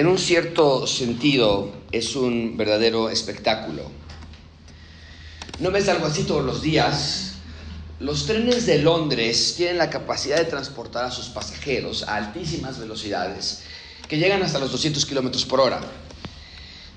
En 0.00 0.06
un 0.06 0.16
cierto 0.16 0.86
sentido, 0.86 1.70
es 1.92 2.16
un 2.16 2.56
verdadero 2.56 3.10
espectáculo. 3.10 3.82
¿No 5.58 5.70
ves 5.70 5.90
algo 5.90 6.06
así 6.06 6.22
todos 6.22 6.42
los 6.42 6.62
días? 6.62 7.32
Los 7.98 8.24
trenes 8.24 8.64
de 8.64 8.78
Londres 8.78 9.56
tienen 9.58 9.76
la 9.76 9.90
capacidad 9.90 10.38
de 10.38 10.46
transportar 10.46 11.04
a 11.04 11.10
sus 11.10 11.26
pasajeros 11.26 12.04
a 12.04 12.16
altísimas 12.16 12.78
velocidades 12.78 13.60
que 14.08 14.16
llegan 14.16 14.42
hasta 14.42 14.58
los 14.58 14.72
200 14.72 15.04
kilómetros 15.04 15.44
por 15.44 15.60
hora. 15.60 15.82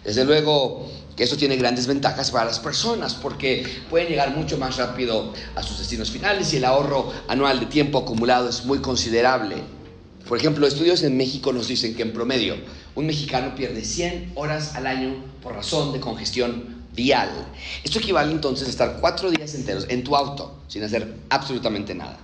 Desde 0.05 0.23
luego 0.23 0.89
que 1.17 1.23
esto 1.25 1.35
tiene 1.35 1.57
grandes 1.57 1.87
ventajas 1.87 2.31
para 2.31 2.45
las 2.45 2.59
personas 2.59 3.15
porque 3.15 3.65
pueden 3.89 4.07
llegar 4.07 4.33
mucho 4.33 4.57
más 4.57 4.77
rápido 4.77 5.33
a 5.55 5.61
sus 5.61 5.77
destinos 5.77 6.09
finales 6.09 6.53
y 6.53 6.55
el 6.55 6.63
ahorro 6.63 7.11
anual 7.27 7.59
de 7.59 7.65
tiempo 7.65 7.97
acumulado 7.97 8.47
es 8.47 8.63
muy 8.63 8.79
considerable. 8.79 9.57
Por 10.25 10.37
ejemplo, 10.37 10.65
estudios 10.65 11.03
en 11.03 11.17
México 11.17 11.51
nos 11.51 11.67
dicen 11.67 11.95
que 11.95 12.03
en 12.03 12.13
promedio 12.13 12.55
un 12.95 13.05
mexicano 13.05 13.55
pierde 13.55 13.83
100 13.83 14.33
horas 14.35 14.75
al 14.75 14.87
año 14.87 15.15
por 15.41 15.53
razón 15.53 15.93
de 15.93 15.99
congestión 15.99 16.83
vial. 16.95 17.29
Esto 17.83 17.99
equivale 17.99 18.31
entonces 18.31 18.67
a 18.67 18.71
estar 18.71 18.97
cuatro 18.99 19.31
días 19.31 19.55
enteros 19.55 19.85
en 19.89 20.03
tu 20.03 20.15
auto 20.15 20.59
sin 20.67 20.83
hacer 20.83 21.15
absolutamente 21.29 21.95
nada. 21.95 22.19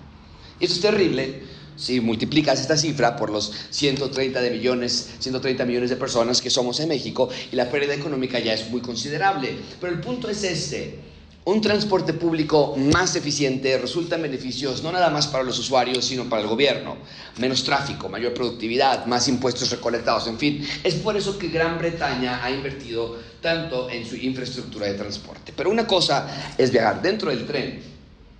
Y 0.59 0.65
esto 0.65 0.75
es 0.75 0.81
terrible 0.81 1.43
si 1.75 2.01
multiplicas 2.01 2.59
esta 2.59 2.75
cifra 2.75 3.15
por 3.15 3.29
los 3.29 3.53
130 3.69 4.41
de 4.41 4.51
millones, 4.51 5.11
130 5.19 5.65
millones 5.65 5.89
de 5.89 5.95
personas 5.95 6.41
que 6.41 6.49
somos 6.49 6.79
en 6.81 6.89
México 6.89 7.29
y 7.51 7.55
la 7.55 7.71
pérdida 7.71 7.93
económica 7.93 8.37
ya 8.39 8.53
es 8.53 8.69
muy 8.69 8.81
considerable. 8.81 9.55
Pero 9.79 9.93
el 9.93 10.01
punto 10.01 10.29
es 10.29 10.43
este. 10.43 10.99
Un 11.49 11.61
transporte 11.61 12.13
público 12.13 12.75
más 12.77 13.15
eficiente 13.15 13.75
resulta 13.79 14.17
en 14.17 14.21
beneficios 14.21 14.83
no 14.83 14.91
nada 14.91 15.09
más 15.09 15.25
para 15.25 15.43
los 15.43 15.57
usuarios, 15.57 16.05
sino 16.05 16.29
para 16.29 16.43
el 16.43 16.47
gobierno. 16.47 16.97
Menos 17.39 17.63
tráfico, 17.63 18.07
mayor 18.07 18.35
productividad, 18.35 19.07
más 19.07 19.27
impuestos 19.27 19.71
recolectados, 19.71 20.27
en 20.27 20.37
fin. 20.37 20.63
Es 20.83 20.93
por 20.93 21.17
eso 21.17 21.39
que 21.39 21.47
Gran 21.47 21.79
Bretaña 21.79 22.45
ha 22.45 22.51
invertido 22.51 23.17
tanto 23.41 23.89
en 23.89 24.05
su 24.05 24.15
infraestructura 24.15 24.85
de 24.85 24.93
transporte. 24.93 25.51
Pero 25.57 25.71
una 25.71 25.87
cosa 25.87 26.53
es 26.55 26.71
viajar 26.71 27.01
dentro 27.01 27.31
del 27.31 27.47
tren 27.47 27.81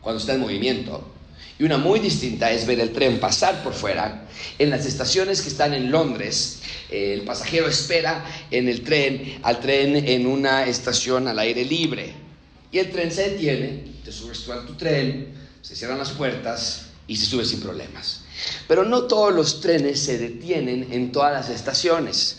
cuando 0.02 0.19
está 0.19 0.36
en 0.36 0.41
movimiento 0.41 1.03
y 1.58 1.64
una 1.64 1.80
muy 1.80 2.00
distinta 2.00 2.52
es 2.52 2.67
ver 2.67 2.80
el 2.80 2.91
tren 2.91 3.19
pasar 3.19 3.64
por 3.64 3.73
fuera. 3.73 4.28
En 4.59 4.69
las 4.69 4.86
estaciones 4.86 5.41
que 5.41 5.50
están 5.50 5.73
en 5.73 5.89
Londres, 5.89 6.62
el 6.91 7.22
pasajero 7.22 7.67
espera 7.67 8.23
en 8.52 8.67
el 8.67 8.84
tren, 8.84 9.39
al 9.41 9.59
tren 9.59 9.95
en 9.95 10.28
una 10.28 10.67
estación 10.67 11.28
al 11.28 11.39
aire 11.39 11.66
libre 11.66 12.28
y 12.72 12.80
el 12.80 12.92
tren 12.92 13.12
se 13.12 13.31
detiene, 13.31 13.94
te 14.03 14.12
subes 14.12 14.44
tú 14.44 14.53
a 14.53 14.66
tu 14.66 14.75
tren, 14.75 15.34
se 15.62 15.75
cierran 15.75 15.98
las 15.98 16.12
puertas 16.12 16.86
y 17.08 17.16
se 17.16 17.25
sube 17.25 17.45
sin 17.45 17.59
problemas. 17.59 18.22
Pero 18.67 18.86
no 18.86 19.03
todos 19.03 19.34
los 19.34 19.62
trenes 19.62 20.00
se 20.00 20.17
detienen 20.17 20.88
en 20.92 21.12
todas 21.12 21.34
las 21.34 21.50
estaciones. 21.50 22.38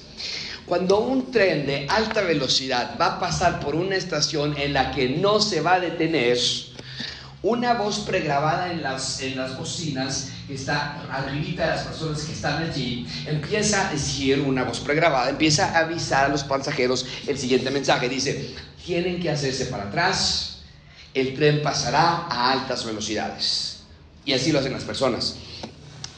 Cuando 0.66 1.00
un 1.00 1.32
tren 1.32 1.66
de 1.66 1.86
alta 1.88 2.22
velocidad 2.22 2.96
va 3.00 3.16
a 3.16 3.20
pasar 3.20 3.58
por 3.60 3.74
una 3.74 3.96
estación 3.96 4.56
en 4.56 4.72
la 4.72 4.92
que 4.92 5.08
no 5.08 5.40
se 5.40 5.60
va 5.60 5.74
a 5.74 5.80
detener, 5.80 6.38
una 7.42 7.72
voz 7.74 8.00
pregrabada 8.00 8.70
en 8.70 8.82
las, 8.82 9.22
en 9.22 9.36
las 9.36 9.56
bocinas 9.56 10.28
que 10.46 10.54
está 10.54 11.00
arribita 11.10 11.62
de 11.62 11.70
las 11.70 11.84
personas 11.84 12.22
que 12.22 12.32
están 12.32 12.62
allí, 12.62 13.06
empieza 13.26 13.88
a 13.88 13.92
decir 13.92 14.40
una 14.40 14.64
voz 14.64 14.80
pregrabada, 14.80 15.30
empieza 15.30 15.74
a 15.74 15.78
avisar 15.80 16.26
a 16.26 16.28
los 16.28 16.44
pasajeros 16.44 17.06
el 17.26 17.38
siguiente 17.38 17.70
mensaje. 17.70 18.08
Dice, 18.10 18.54
tienen 18.84 19.20
que 19.20 19.30
hacerse 19.30 19.66
para 19.66 19.84
atrás, 19.84 20.58
el 21.14 21.34
tren 21.34 21.62
pasará 21.62 22.26
a 22.28 22.52
altas 22.52 22.84
velocidades. 22.84 23.80
Y 24.24 24.32
así 24.32 24.52
lo 24.52 24.60
hacen 24.60 24.72
las 24.72 24.84
personas. 24.84 25.36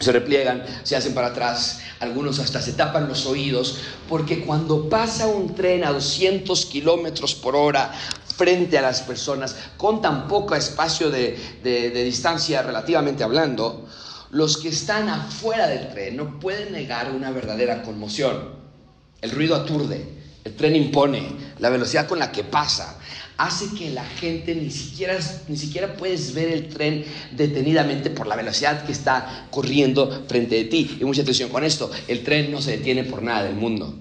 Se 0.00 0.12
repliegan, 0.12 0.64
se 0.82 0.96
hacen 0.96 1.14
para 1.14 1.28
atrás, 1.28 1.80
algunos 2.00 2.40
hasta 2.40 2.60
se 2.60 2.72
tapan 2.72 3.08
los 3.08 3.26
oídos, 3.26 3.78
porque 4.08 4.44
cuando 4.44 4.88
pasa 4.88 5.28
un 5.28 5.54
tren 5.54 5.84
a 5.84 5.92
200 5.92 6.66
kilómetros 6.66 7.34
por 7.34 7.54
hora 7.54 7.92
frente 8.36 8.76
a 8.78 8.82
las 8.82 9.02
personas, 9.02 9.56
con 9.76 10.02
tan 10.02 10.26
poco 10.26 10.56
espacio 10.56 11.10
de, 11.10 11.38
de 11.62 12.04
distancia 12.04 12.62
relativamente 12.62 13.22
hablando, 13.22 13.88
los 14.32 14.56
que 14.56 14.70
están 14.70 15.08
afuera 15.08 15.68
del 15.68 15.90
tren 15.90 16.16
no 16.16 16.40
pueden 16.40 16.72
negar 16.72 17.12
una 17.12 17.30
verdadera 17.30 17.82
conmoción. 17.82 18.54
El 19.20 19.30
ruido 19.30 19.54
aturde, 19.54 20.04
el 20.42 20.56
tren 20.56 20.74
impone, 20.74 21.28
la 21.62 21.70
velocidad 21.70 22.08
con 22.08 22.18
la 22.18 22.32
que 22.32 22.42
pasa, 22.42 22.98
hace 23.36 23.68
que 23.78 23.90
la 23.90 24.04
gente 24.04 24.52
ni 24.52 24.68
siquiera, 24.68 25.16
ni 25.46 25.56
siquiera 25.56 25.94
puedes 25.94 26.34
ver 26.34 26.48
el 26.48 26.68
tren 26.68 27.04
detenidamente 27.30 28.10
por 28.10 28.26
la 28.26 28.34
velocidad 28.34 28.84
que 28.84 28.90
está 28.90 29.46
corriendo 29.48 30.24
frente 30.26 30.56
de 30.56 30.64
ti. 30.64 30.98
Y 31.00 31.04
mucha 31.04 31.22
atención 31.22 31.50
con 31.50 31.62
esto, 31.62 31.88
el 32.08 32.24
tren 32.24 32.50
no 32.50 32.60
se 32.60 32.72
detiene 32.78 33.04
por 33.04 33.22
nada 33.22 33.44
del 33.44 33.54
mundo. 33.54 33.94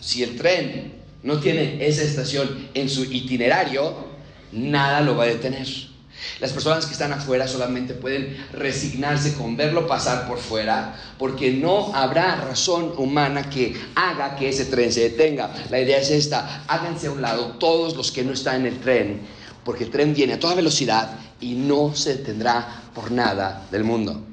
Si 0.00 0.24
el 0.24 0.36
tren 0.36 0.94
no 1.22 1.38
tiene 1.38 1.86
esa 1.86 2.02
estación 2.02 2.68
en 2.74 2.88
su 2.88 3.04
itinerario, 3.04 3.94
nada 4.50 5.02
lo 5.02 5.16
va 5.16 5.22
a 5.22 5.28
detener. 5.28 5.68
Las 6.40 6.52
personas 6.52 6.86
que 6.86 6.92
están 6.92 7.12
afuera 7.12 7.46
solamente 7.46 7.94
pueden 7.94 8.36
resignarse 8.52 9.34
con 9.34 9.56
verlo 9.56 9.86
pasar 9.86 10.26
por 10.26 10.38
fuera, 10.38 10.96
porque 11.18 11.52
no 11.52 11.94
habrá 11.94 12.36
razón 12.36 12.92
humana 12.96 13.48
que 13.48 13.74
haga 13.94 14.36
que 14.36 14.48
ese 14.48 14.66
tren 14.66 14.92
se 14.92 15.02
detenga. 15.10 15.52
La 15.70 15.80
idea 15.80 15.98
es 15.98 16.10
esta, 16.10 16.64
háganse 16.66 17.06
a 17.06 17.12
un 17.12 17.22
lado 17.22 17.56
todos 17.58 17.96
los 17.96 18.10
que 18.10 18.24
no 18.24 18.32
están 18.32 18.62
en 18.62 18.66
el 18.66 18.80
tren, 18.80 19.20
porque 19.64 19.84
el 19.84 19.90
tren 19.90 20.14
viene 20.14 20.34
a 20.34 20.40
toda 20.40 20.54
velocidad 20.54 21.10
y 21.40 21.54
no 21.54 21.94
se 21.94 22.16
detendrá 22.16 22.82
por 22.94 23.10
nada 23.10 23.66
del 23.70 23.84
mundo. 23.84 24.31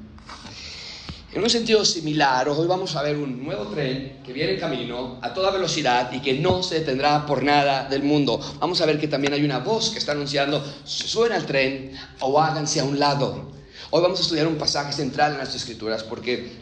En 1.32 1.44
un 1.44 1.48
sentido 1.48 1.84
similar, 1.84 2.48
hoy 2.48 2.66
vamos 2.66 2.96
a 2.96 3.02
ver 3.02 3.16
un 3.16 3.44
nuevo 3.44 3.68
tren 3.68 4.18
que 4.24 4.32
viene 4.32 4.54
en 4.54 4.58
camino 4.58 5.20
a 5.22 5.32
toda 5.32 5.52
velocidad 5.52 6.10
y 6.12 6.18
que 6.18 6.34
no 6.34 6.60
se 6.60 6.80
detendrá 6.80 7.24
por 7.24 7.44
nada 7.44 7.88
del 7.88 8.02
mundo. 8.02 8.40
Vamos 8.58 8.80
a 8.80 8.86
ver 8.86 8.98
que 8.98 9.06
también 9.06 9.32
hay 9.32 9.44
una 9.44 9.60
voz 9.60 9.90
que 9.90 10.00
está 10.00 10.10
anunciando, 10.10 10.60
suena 10.82 11.36
al 11.36 11.46
tren 11.46 11.92
o 12.18 12.40
háganse 12.40 12.80
a 12.80 12.84
un 12.84 12.98
lado. 12.98 13.52
Hoy 13.90 14.02
vamos 14.02 14.18
a 14.18 14.22
estudiar 14.22 14.48
un 14.48 14.56
pasaje 14.56 14.92
central 14.92 15.34
en 15.34 15.38
las 15.38 15.54
escrituras 15.54 16.02
porque 16.02 16.59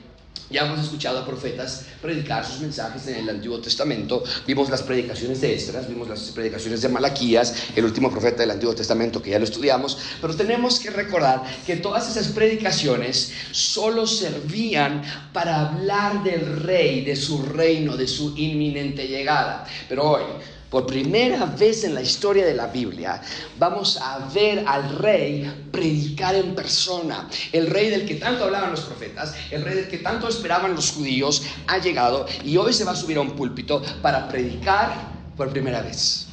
ya 0.51 0.67
hemos 0.67 0.81
escuchado 0.81 1.19
a 1.19 1.27
profetas 1.27 1.85
predicar 2.01 2.45
sus 2.45 2.61
mensajes 2.61 3.07
en 3.09 3.17
el 3.17 3.29
Antiguo 3.29 3.61
Testamento. 3.61 4.25
Vimos 4.47 4.71
las 4.71 4.83
predicaciones 4.83 5.41
de 5.41 5.55
Estras, 5.55 5.89
vimos 5.89 6.09
las 6.09 6.21
predicaciones 6.31 6.81
de 6.81 6.89
Malaquías, 6.89 7.55
el 7.77 7.85
último 7.85 8.11
profeta 8.11 8.39
del 8.39 8.53
Antiguo 8.53 8.75
Testamento 8.75 9.23
que 9.23 9.31
ya 9.31 9.39
lo 9.39 9.45
estudiamos. 9.45 9.99
Pero 10.21 10.35
tenemos 10.35 10.81
que 10.81 10.91
recordar 10.91 11.43
que 11.67 11.77
todas 11.77 12.09
esas 12.11 12.29
predicaciones 12.29 13.33
solo 13.51 14.07
servían 14.07 15.03
para 15.33 15.69
hablar 15.69 16.23
del 16.23 16.61
rey, 16.63 17.05
de 17.05 17.17
su 17.17 17.43
reino, 17.43 17.97
de 17.97 18.07
su 18.07 18.37
inminente 18.37 19.07
llegada. 19.07 19.67
Pero 19.89 20.11
hoy 20.11 20.23
por 20.71 20.87
primera 20.87 21.47
vez 21.47 21.85
en 21.85 21.95
la 21.95 22.03
historia 22.03 22.45
de 22.45 22.55
la 22.55 22.67
Biblia 22.67 23.21
vamos 23.59 23.99
a 24.01 24.19
ver 24.33 24.65
al 24.67 24.99
rey 24.99 25.69
predicar 25.73 26.35
en 26.35 26.55
persona. 26.55 27.29
El 27.53 27.69
rey 27.69 27.91
del 27.91 28.07
que 28.07 28.17
tanto 28.17 28.45
hablaban 28.45 28.71
los 28.71 28.81
profetas, 28.81 29.35
el 29.51 29.65
rey 29.65 29.77
del 29.77 29.89
que 29.89 29.99
tanto 29.99 30.29
esperaban 30.29 30.75
los 30.75 30.93
judíos, 30.93 31.43
ha 31.67 31.79
llegado 31.79 32.27
y 32.45 32.57
hoy 32.57 32.73
se 32.73 32.85
va 32.85 32.93
a 32.93 32.97
subir 32.97 33.17
a 33.17 33.23
un 33.23 33.33
púlpito 33.33 33.83
para 34.03 34.29
predicar 34.29 34.93
por 35.37 35.51
primera 35.51 35.81
vez 35.81 36.28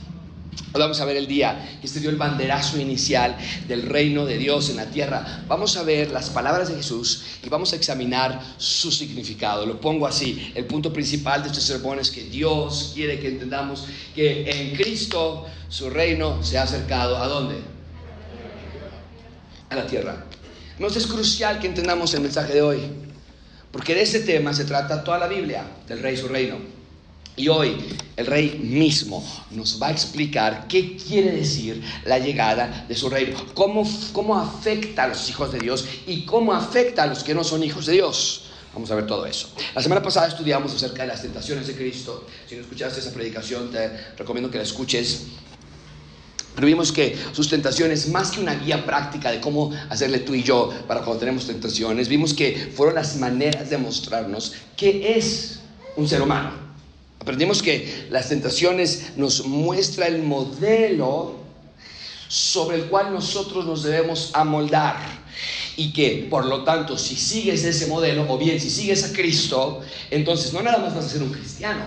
vamos 0.84 1.00
a 1.00 1.06
ver 1.06 1.18
el 1.18 1.28
día 1.28 1.78
que 1.82 1.88
se 1.88 2.00
dio 2.00 2.10
el 2.10 2.16
banderazo 2.16 2.80
inicial 2.80 3.36
del 3.68 3.84
reino 3.84 4.26
de 4.26 4.38
Dios 4.38 4.70
en 4.70 4.78
la 4.78 4.86
tierra. 4.86 5.44
Vamos 5.48 5.78
a 5.78 5.84
ver 5.84 6.12
las 6.12 6.30
palabras 6.30 6.70
de 6.70 6.76
Jesús 6.76 7.24
y 7.44 7.50
vamos 7.50 7.74
a 7.74 7.76
examinar 7.76 8.42
su 8.58 8.92
significado. 8.92 9.66
Lo 9.66 9.80
pongo 9.80 10.08
así. 10.08 10.52
El 10.56 10.66
punto 10.66 10.92
principal 10.92 11.42
de 11.44 11.50
este 11.50 11.62
sermón 11.62 12.00
es 12.00 12.12
que 12.12 12.24
Dios 12.24 12.92
quiere 12.94 13.20
que 13.20 13.30
entendamos 13.30 13.86
que 14.14 14.50
en 14.50 14.76
Cristo 14.76 15.46
su 15.70 15.90
reino 15.90 16.44
se 16.44 16.58
ha 16.58 16.64
acercado. 16.64 17.18
¿A 17.18 17.28
dónde? 17.28 17.56
A 19.70 19.76
la 19.76 19.88
tierra. 19.88 20.26
Nos 20.78 20.96
es 20.96 21.08
crucial 21.08 21.60
que 21.60 21.68
entendamos 21.68 22.14
el 22.14 22.22
mensaje 22.22 22.54
de 22.54 22.62
hoy. 22.62 22.80
Porque 23.72 23.94
de 23.94 24.04
ese 24.04 24.22
tema 24.22 24.54
se 24.54 24.64
trata 24.64 25.04
toda 25.04 25.18
la 25.18 25.28
Biblia, 25.28 25.66
del 25.88 26.00
rey 26.00 26.14
y 26.14 26.18
su 26.18 26.28
reino. 26.28 26.75
Y 27.38 27.50
hoy 27.50 27.78
el 28.16 28.26
rey 28.26 28.60
mismo 28.64 29.24
nos 29.52 29.82
va 29.82 29.88
a 29.88 29.92
explicar 29.92 30.68
qué 30.70 30.96
quiere 30.96 31.32
decir 31.32 31.84
la 32.06 32.18
llegada 32.18 32.86
de 32.88 32.96
su 32.96 33.10
reino, 33.10 33.38
cómo, 33.54 33.84
cómo 34.14 34.38
afecta 34.38 35.04
a 35.04 35.08
los 35.08 35.30
hijos 35.30 35.52
de 35.52 35.60
Dios 35.60 35.86
y 36.08 36.26
cómo 36.26 36.54
afecta 36.54 37.04
a 37.04 37.08
los 37.08 37.24
que 37.24 37.34
no 37.34 37.44
son 37.44 37.64
hijos 37.64 37.88
de 37.88 37.94
Dios. 37.94 38.44
Vamos 38.74 38.90
a 38.92 38.96
ver 38.96 39.06
todo 39.06 39.26
eso. 39.26 39.50
La 39.74 39.82
semana 39.82 40.02
pasada 40.02 40.28
estudiamos 40.28 40.74
acerca 40.74 41.04
de 41.04 41.10
las 41.10 41.22
tentaciones 41.22 41.68
de 41.68 41.76
Cristo. 41.76 42.26
Si 42.48 42.56
no 42.56 42.62
escuchaste 42.62 43.00
esa 43.00 43.14
predicación, 43.14 43.70
te 43.70 43.90
recomiendo 44.18 44.50
que 44.50 44.58
la 44.58 44.64
escuches. 44.64 45.28
Pero 46.56 46.68
vimos 46.68 46.94
que 46.94 47.18
sus 47.34 47.50
tentaciones, 47.50 48.08
más 48.10 48.32
que 48.32 48.40
una 48.40 48.56
guía 48.56 48.86
práctica 48.86 49.30
de 49.30 49.42
cómo 49.42 49.74
hacerle 49.90 50.20
tú 50.20 50.34
y 50.34 50.44
yo 50.44 50.74
para 50.88 51.02
cuando 51.02 51.20
tenemos 51.20 51.48
tentaciones, 51.48 52.08
vimos 52.08 52.34
que 52.34 52.72
fueron 52.74 52.96
las 52.96 53.18
maneras 53.18 53.70
de 53.70 53.78
mostrarnos 53.78 54.54
qué 54.78 55.18
es 55.18 55.60
un 55.96 56.08
ser 56.08 56.22
humano. 56.22 56.65
Aprendimos 57.20 57.62
que 57.62 58.08
las 58.10 58.30
tentaciones 58.30 59.14
nos 59.18 59.46
muestra 59.46 60.08
el 60.08 60.22
modelo 60.22 61.40
sobre 62.28 62.78
el 62.78 62.86
cual 62.86 63.14
nosotros 63.14 63.66
nos 63.66 63.84
debemos 63.84 64.32
amoldar. 64.34 64.98
Y 65.78 65.92
que, 65.92 66.28
por 66.30 66.46
lo 66.46 66.64
tanto, 66.64 66.98
si 66.98 67.16
sigues 67.16 67.64
ese 67.66 67.88
modelo, 67.88 68.26
o 68.30 68.38
bien 68.38 68.60
si 68.60 68.70
sigues 68.70 69.04
a 69.04 69.14
Cristo, 69.14 69.82
entonces 70.10 70.54
no 70.54 70.62
nada 70.62 70.78
más 70.78 70.96
vas 70.96 71.06
a 71.06 71.10
ser 71.10 71.24
un 71.24 71.32
cristiano, 71.32 71.86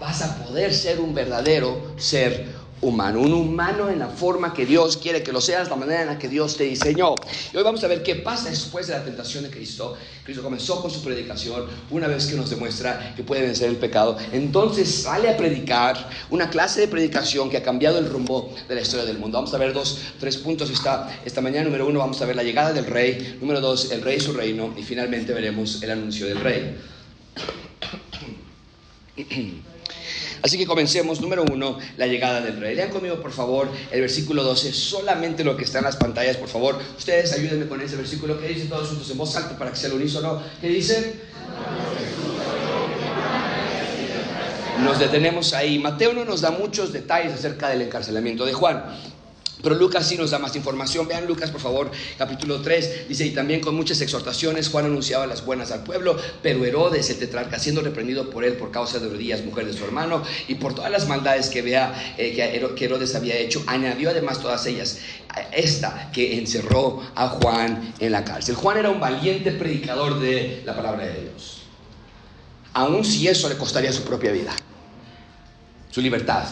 vas 0.00 0.22
a 0.22 0.44
poder 0.44 0.74
ser 0.74 1.00
un 1.00 1.14
verdadero 1.14 1.94
ser 1.96 2.48
humano, 2.82 3.20
un 3.20 3.32
humano 3.32 3.88
en 3.90 3.98
la 3.98 4.08
forma 4.08 4.54
que 4.54 4.64
Dios 4.64 4.96
quiere 4.96 5.22
que 5.22 5.32
lo 5.32 5.40
seas, 5.40 5.68
la 5.68 5.76
manera 5.76 6.02
en 6.02 6.08
la 6.08 6.18
que 6.18 6.28
Dios 6.28 6.56
te 6.56 6.64
diseñó. 6.64 7.14
Y 7.52 7.56
hoy 7.56 7.62
vamos 7.62 7.82
a 7.84 7.88
ver 7.88 8.02
qué 8.02 8.16
pasa 8.16 8.48
después 8.48 8.86
de 8.86 8.94
la 8.94 9.04
tentación 9.04 9.44
de 9.44 9.50
Cristo. 9.50 9.96
Cristo 10.24 10.42
comenzó 10.42 10.80
con 10.80 10.90
su 10.90 11.02
predicación 11.02 11.66
una 11.90 12.06
vez 12.06 12.26
que 12.26 12.36
nos 12.36 12.48
demuestra 12.48 13.14
que 13.14 13.22
puede 13.22 13.42
vencer 13.42 13.68
el 13.68 13.76
pecado. 13.76 14.16
Entonces 14.32 15.02
sale 15.02 15.28
a 15.28 15.36
predicar 15.36 16.08
una 16.30 16.48
clase 16.48 16.80
de 16.80 16.88
predicación 16.88 17.50
que 17.50 17.58
ha 17.58 17.62
cambiado 17.62 17.98
el 17.98 18.08
rumbo 18.08 18.54
de 18.68 18.74
la 18.74 18.80
historia 18.80 19.04
del 19.04 19.18
mundo. 19.18 19.38
Vamos 19.38 19.52
a 19.52 19.58
ver 19.58 19.72
dos, 19.72 19.98
tres 20.18 20.36
puntos 20.38 20.70
esta, 20.70 21.20
esta 21.24 21.40
mañana. 21.40 21.64
Número 21.64 21.86
uno, 21.86 21.98
vamos 21.98 22.20
a 22.22 22.26
ver 22.26 22.36
la 22.36 22.42
llegada 22.42 22.72
del 22.72 22.86
rey. 22.86 23.38
Número 23.40 23.60
dos, 23.60 23.90
el 23.92 24.02
rey 24.02 24.16
y 24.16 24.20
su 24.20 24.32
reino. 24.32 24.72
Y 24.76 24.82
finalmente 24.82 25.32
veremos 25.32 25.82
el 25.82 25.90
anuncio 25.90 26.26
del 26.26 26.40
rey. 26.40 26.76
Así 30.42 30.58
que 30.58 30.66
comencemos. 30.66 31.20
Número 31.20 31.44
uno, 31.50 31.78
la 31.96 32.06
llegada 32.06 32.40
del 32.40 32.60
rey. 32.60 32.74
Lean 32.74 32.90
conmigo, 32.90 33.20
por 33.20 33.32
favor, 33.32 33.68
el 33.90 34.00
versículo 34.00 34.42
12, 34.42 34.72
solamente 34.72 35.44
lo 35.44 35.56
que 35.56 35.64
está 35.64 35.78
en 35.78 35.84
las 35.84 35.96
pantallas, 35.96 36.36
por 36.36 36.48
favor. 36.48 36.78
Ustedes 36.96 37.32
ayúdenme 37.32 37.66
con 37.66 37.80
ese 37.80 37.96
versículo 37.96 38.40
que 38.40 38.48
dice 38.48 38.66
todos 38.66 38.88
juntos 38.88 39.10
en 39.10 39.18
voz 39.18 39.36
alta 39.36 39.56
para 39.56 39.70
que 39.70 39.76
sea 39.76 39.88
el 39.90 39.96
unísono. 39.96 40.42
¿Qué 40.60 40.68
dice? 40.68 41.14
Nos 44.82 44.98
detenemos 44.98 45.52
ahí. 45.52 45.78
Mateo 45.78 46.14
no 46.14 46.24
nos 46.24 46.40
da 46.40 46.50
muchos 46.50 46.92
detalles 46.92 47.34
acerca 47.34 47.68
del 47.68 47.82
encarcelamiento 47.82 48.46
de 48.46 48.52
Juan. 48.54 48.82
Pero 49.62 49.74
Lucas 49.74 50.06
sí 50.06 50.16
nos 50.16 50.30
da 50.30 50.38
más 50.38 50.56
información. 50.56 51.06
Vean 51.06 51.26
Lucas, 51.26 51.50
por 51.50 51.60
favor, 51.60 51.90
capítulo 52.16 52.60
3. 52.60 53.08
Dice, 53.08 53.26
y 53.26 53.30
también 53.30 53.60
con 53.60 53.74
muchas 53.74 54.00
exhortaciones 54.00 54.68
Juan 54.68 54.86
anunciaba 54.86 55.26
las 55.26 55.44
buenas 55.44 55.70
al 55.70 55.84
pueblo, 55.84 56.16
pero 56.42 56.64
Herodes, 56.64 57.10
el 57.10 57.18
tetrarca, 57.18 57.58
siendo 57.58 57.82
reprendido 57.82 58.30
por 58.30 58.44
él 58.44 58.54
por 58.54 58.70
causa 58.70 58.98
de 58.98 59.08
Herodías, 59.08 59.44
mujer 59.44 59.66
de 59.66 59.72
su 59.72 59.84
hermano, 59.84 60.22
y 60.48 60.56
por 60.56 60.74
todas 60.74 60.90
las 60.90 61.08
maldades 61.08 61.48
que 61.48 61.62
vea 61.62 62.14
eh, 62.16 62.34
que 62.76 62.84
Herodes 62.84 63.14
había 63.14 63.36
hecho, 63.36 63.62
añadió 63.66 64.10
además 64.10 64.40
todas 64.40 64.64
ellas, 64.66 64.98
esta 65.52 66.10
que 66.12 66.38
encerró 66.38 67.02
a 67.14 67.28
Juan 67.28 67.94
en 67.98 68.12
la 68.12 68.24
cárcel. 68.24 68.54
Juan 68.54 68.78
era 68.78 68.90
un 68.90 69.00
valiente 69.00 69.52
predicador 69.52 70.20
de 70.20 70.62
la 70.64 70.74
palabra 70.74 71.06
de 71.06 71.22
Dios. 71.22 71.62
Aun 72.72 73.04
si 73.04 73.26
eso 73.28 73.48
le 73.48 73.56
costaría 73.56 73.92
su 73.92 74.02
propia 74.04 74.30
vida, 74.32 74.54
su 75.90 76.00
libertad 76.00 76.44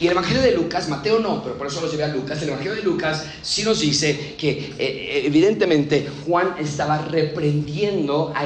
y 0.00 0.06
el 0.06 0.12
Evangelio 0.12 0.42
de 0.42 0.52
Lucas, 0.52 0.88
Mateo 0.88 1.18
no, 1.18 1.42
pero 1.42 1.56
por 1.56 1.66
eso 1.66 1.80
lo 1.80 1.90
llevé 1.90 2.04
a 2.04 2.08
Lucas, 2.08 2.40
el 2.42 2.48
Evangelio 2.48 2.74
de 2.74 2.82
Lucas 2.82 3.24
sí 3.42 3.62
nos 3.62 3.80
dice 3.80 4.34
que 4.38 4.50
eh, 4.50 4.74
eh, 4.78 5.22
evidentemente 5.26 6.08
Juan 6.26 6.54
estaba 6.60 6.98
reprendiendo 6.98 8.32
a 8.34 8.44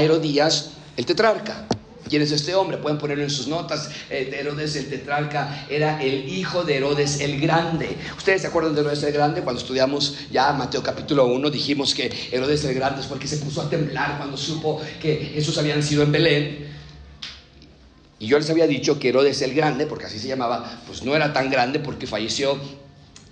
Herodías, 0.00 0.70
el 0.96 1.06
tetrarca. 1.06 1.66
¿Quién 2.08 2.20
es 2.20 2.30
este 2.30 2.54
hombre? 2.54 2.76
Pueden 2.76 2.98
ponerlo 2.98 3.24
en 3.24 3.30
sus 3.30 3.48
notas. 3.48 3.88
Eh, 4.10 4.36
Herodes 4.38 4.76
el 4.76 4.90
tetrarca 4.90 5.66
era 5.70 6.02
el 6.02 6.28
hijo 6.28 6.62
de 6.62 6.76
Herodes 6.76 7.20
el 7.20 7.40
Grande. 7.40 7.96
¿Ustedes 8.18 8.42
se 8.42 8.48
acuerdan 8.48 8.74
de 8.74 8.82
Herodes 8.82 9.02
el 9.02 9.12
Grande? 9.14 9.40
Cuando 9.40 9.62
estudiamos 9.62 10.16
ya 10.30 10.52
Mateo 10.52 10.82
capítulo 10.82 11.24
1, 11.24 11.48
dijimos 11.48 11.94
que 11.94 12.12
Herodes 12.30 12.64
el 12.64 12.74
Grande 12.74 13.02
fue 13.02 13.16
el 13.16 13.22
que 13.22 13.28
se 13.28 13.38
puso 13.38 13.62
a 13.62 13.70
temblar 13.70 14.18
cuando 14.18 14.36
supo 14.36 14.82
que 15.00 15.30
Jesús 15.32 15.56
había 15.56 15.74
nacido 15.74 16.02
en 16.02 16.12
Belén. 16.12 16.61
Y 18.22 18.28
yo 18.28 18.38
les 18.38 18.48
había 18.50 18.68
dicho 18.68 19.00
que 19.00 19.08
Herodes 19.08 19.42
el 19.42 19.52
Grande, 19.52 19.84
porque 19.84 20.06
así 20.06 20.20
se 20.20 20.28
llamaba, 20.28 20.80
pues 20.86 21.02
no 21.02 21.16
era 21.16 21.32
tan 21.32 21.50
grande 21.50 21.80
porque 21.80 22.06
falleció 22.06 22.56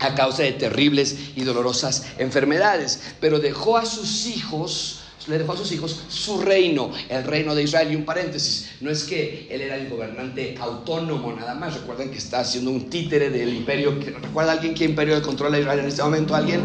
a 0.00 0.16
causa 0.16 0.42
de 0.42 0.50
terribles 0.50 1.16
y 1.36 1.44
dolorosas 1.44 2.06
enfermedades, 2.18 3.00
pero 3.20 3.38
dejó 3.38 3.76
a 3.76 3.86
sus 3.86 4.26
hijos 4.26 4.96
le 5.28 5.38
dejó 5.38 5.52
a 5.52 5.56
sus 5.56 5.70
hijos 5.70 6.00
su 6.08 6.40
reino, 6.40 6.90
el 7.08 7.22
reino 7.22 7.54
de 7.54 7.62
Israel. 7.62 7.92
Y 7.92 7.94
un 7.94 8.04
paréntesis, 8.04 8.70
no 8.80 8.90
es 8.90 9.04
que 9.04 9.46
él 9.48 9.60
era 9.60 9.76
el 9.76 9.88
gobernante 9.88 10.56
autónomo 10.58 11.32
nada 11.34 11.54
más, 11.54 11.74
recuerden 11.74 12.10
que 12.10 12.18
está 12.18 12.40
haciendo 12.40 12.72
un 12.72 12.90
títere 12.90 13.30
del 13.30 13.54
imperio, 13.54 13.96
¿recuerda 14.20 14.50
alguien 14.50 14.74
qué 14.74 14.86
imperio 14.86 15.22
controla 15.22 15.60
Israel 15.60 15.80
en 15.80 15.86
este 15.86 16.02
momento? 16.02 16.34
¿Alguien? 16.34 16.62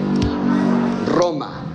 Roma. 1.06 1.75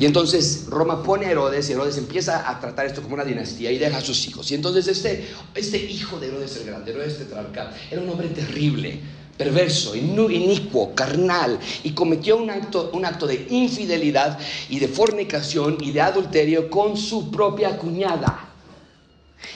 Y 0.00 0.06
entonces 0.06 0.64
Roma 0.70 1.02
pone 1.02 1.26
a 1.26 1.30
Herodes 1.30 1.68
y 1.68 1.72
Herodes 1.72 1.98
empieza 1.98 2.48
a 2.50 2.58
tratar 2.58 2.86
esto 2.86 3.02
como 3.02 3.14
una 3.14 3.24
dinastía 3.24 3.70
y 3.70 3.76
deja 3.76 3.98
a 3.98 4.00
sus 4.00 4.26
hijos. 4.26 4.50
Y 4.50 4.54
entonces 4.54 4.88
este, 4.88 5.28
este 5.54 5.76
hijo 5.76 6.18
de 6.18 6.28
Herodes 6.28 6.56
el 6.56 6.64
Grande, 6.64 6.90
Herodes 6.92 7.18
Tetrarca, 7.18 7.70
era 7.90 8.00
un 8.00 8.08
hombre 8.08 8.28
terrible, 8.28 8.98
perverso, 9.36 9.94
inicuo, 9.94 10.94
carnal, 10.94 11.58
y 11.84 11.90
cometió 11.90 12.38
un 12.38 12.48
acto, 12.48 12.90
un 12.94 13.04
acto 13.04 13.26
de 13.26 13.46
infidelidad 13.50 14.38
y 14.70 14.78
de 14.78 14.88
fornicación 14.88 15.76
y 15.82 15.92
de 15.92 16.00
adulterio 16.00 16.70
con 16.70 16.96
su 16.96 17.30
propia 17.30 17.76
cuñada. 17.76 18.48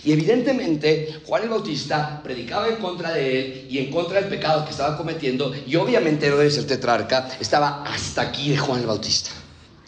Y 0.05 0.13
evidentemente 0.13 1.21
Juan 1.25 1.45
el 1.45 1.49
Bautista 1.49 2.21
predicaba 2.23 2.69
en 2.69 2.77
contra 2.77 3.15
de 3.15 3.41
él 3.41 3.67
y 3.71 3.79
en 3.79 3.91
contra 3.91 4.21
del 4.21 4.29
pecado 4.29 4.67
que 4.67 4.73
estaba 4.73 4.99
cometiendo. 4.99 5.55
Y 5.67 5.77
obviamente 5.77 6.27
Herodes 6.27 6.59
el 6.59 6.67
tetrarca 6.67 7.31
estaba 7.41 7.83
hasta 7.85 8.21
aquí 8.21 8.51
de 8.51 8.59
Juan 8.59 8.81
el 8.81 8.87
Bautista. 8.87 9.31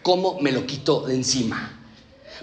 ¿Cómo 0.06 0.38
me 0.40 0.52
lo 0.52 0.64
quito 0.64 1.00
de 1.00 1.16
encima? 1.16 1.68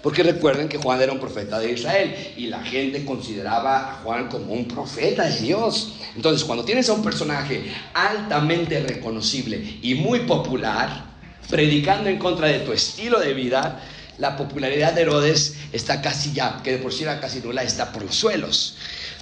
Porque 0.02 0.22
recuerden 0.22 0.68
que 0.68 0.78
Juan 0.78 1.02
era 1.02 1.14
un 1.14 1.20
profeta 1.22 1.60
de 1.60 1.72
Israel 1.72 2.14
y 2.36 2.48
la 2.48 2.62
gente 2.62 3.06
consideraba 3.06 3.90
a 3.90 3.94
Juan 4.04 4.28
como 4.28 4.52
un 4.52 4.68
profeta 4.68 5.24
de 5.24 5.40
Dios. 5.40 5.94
Entonces, 6.14 6.44
cuando 6.44 6.66
tienes 6.66 6.90
a 6.90 6.94
un 6.94 7.02
personaje 7.02 7.72
altamente 7.94 8.82
reconocible 8.82 9.80
y 9.82 9.96
muy 9.96 10.20
popular, 10.26 11.06
predicando 11.50 12.10
en 12.10 12.20
contra 12.20 12.48
de 12.48 12.60
tu 12.60 12.74
estilo 12.74 13.18
de 13.22 13.34
vida, 13.34 13.82
la 14.18 14.36
popularidad 14.36 14.92
de 14.92 15.04
Herodes 15.04 15.56
está 15.72 16.02
casi 16.02 16.34
ya, 16.34 16.60
que 16.62 16.72
de 16.74 16.78
por 16.80 16.92
sí 16.92 17.04
era 17.04 17.22
casi 17.22 17.40
nula, 17.40 17.64
está 17.64 17.94
por 17.94 18.04
los 18.04 18.16
suelos. 18.16 18.76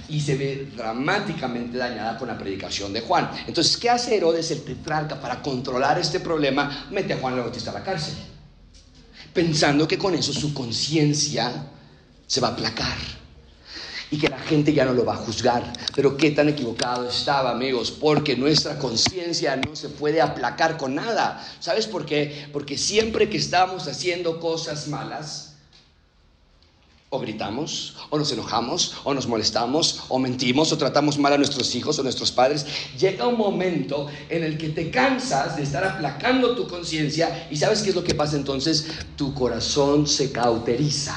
Y 0.08 0.20
se 0.20 0.34
ve 0.34 0.66
dramáticamente 0.76 1.78
dañada 1.78 2.18
con 2.18 2.26
la 2.26 2.36
predicación 2.36 2.92
de 2.92 3.02
Juan. 3.02 3.30
Entonces, 3.46 3.76
¿qué 3.76 3.88
hace 3.88 4.16
Herodes 4.16 4.50
el 4.50 4.64
tetrarca 4.64 5.20
para 5.20 5.40
controlar 5.40 5.96
este 6.00 6.18
problema? 6.18 6.88
Mete 6.90 7.12
a 7.12 7.18
Juan 7.18 7.34
el 7.34 7.40
Bautista 7.42 7.70
a 7.70 7.74
la 7.74 7.84
cárcel 7.84 8.31
pensando 9.32 9.88
que 9.88 9.98
con 9.98 10.14
eso 10.14 10.32
su 10.32 10.52
conciencia 10.52 11.66
se 12.26 12.40
va 12.40 12.48
a 12.48 12.52
aplacar 12.52 12.96
y 14.10 14.18
que 14.18 14.28
la 14.28 14.38
gente 14.38 14.74
ya 14.74 14.84
no 14.84 14.92
lo 14.92 15.06
va 15.06 15.14
a 15.14 15.24
juzgar. 15.24 15.72
Pero 15.94 16.18
qué 16.18 16.30
tan 16.30 16.48
equivocado 16.50 17.08
estaba, 17.08 17.50
amigos, 17.50 17.90
porque 17.90 18.36
nuestra 18.36 18.78
conciencia 18.78 19.56
no 19.56 19.74
se 19.74 19.88
puede 19.88 20.20
aplacar 20.20 20.76
con 20.76 20.94
nada. 20.94 21.42
¿Sabes 21.60 21.86
por 21.86 22.04
qué? 22.04 22.46
Porque 22.52 22.76
siempre 22.76 23.30
que 23.30 23.38
estamos 23.38 23.88
haciendo 23.88 24.38
cosas 24.38 24.86
malas, 24.88 25.51
o 27.14 27.18
gritamos, 27.18 27.92
o 28.08 28.16
nos 28.16 28.32
enojamos, 28.32 28.94
o 29.04 29.12
nos 29.12 29.26
molestamos, 29.26 30.04
o 30.08 30.18
mentimos, 30.18 30.72
o 30.72 30.78
tratamos 30.78 31.18
mal 31.18 31.34
a 31.34 31.36
nuestros 31.36 31.74
hijos 31.74 31.98
o 31.98 32.02
nuestros 32.02 32.32
padres. 32.32 32.64
Llega 32.98 33.26
un 33.26 33.36
momento 33.36 34.06
en 34.30 34.42
el 34.42 34.56
que 34.56 34.70
te 34.70 34.90
cansas 34.90 35.56
de 35.56 35.62
estar 35.62 35.84
aplacando 35.84 36.56
tu 36.56 36.66
conciencia 36.66 37.48
y 37.50 37.56
sabes 37.58 37.82
qué 37.82 37.90
es 37.90 37.94
lo 37.94 38.02
que 38.02 38.14
pasa 38.14 38.36
entonces? 38.36 38.86
Tu 39.14 39.34
corazón 39.34 40.06
se 40.06 40.32
cauteriza. 40.32 41.14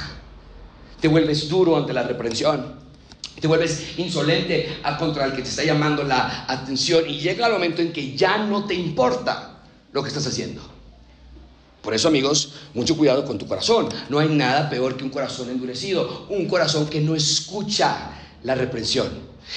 Te 1.00 1.08
vuelves 1.08 1.48
duro 1.48 1.78
ante 1.78 1.94
la 1.94 2.04
reprensión. 2.04 2.76
Te 3.40 3.48
vuelves 3.48 3.98
insolente 3.98 4.78
contra 5.00 5.24
el 5.24 5.32
que 5.32 5.44
te 5.44 5.50
está 5.50 5.64
llamando 5.64 6.04
la 6.04 6.44
atención 6.50 7.10
y 7.10 7.20
llega 7.20 7.48
el 7.48 7.54
momento 7.54 7.82
en 7.82 7.94
que 7.94 8.18
ya 8.18 8.38
no 8.38 8.66
te 8.66 8.74
importa 8.74 9.62
lo 9.94 10.04
que 10.04 10.10
estás 10.10 10.28
haciendo. 10.28 10.75
Por 11.86 11.94
eso, 11.94 12.08
amigos, 12.08 12.50
mucho 12.74 12.98
cuidado 12.98 13.24
con 13.26 13.38
tu 13.38 13.46
corazón. 13.46 13.88
No 14.10 14.18
hay 14.18 14.28
nada 14.28 14.68
peor 14.72 14.98
que 14.98 15.04
un 15.04 15.12
corazón 15.12 15.52
endurecido, 15.52 16.26
un 16.30 16.48
corazón 16.48 16.88
que 16.88 17.00
no 17.00 17.14
escucha 17.14 18.10
la 18.42 18.56
reprensión. 18.56 19.08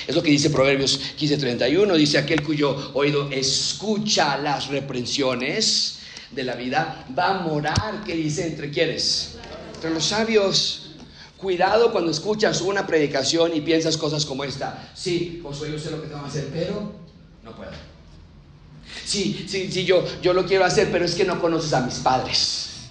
Es 0.07 0.15
lo 0.15 0.23
que 0.23 0.31
dice 0.31 0.51
Proverbios 0.51 1.01
15:31, 1.19 1.97
dice 1.97 2.19
aquel 2.19 2.43
cuyo 2.43 2.93
oído 2.93 3.31
escucha 3.31 4.37
las 4.37 4.69
reprensiones 4.69 6.01
de 6.31 6.45
la 6.45 6.55
vida, 6.55 7.07
va 7.19 7.39
a 7.39 7.43
morar, 7.43 8.05
¿qué 8.05 8.15
dice? 8.15 8.47
¿Entre 8.47 8.71
quiénes? 8.71 9.37
Entre 9.75 9.89
los 9.89 10.05
sabios. 10.05 10.91
Cuidado 11.39 11.93
cuando 11.93 12.11
escuchas 12.11 12.61
una 12.61 12.87
predicación 12.87 13.57
y 13.57 13.63
piensas 13.63 13.97
cosas 13.97 14.27
como 14.27 14.45
esta. 14.45 14.91
Sí, 14.95 15.41
Josué, 15.43 15.73
yo 15.73 15.79
sé 15.79 15.91
lo 15.91 16.03
que 16.03 16.09
tengo 16.09 16.21
que 16.25 16.29
hacer, 16.29 16.49
pero 16.53 16.93
no 17.43 17.57
puedo. 17.57 17.98
Sí, 19.05 19.47
sí, 19.49 19.71
sí, 19.71 19.85
yo, 19.85 20.05
yo 20.23 20.33
lo 20.33 20.45
quiero 20.47 20.65
hacer, 20.65 20.89
pero 20.91 21.05
es 21.05 21.15
que 21.15 21.25
no 21.25 21.41
conoces 21.41 21.73
a 21.73 21.81
mis 21.81 21.95
padres. 21.95 22.91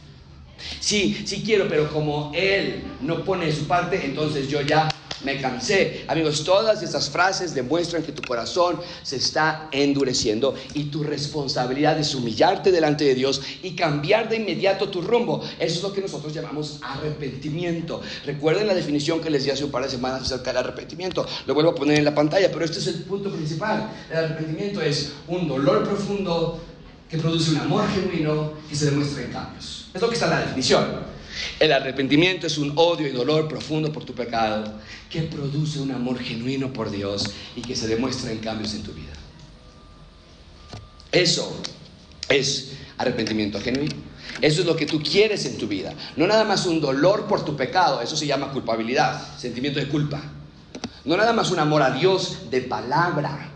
Sí, 0.79 1.23
sí 1.25 1.43
quiero, 1.45 1.67
pero 1.67 1.91
como 1.91 2.31
él 2.33 2.83
no 3.01 3.23
pone 3.23 3.51
su 3.51 3.67
parte, 3.67 4.03
entonces 4.03 4.47
yo 4.47 4.61
ya 4.61 4.89
me 5.27 5.41
cansé. 5.41 6.05
Amigos, 6.07 6.45
todas 6.45 6.81
estas 6.81 7.09
frases 7.09 7.53
demuestran 7.53 8.01
que 8.01 8.13
tu 8.13 8.21
corazón 8.21 8.79
se 9.03 9.17
está 9.17 9.67
endureciendo 9.73 10.55
y 10.73 10.85
tu 10.85 11.03
responsabilidad 11.03 11.99
es 11.99 12.15
humillarte 12.15 12.71
delante 12.71 13.03
de 13.03 13.13
Dios 13.13 13.41
y 13.61 13.75
cambiar 13.75 14.29
de 14.29 14.37
inmediato 14.37 14.87
tu 14.87 15.01
rumbo. 15.01 15.43
Eso 15.59 15.75
es 15.75 15.83
lo 15.83 15.91
que 15.91 15.99
nosotros 15.99 16.33
llamamos 16.33 16.79
arrepentimiento. 16.81 18.01
Recuerden 18.25 18.67
la 18.67 18.73
definición 18.73 19.19
que 19.19 19.29
les 19.29 19.43
di 19.43 19.51
hace 19.51 19.65
un 19.65 19.71
par 19.71 19.83
de 19.83 19.89
semanas 19.89 20.21
acerca 20.21 20.51
del 20.51 20.59
arrepentimiento. 20.59 21.27
Lo 21.45 21.53
vuelvo 21.53 21.71
a 21.71 21.75
poner 21.75 21.97
en 21.97 22.05
la 22.05 22.15
pantalla, 22.15 22.49
pero 22.49 22.63
este 22.63 22.79
es 22.79 22.87
el 22.87 23.03
punto 23.03 23.29
principal. 23.29 23.91
El 24.09 24.17
arrepentimiento 24.17 24.81
es 24.81 25.11
un 25.27 25.45
dolor 25.45 25.83
profundo 25.83 26.61
que 27.09 27.17
produce 27.17 27.51
un 27.51 27.57
amor 27.57 27.83
genuino 27.89 28.53
y 28.71 28.75
se 28.75 28.91
demuestra 28.91 29.23
en 29.23 29.31
cambios. 29.33 29.89
Es 29.93 30.01
lo 30.01 30.07
que 30.07 30.13
está 30.13 30.27
en 30.27 30.31
la 30.31 30.39
definición. 30.39 31.16
El 31.59 31.71
arrepentimiento 31.71 32.47
es 32.47 32.57
un 32.57 32.73
odio 32.75 33.07
y 33.07 33.11
dolor 33.11 33.47
profundo 33.47 33.91
por 33.91 34.05
tu 34.05 34.13
pecado 34.13 34.73
que 35.09 35.21
produce 35.21 35.79
un 35.79 35.91
amor 35.91 36.19
genuino 36.19 36.71
por 36.73 36.91
Dios 36.91 37.25
y 37.55 37.61
que 37.61 37.75
se 37.75 37.87
demuestra 37.87 38.31
en 38.31 38.39
cambios 38.39 38.73
en 38.73 38.83
tu 38.83 38.91
vida. 38.93 39.13
Eso 41.11 41.61
es 42.29 42.73
arrepentimiento 42.97 43.59
genuino. 43.59 43.95
Eso 44.41 44.61
es 44.61 44.67
lo 44.67 44.75
que 44.75 44.85
tú 44.85 45.01
quieres 45.01 45.45
en 45.45 45.57
tu 45.57 45.67
vida. 45.67 45.93
No 46.15 46.27
nada 46.27 46.43
más 46.43 46.65
un 46.65 46.79
dolor 46.79 47.25
por 47.25 47.43
tu 47.43 47.55
pecado, 47.55 48.01
eso 48.01 48.15
se 48.15 48.27
llama 48.27 48.51
culpabilidad, 48.51 49.37
sentimiento 49.37 49.79
de 49.79 49.87
culpa. 49.87 50.21
No 51.05 51.17
nada 51.17 51.33
más 51.33 51.51
un 51.51 51.59
amor 51.59 51.81
a 51.81 51.91
Dios 51.91 52.49
de 52.51 52.61
palabra, 52.61 53.51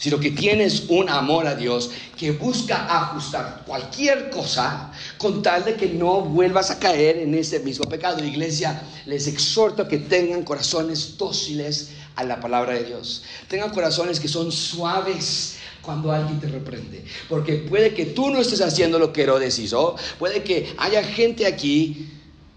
sino 0.00 0.18
que 0.18 0.30
tienes 0.30 0.84
un 0.88 1.10
amor 1.10 1.46
a 1.46 1.54
Dios 1.54 1.90
que 2.16 2.32
busca 2.32 2.86
ajustar 3.02 3.64
cualquier 3.66 4.30
cosa 4.30 4.90
con 5.18 5.42
tal 5.42 5.62
de 5.62 5.74
que 5.74 5.88
no 5.88 6.22
vuelvas 6.22 6.70
a 6.70 6.78
caer 6.78 7.18
en 7.18 7.34
ese 7.34 7.60
mismo 7.60 7.84
pecado. 7.84 8.24
Iglesia, 8.24 8.82
les 9.04 9.26
exhorto 9.26 9.82
a 9.82 9.88
que 9.88 9.98
tengan 9.98 10.42
corazones 10.42 11.18
dóciles 11.18 11.90
a 12.16 12.24
la 12.24 12.40
palabra 12.40 12.72
de 12.72 12.84
Dios. 12.84 13.24
Tengan 13.46 13.70
corazones 13.70 14.18
que 14.18 14.26
son 14.26 14.50
suaves 14.50 15.58
cuando 15.82 16.10
alguien 16.10 16.40
te 16.40 16.48
reprende. 16.48 17.04
Porque 17.28 17.56
puede 17.56 17.92
que 17.92 18.06
tú 18.06 18.30
no 18.30 18.40
estés 18.40 18.62
haciendo 18.62 18.98
lo 18.98 19.12
que 19.12 19.24
Herodes 19.24 19.58
hizo. 19.58 19.96
Puede 20.18 20.42
que 20.42 20.74
haya 20.78 21.04
gente 21.04 21.44
aquí 21.46 22.08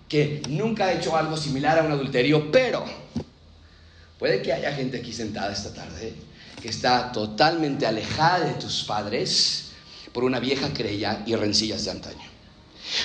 que 0.07 0.41
nunca 0.47 0.85
ha 0.85 0.93
hecho 0.93 1.17
algo 1.17 1.35
similar 1.35 1.77
a 1.77 1.83
un 1.83 1.91
adulterio, 1.91 2.49
pero 2.53 2.85
puede 4.17 4.41
que 4.41 4.53
haya 4.53 4.71
gente 4.71 4.99
aquí 4.99 5.11
sentada 5.11 5.51
esta 5.51 5.73
tarde 5.73 6.13
que 6.61 6.69
está 6.69 7.11
totalmente 7.11 7.85
alejada 7.85 8.45
de 8.45 8.53
tus 8.53 8.83
padres 8.83 9.71
por 10.11 10.23
una 10.23 10.39
vieja 10.39 10.73
crella 10.73 11.23
y 11.25 11.35
rencillas 11.35 11.85
de 11.85 11.91
antaño. 11.91 12.29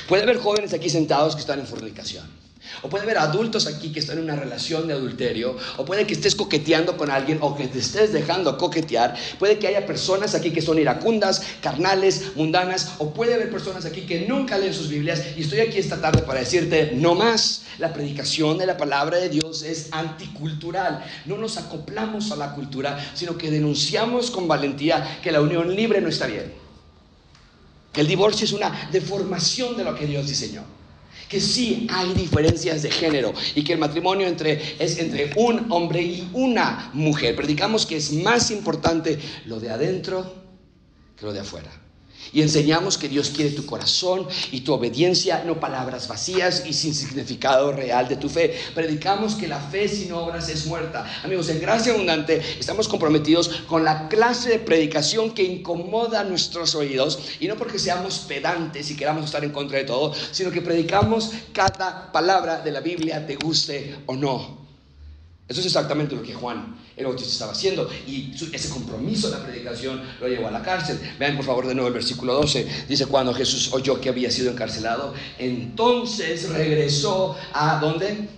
Puede 0.08 0.22
haber 0.22 0.38
jóvenes 0.38 0.72
aquí 0.74 0.90
sentados 0.90 1.34
que 1.34 1.40
están 1.40 1.60
en 1.60 1.66
fornicación. 1.66 2.37
O 2.82 2.88
puede 2.88 3.04
haber 3.04 3.18
adultos 3.18 3.66
aquí 3.66 3.90
que 3.90 4.00
están 4.00 4.18
en 4.18 4.24
una 4.24 4.36
relación 4.36 4.86
de 4.86 4.94
adulterio, 4.94 5.56
o 5.76 5.84
puede 5.84 6.06
que 6.06 6.14
estés 6.14 6.34
coqueteando 6.34 6.96
con 6.96 7.10
alguien 7.10 7.38
o 7.40 7.56
que 7.56 7.66
te 7.66 7.78
estés 7.78 8.12
dejando 8.12 8.56
coquetear. 8.56 9.16
Puede 9.38 9.58
que 9.58 9.66
haya 9.66 9.86
personas 9.86 10.34
aquí 10.34 10.50
que 10.50 10.62
son 10.62 10.78
iracundas, 10.78 11.42
carnales, 11.60 12.36
mundanas, 12.36 12.92
o 12.98 13.12
puede 13.12 13.34
haber 13.34 13.50
personas 13.50 13.84
aquí 13.84 14.02
que 14.02 14.26
nunca 14.26 14.58
leen 14.58 14.74
sus 14.74 14.88
Biblias. 14.88 15.22
Y 15.36 15.42
estoy 15.42 15.60
aquí 15.60 15.78
esta 15.78 16.00
tarde 16.00 16.22
para 16.22 16.40
decirte, 16.40 16.92
no 16.94 17.14
más, 17.14 17.62
la 17.78 17.92
predicación 17.92 18.58
de 18.58 18.66
la 18.66 18.76
palabra 18.76 19.18
de 19.18 19.28
Dios 19.28 19.62
es 19.62 19.88
anticultural. 19.92 21.04
No 21.26 21.36
nos 21.36 21.56
acoplamos 21.56 22.30
a 22.30 22.36
la 22.36 22.54
cultura, 22.54 22.98
sino 23.14 23.36
que 23.36 23.50
denunciamos 23.50 24.30
con 24.30 24.46
valentía 24.46 25.20
que 25.22 25.32
la 25.32 25.40
unión 25.40 25.74
libre 25.74 26.00
no 26.00 26.08
está 26.08 26.26
bien. 26.26 26.52
Que 27.92 28.02
el 28.02 28.06
divorcio 28.06 28.44
es 28.44 28.52
una 28.52 28.88
deformación 28.92 29.76
de 29.76 29.84
lo 29.84 29.94
que 29.94 30.06
Dios 30.06 30.28
diseñó 30.28 30.78
que 31.28 31.40
sí 31.40 31.86
hay 31.90 32.14
diferencias 32.14 32.82
de 32.82 32.90
género 32.90 33.32
y 33.54 33.62
que 33.62 33.74
el 33.74 33.78
matrimonio 33.78 34.26
entre, 34.26 34.76
es 34.78 34.98
entre 34.98 35.32
un 35.36 35.70
hombre 35.70 36.02
y 36.02 36.28
una 36.32 36.90
mujer. 36.94 37.36
Predicamos 37.36 37.86
que 37.86 37.96
es 37.96 38.12
más 38.12 38.50
importante 38.50 39.18
lo 39.46 39.60
de 39.60 39.70
adentro 39.70 40.34
que 41.16 41.26
lo 41.26 41.32
de 41.32 41.40
afuera. 41.40 41.70
Y 42.32 42.42
enseñamos 42.42 42.98
que 42.98 43.08
Dios 43.08 43.30
quiere 43.30 43.50
tu 43.52 43.64
corazón 43.64 44.26
y 44.52 44.60
tu 44.60 44.72
obediencia, 44.74 45.44
no 45.44 45.58
palabras 45.60 46.08
vacías 46.08 46.64
y 46.66 46.72
sin 46.72 46.94
significado 46.94 47.72
real 47.72 48.08
de 48.08 48.16
tu 48.16 48.28
fe. 48.28 48.54
Predicamos 48.74 49.34
que 49.34 49.48
la 49.48 49.60
fe 49.60 49.88
sin 49.88 50.12
obras 50.12 50.48
es 50.48 50.66
muerta. 50.66 51.06
Amigos, 51.24 51.48
en 51.48 51.60
Gracia 51.60 51.92
Abundante 51.92 52.42
estamos 52.58 52.88
comprometidos 52.88 53.48
con 53.66 53.84
la 53.84 54.08
clase 54.08 54.50
de 54.50 54.58
predicación 54.58 55.30
que 55.30 55.44
incomoda 55.44 56.24
nuestros 56.24 56.74
oídos. 56.74 57.18
Y 57.40 57.48
no 57.48 57.56
porque 57.56 57.78
seamos 57.78 58.18
pedantes 58.20 58.90
y 58.90 58.96
queramos 58.96 59.24
estar 59.24 59.44
en 59.44 59.50
contra 59.50 59.78
de 59.78 59.84
todo, 59.84 60.12
sino 60.32 60.50
que 60.50 60.60
predicamos 60.60 61.30
cada 61.52 62.12
palabra 62.12 62.60
de 62.60 62.72
la 62.72 62.80
Biblia, 62.80 63.26
te 63.26 63.36
guste 63.36 63.96
o 64.06 64.14
no. 64.14 64.67
Eso 65.48 65.60
es 65.60 65.66
exactamente 65.66 66.14
lo 66.14 66.22
que 66.22 66.34
Juan 66.34 66.76
el 66.94 67.06
Bautista 67.06 67.32
estaba 67.32 67.52
haciendo 67.52 67.88
y 68.06 68.34
ese 68.52 68.68
compromiso 68.68 69.30
de 69.30 69.38
la 69.38 69.44
predicación 69.44 70.02
lo 70.20 70.28
llevó 70.28 70.48
a 70.48 70.50
la 70.50 70.62
cárcel. 70.62 70.98
Vean 71.18 71.36
por 71.36 71.46
favor 71.46 71.66
de 71.66 71.74
nuevo 71.74 71.88
el 71.88 71.94
versículo 71.94 72.34
12. 72.34 72.66
Dice 72.86 73.06
cuando 73.06 73.32
Jesús 73.32 73.72
oyó 73.72 73.98
que 73.98 74.10
había 74.10 74.30
sido 74.30 74.50
encarcelado, 74.50 75.14
entonces 75.38 76.50
regresó 76.50 77.34
a 77.54 77.78
¿dónde? 77.80 78.28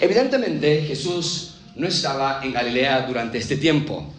Evidentemente 0.00 0.82
Jesús 0.82 1.54
no 1.76 1.86
estaba 1.86 2.40
en 2.42 2.52
Galilea 2.52 3.06
durante 3.06 3.38
este 3.38 3.56
tiempo. 3.56 4.12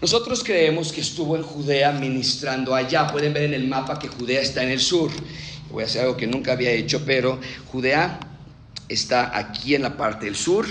Nosotros 0.00 0.42
creemos 0.44 0.92
que 0.92 1.02
estuvo 1.02 1.36
en 1.36 1.42
Judea 1.42 1.92
ministrando 1.92 2.74
allá. 2.74 3.06
Pueden 3.08 3.34
ver 3.34 3.44
en 3.44 3.54
el 3.54 3.66
mapa 3.66 3.98
que 3.98 4.08
Judea 4.08 4.40
está 4.40 4.62
en 4.62 4.70
el 4.70 4.80
sur. 4.80 5.10
Voy 5.70 5.82
a 5.82 5.86
hacer 5.86 6.02
algo 6.02 6.16
que 6.16 6.26
nunca 6.26 6.52
había 6.52 6.70
hecho, 6.70 7.02
pero 7.04 7.38
Judea 7.70 8.20
está 8.88 9.36
aquí 9.36 9.74
en 9.74 9.82
la 9.82 9.96
parte 9.96 10.26
del 10.26 10.36
sur. 10.36 10.66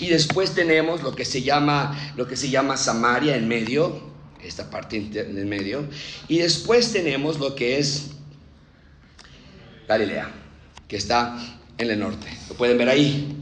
Y 0.00 0.08
después 0.08 0.54
tenemos 0.54 1.02
lo 1.02 1.14
que 1.14 1.24
se 1.24 1.42
llama, 1.42 2.12
lo 2.16 2.26
que 2.26 2.36
se 2.36 2.50
llama 2.50 2.76
Samaria 2.76 3.36
en 3.36 3.48
medio, 3.48 4.02
esta 4.42 4.70
parte 4.70 4.96
en 4.96 5.48
medio. 5.48 5.88
Y 6.28 6.38
después 6.38 6.92
tenemos 6.92 7.38
lo 7.38 7.54
que 7.54 7.78
es 7.78 8.10
Galilea, 9.88 10.30
que 10.86 10.96
está 10.96 11.38
en 11.78 11.90
el 11.90 11.98
norte. 11.98 12.26
Lo 12.48 12.54
pueden 12.54 12.76
ver 12.76 12.88
ahí. 12.88 13.36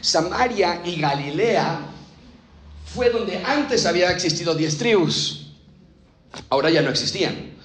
Samaria 0.00 0.82
y 0.84 1.00
Galilea 1.00 1.80
fue 2.94 3.10
donde 3.10 3.42
antes 3.44 3.86
había 3.86 4.10
existido 4.10 4.54
diez 4.54 4.78
tribus. 4.78 5.52
Ahora 6.48 6.70
ya 6.70 6.82
no 6.82 6.90
existían. 6.90 7.55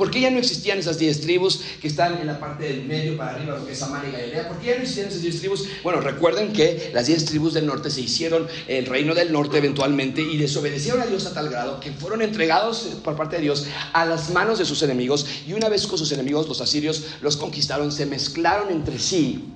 ¿Por 0.00 0.10
qué 0.10 0.22
ya 0.22 0.30
no 0.30 0.38
existían 0.38 0.78
esas 0.78 0.98
diez 0.98 1.20
tribus 1.20 1.60
que 1.78 1.86
están 1.86 2.16
en 2.22 2.26
la 2.26 2.40
parte 2.40 2.64
del 2.64 2.86
medio 2.86 3.18
para 3.18 3.32
arriba, 3.32 3.58
lo 3.58 3.66
que 3.66 3.72
es 3.72 3.78
Samaria 3.80 4.08
y 4.08 4.12
Galilea? 4.12 4.48
¿Por 4.48 4.56
qué 4.56 4.68
ya 4.68 4.76
no 4.76 4.80
existían 4.80 5.08
esas 5.08 5.20
diez 5.20 5.40
tribus? 5.40 5.68
Bueno, 5.82 6.00
recuerden 6.00 6.54
que 6.54 6.90
las 6.94 7.06
diez 7.06 7.26
tribus 7.26 7.52
del 7.52 7.66
norte 7.66 7.90
se 7.90 8.00
hicieron 8.00 8.48
el 8.66 8.86
reino 8.86 9.14
del 9.14 9.30
norte 9.30 9.58
eventualmente 9.58 10.22
y 10.22 10.38
desobedecieron 10.38 11.02
a 11.02 11.04
Dios 11.06 11.26
a 11.26 11.34
tal 11.34 11.50
grado 11.50 11.80
que 11.80 11.92
fueron 11.92 12.22
entregados 12.22 12.96
por 13.04 13.14
parte 13.14 13.36
de 13.36 13.42
Dios 13.42 13.66
a 13.92 14.06
las 14.06 14.30
manos 14.30 14.58
de 14.58 14.64
sus 14.64 14.82
enemigos 14.82 15.26
y 15.46 15.52
una 15.52 15.68
vez 15.68 15.86
con 15.86 15.98
sus 15.98 16.10
enemigos, 16.12 16.48
los 16.48 16.62
asirios, 16.62 17.04
los 17.20 17.36
conquistaron, 17.36 17.92
se 17.92 18.06
mezclaron 18.06 18.70
entre 18.70 18.98
sí 18.98 19.52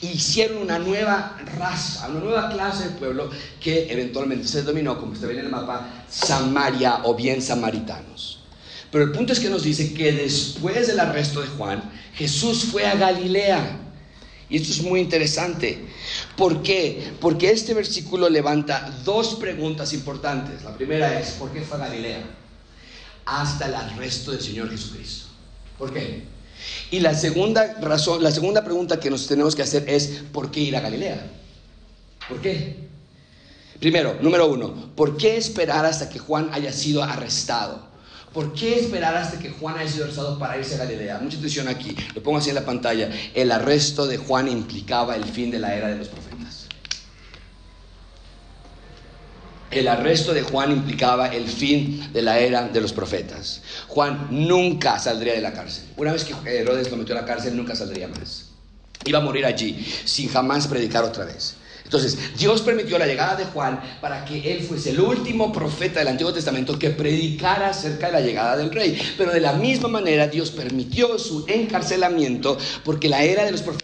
hicieron 0.00 0.58
una 0.58 0.78
nueva 0.78 1.36
raza, 1.58 2.08
una 2.08 2.20
nueva 2.20 2.50
clase 2.50 2.84
de 2.84 2.90
pueblo 2.90 3.30
que 3.60 3.92
eventualmente 3.92 4.46
se 4.46 4.62
dominó, 4.62 4.96
como 5.00 5.10
usted 5.10 5.26
ve 5.26 5.32
en 5.32 5.46
el 5.46 5.48
mapa, 5.48 6.04
Samaria 6.08 7.00
o 7.02 7.16
bien 7.16 7.42
samaritanos. 7.42 8.33
Pero 8.94 9.06
el 9.06 9.10
punto 9.10 9.32
es 9.32 9.40
que 9.40 9.50
nos 9.50 9.64
dice 9.64 9.92
que 9.92 10.12
después 10.12 10.86
del 10.86 11.00
arresto 11.00 11.40
de 11.40 11.48
Juan, 11.48 11.82
Jesús 12.14 12.66
fue 12.66 12.86
a 12.86 12.94
Galilea. 12.94 13.80
Y 14.48 14.58
esto 14.58 14.70
es 14.70 14.82
muy 14.82 15.00
interesante. 15.00 15.84
¿Por 16.36 16.62
qué? 16.62 17.10
Porque 17.20 17.50
este 17.50 17.74
versículo 17.74 18.28
levanta 18.28 18.96
dos 19.04 19.34
preguntas 19.34 19.92
importantes. 19.94 20.62
La 20.62 20.76
primera 20.76 21.18
es, 21.18 21.30
¿por 21.30 21.50
qué 21.50 21.62
fue 21.62 21.76
a 21.78 21.88
Galilea? 21.88 22.22
Hasta 23.24 23.66
el 23.66 23.74
arresto 23.74 24.30
del 24.30 24.40
Señor 24.40 24.70
Jesucristo. 24.70 25.26
¿Por 25.76 25.92
qué? 25.92 26.22
Y 26.92 27.00
la 27.00 27.14
segunda 27.14 27.74
razón, 27.80 28.22
la 28.22 28.30
segunda 28.30 28.62
pregunta 28.62 29.00
que 29.00 29.10
nos 29.10 29.26
tenemos 29.26 29.56
que 29.56 29.62
hacer 29.62 29.90
es, 29.90 30.22
¿por 30.32 30.52
qué 30.52 30.60
ir 30.60 30.76
a 30.76 30.80
Galilea? 30.80 31.32
¿Por 32.28 32.40
qué? 32.40 32.76
Primero, 33.80 34.18
número 34.20 34.46
uno, 34.46 34.92
¿por 34.94 35.16
qué 35.16 35.36
esperar 35.36 35.84
hasta 35.84 36.08
que 36.08 36.20
Juan 36.20 36.50
haya 36.52 36.72
sido 36.72 37.02
arrestado? 37.02 37.92
¿Por 38.34 38.52
qué 38.52 38.80
esperar 38.80 39.14
hasta 39.14 39.38
que 39.38 39.48
Juan 39.48 39.78
haya 39.78 39.88
sido 39.88 40.04
arrestado 40.04 40.36
para 40.40 40.58
irse 40.58 40.74
a 40.74 40.78
Galilea? 40.78 41.20
Mucha 41.20 41.38
atención 41.38 41.68
aquí, 41.68 41.96
lo 42.16 42.22
pongo 42.22 42.38
así 42.38 42.48
en 42.48 42.56
la 42.56 42.64
pantalla. 42.64 43.08
El 43.32 43.52
arresto 43.52 44.08
de 44.08 44.16
Juan 44.16 44.48
implicaba 44.48 45.14
el 45.14 45.24
fin 45.24 45.52
de 45.52 45.60
la 45.60 45.72
era 45.72 45.86
de 45.86 45.96
los 45.96 46.08
profetas. 46.08 46.66
El 49.70 49.86
arresto 49.86 50.34
de 50.34 50.42
Juan 50.42 50.72
implicaba 50.72 51.28
el 51.28 51.46
fin 51.46 52.12
de 52.12 52.22
la 52.22 52.40
era 52.40 52.66
de 52.66 52.80
los 52.80 52.92
profetas. 52.92 53.62
Juan 53.86 54.26
nunca 54.30 54.98
saldría 54.98 55.34
de 55.34 55.40
la 55.40 55.52
cárcel. 55.52 55.84
Una 55.96 56.12
vez 56.12 56.24
que 56.24 56.34
Herodes 56.44 56.90
lo 56.90 56.96
metió 56.96 57.16
a 57.16 57.20
la 57.20 57.26
cárcel, 57.26 57.56
nunca 57.56 57.76
saldría 57.76 58.08
más. 58.08 58.46
Iba 59.04 59.20
a 59.20 59.22
morir 59.22 59.46
allí, 59.46 59.86
sin 60.04 60.28
jamás 60.28 60.66
predicar 60.66 61.04
otra 61.04 61.24
vez. 61.24 61.54
Entonces, 61.84 62.18
Dios 62.36 62.62
permitió 62.62 62.98
la 62.98 63.06
llegada 63.06 63.36
de 63.36 63.44
Juan 63.44 63.80
para 64.00 64.24
que 64.24 64.52
él 64.52 64.62
fuese 64.62 64.90
el 64.90 65.00
último 65.00 65.52
profeta 65.52 66.00
del 66.00 66.08
Antiguo 66.08 66.32
Testamento 66.32 66.78
que 66.78 66.90
predicara 66.90 67.68
acerca 67.68 68.06
de 68.06 68.12
la 68.12 68.20
llegada 68.20 68.56
del 68.56 68.72
rey. 68.72 68.98
Pero 69.16 69.32
de 69.32 69.40
la 69.40 69.52
misma 69.52 69.88
manera, 69.88 70.26
Dios 70.26 70.50
permitió 70.50 71.18
su 71.18 71.44
encarcelamiento 71.46 72.58
porque 72.84 73.08
la 73.08 73.22
era 73.22 73.44
de 73.44 73.52
los 73.52 73.62
profetas 73.62 73.83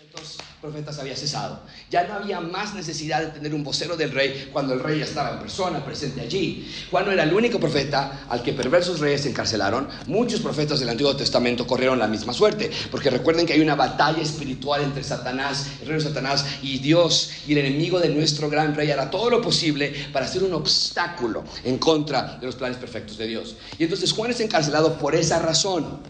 profetas 0.61 0.99
había 0.99 1.17
cesado. 1.17 1.61
Ya 1.90 2.07
no 2.07 2.14
había 2.14 2.40
más 2.40 2.75
necesidad 2.75 3.21
de 3.21 3.26
tener 3.29 3.55
un 3.55 3.64
vocero 3.64 3.97
del 3.97 4.12
rey 4.12 4.50
cuando 4.52 4.75
el 4.75 4.81
rey 4.81 5.00
estaba 5.00 5.31
en 5.31 5.38
persona, 5.38 5.83
presente 5.83 6.21
allí. 6.21 6.71
Juan 6.90 7.07
no 7.07 7.12
era 7.12 7.23
el 7.23 7.33
único 7.33 7.59
profeta 7.59 8.26
al 8.29 8.43
que 8.43 8.52
perversos 8.52 9.00
reyes 9.00 9.25
encarcelaron. 9.25 9.88
Muchos 10.07 10.40
profetas 10.40 10.79
del 10.79 10.90
Antiguo 10.90 11.17
Testamento 11.17 11.67
corrieron 11.67 11.99
la 11.99 12.07
misma 12.07 12.35
suerte, 12.35 12.71
porque 12.90 13.09
recuerden 13.09 13.47
que 13.47 13.55
hay 13.55 13.61
una 13.61 13.75
batalla 13.75 14.21
espiritual 14.21 14.83
entre 14.83 15.02
Satanás, 15.02 15.67
el 15.81 15.88
reino 15.88 16.02
de 16.02 16.09
Satanás 16.11 16.45
y 16.62 16.79
Dios, 16.79 17.31
y 17.47 17.52
el 17.52 17.59
enemigo 17.59 17.99
de 17.99 18.11
nuestro 18.11 18.50
gran 18.50 18.75
rey 18.75 18.90
hará 18.90 19.11
todo 19.11 19.31
lo 19.31 19.40
posible 19.40 19.95
para 20.12 20.26
hacer 20.26 20.45
un 20.45 20.52
obstáculo 20.52 21.43
en 21.64 21.79
contra 21.79 22.37
de 22.38 22.45
los 22.45 22.57
planes 22.57 22.76
perfectos 22.76 23.17
de 23.17 23.26
Dios. 23.26 23.57
Y 23.79 23.85
entonces 23.85 24.12
Juan 24.12 24.31
es 24.31 24.40
encarcelado 24.40 24.99
por 24.99 25.14
esa 25.14 25.38
razón. 25.38 26.00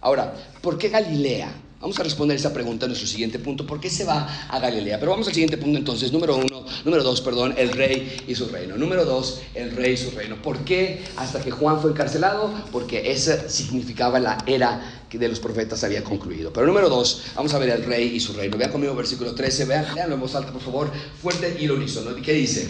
Ahora, 0.00 0.34
¿por 0.60 0.78
qué 0.78 0.88
Galilea? 0.88 1.69
Vamos 1.80 1.98
a 1.98 2.02
responder 2.02 2.36
esa 2.36 2.52
pregunta 2.52 2.84
en 2.84 2.90
nuestro 2.90 3.08
siguiente 3.08 3.38
punto. 3.38 3.66
¿Por 3.66 3.80
qué 3.80 3.88
se 3.88 4.04
va 4.04 4.46
a 4.50 4.58
Galilea? 4.58 5.00
Pero 5.00 5.12
vamos 5.12 5.26
al 5.28 5.32
siguiente 5.32 5.56
punto 5.56 5.78
entonces. 5.78 6.12
Número 6.12 6.36
uno, 6.36 6.62
número 6.84 7.02
dos, 7.02 7.22
perdón, 7.22 7.54
el 7.56 7.72
rey 7.72 8.22
y 8.28 8.34
su 8.34 8.48
reino. 8.48 8.76
Número 8.76 9.06
dos, 9.06 9.40
el 9.54 9.74
rey 9.74 9.94
y 9.94 9.96
su 9.96 10.10
reino. 10.10 10.36
¿Por 10.42 10.58
qué 10.58 11.02
hasta 11.16 11.40
que 11.40 11.50
Juan 11.50 11.80
fue 11.80 11.92
encarcelado? 11.92 12.52
Porque 12.70 13.10
esa 13.10 13.48
significaba 13.48 14.20
la 14.20 14.36
era 14.46 15.06
que 15.08 15.16
de 15.16 15.28
los 15.28 15.40
profetas 15.40 15.82
había 15.82 16.04
concluido. 16.04 16.52
Pero 16.52 16.66
número 16.66 16.90
dos, 16.90 17.22
vamos 17.34 17.54
a 17.54 17.58
ver 17.58 17.70
el 17.70 17.82
rey 17.86 18.14
y 18.14 18.20
su 18.20 18.34
reino. 18.34 18.58
Vean 18.58 18.72
conmigo 18.72 18.94
versículo 18.94 19.34
13, 19.34 19.64
vean, 19.64 19.86
veanlo 19.94 20.16
en 20.16 20.20
voz 20.20 20.34
alta, 20.34 20.52
por 20.52 20.60
favor, 20.60 20.92
fuerte 21.22 21.56
y 21.58 21.66
lo 21.66 21.76
unísono. 21.76 22.14
¿Qué 22.22 22.34
dice? 22.34 22.68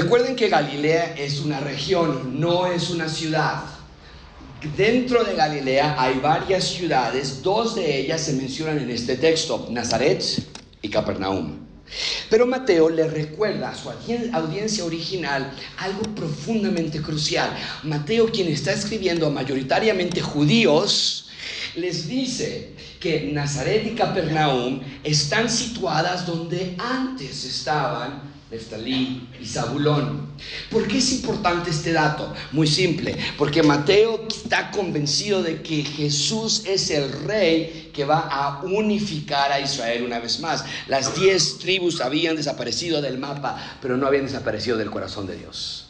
Recuerden 0.00 0.36
que 0.36 0.48
Galilea 0.48 1.16
es 1.18 1.40
una 1.40 1.58
región, 1.58 2.38
no 2.38 2.68
es 2.68 2.88
una 2.90 3.08
ciudad. 3.08 3.64
Dentro 4.76 5.24
de 5.24 5.34
Galilea 5.34 5.96
hay 5.98 6.20
varias 6.20 6.68
ciudades, 6.68 7.42
dos 7.42 7.74
de 7.74 8.02
ellas 8.02 8.20
se 8.20 8.34
mencionan 8.34 8.78
en 8.78 8.90
este 8.90 9.16
texto, 9.16 9.66
Nazaret 9.72 10.22
y 10.82 10.88
Capernaum. 10.88 11.66
Pero 12.30 12.46
Mateo 12.46 12.88
le 12.88 13.08
recuerda 13.08 13.70
a 13.70 13.74
su 13.74 13.90
audiencia 13.90 14.84
original 14.84 15.50
algo 15.78 16.02
profundamente 16.14 17.02
crucial. 17.02 17.50
Mateo, 17.82 18.30
quien 18.30 18.46
está 18.46 18.72
escribiendo 18.72 19.28
mayoritariamente 19.32 20.20
judíos, 20.20 21.28
les 21.74 22.06
dice 22.06 22.72
que 23.00 23.32
Nazaret 23.32 23.84
y 23.84 23.96
Capernaum 23.96 24.80
están 25.02 25.50
situadas 25.50 26.24
donde 26.24 26.76
antes 26.78 27.44
estaban 27.44 28.27
Neftalí 28.50 29.28
y 29.38 29.44
Zabulón. 29.44 30.28
¿Por 30.70 30.88
qué 30.88 30.98
es 30.98 31.12
importante 31.12 31.68
este 31.68 31.92
dato? 31.92 32.32
Muy 32.52 32.66
simple, 32.66 33.14
porque 33.36 33.62
Mateo 33.62 34.26
está 34.26 34.70
convencido 34.70 35.42
de 35.42 35.60
que 35.62 35.84
Jesús 35.84 36.62
es 36.64 36.90
el 36.90 37.12
rey 37.24 37.90
que 37.92 38.06
va 38.06 38.20
a 38.20 38.62
unificar 38.62 39.52
a 39.52 39.60
Israel 39.60 40.04
una 40.04 40.18
vez 40.18 40.40
más. 40.40 40.64
Las 40.86 41.14
diez 41.14 41.58
tribus 41.58 42.00
habían 42.00 42.36
desaparecido 42.36 43.02
del 43.02 43.18
mapa, 43.18 43.78
pero 43.82 43.98
no 43.98 44.06
habían 44.06 44.24
desaparecido 44.24 44.78
del 44.78 44.90
corazón 44.90 45.26
de 45.26 45.36
Dios. 45.36 45.87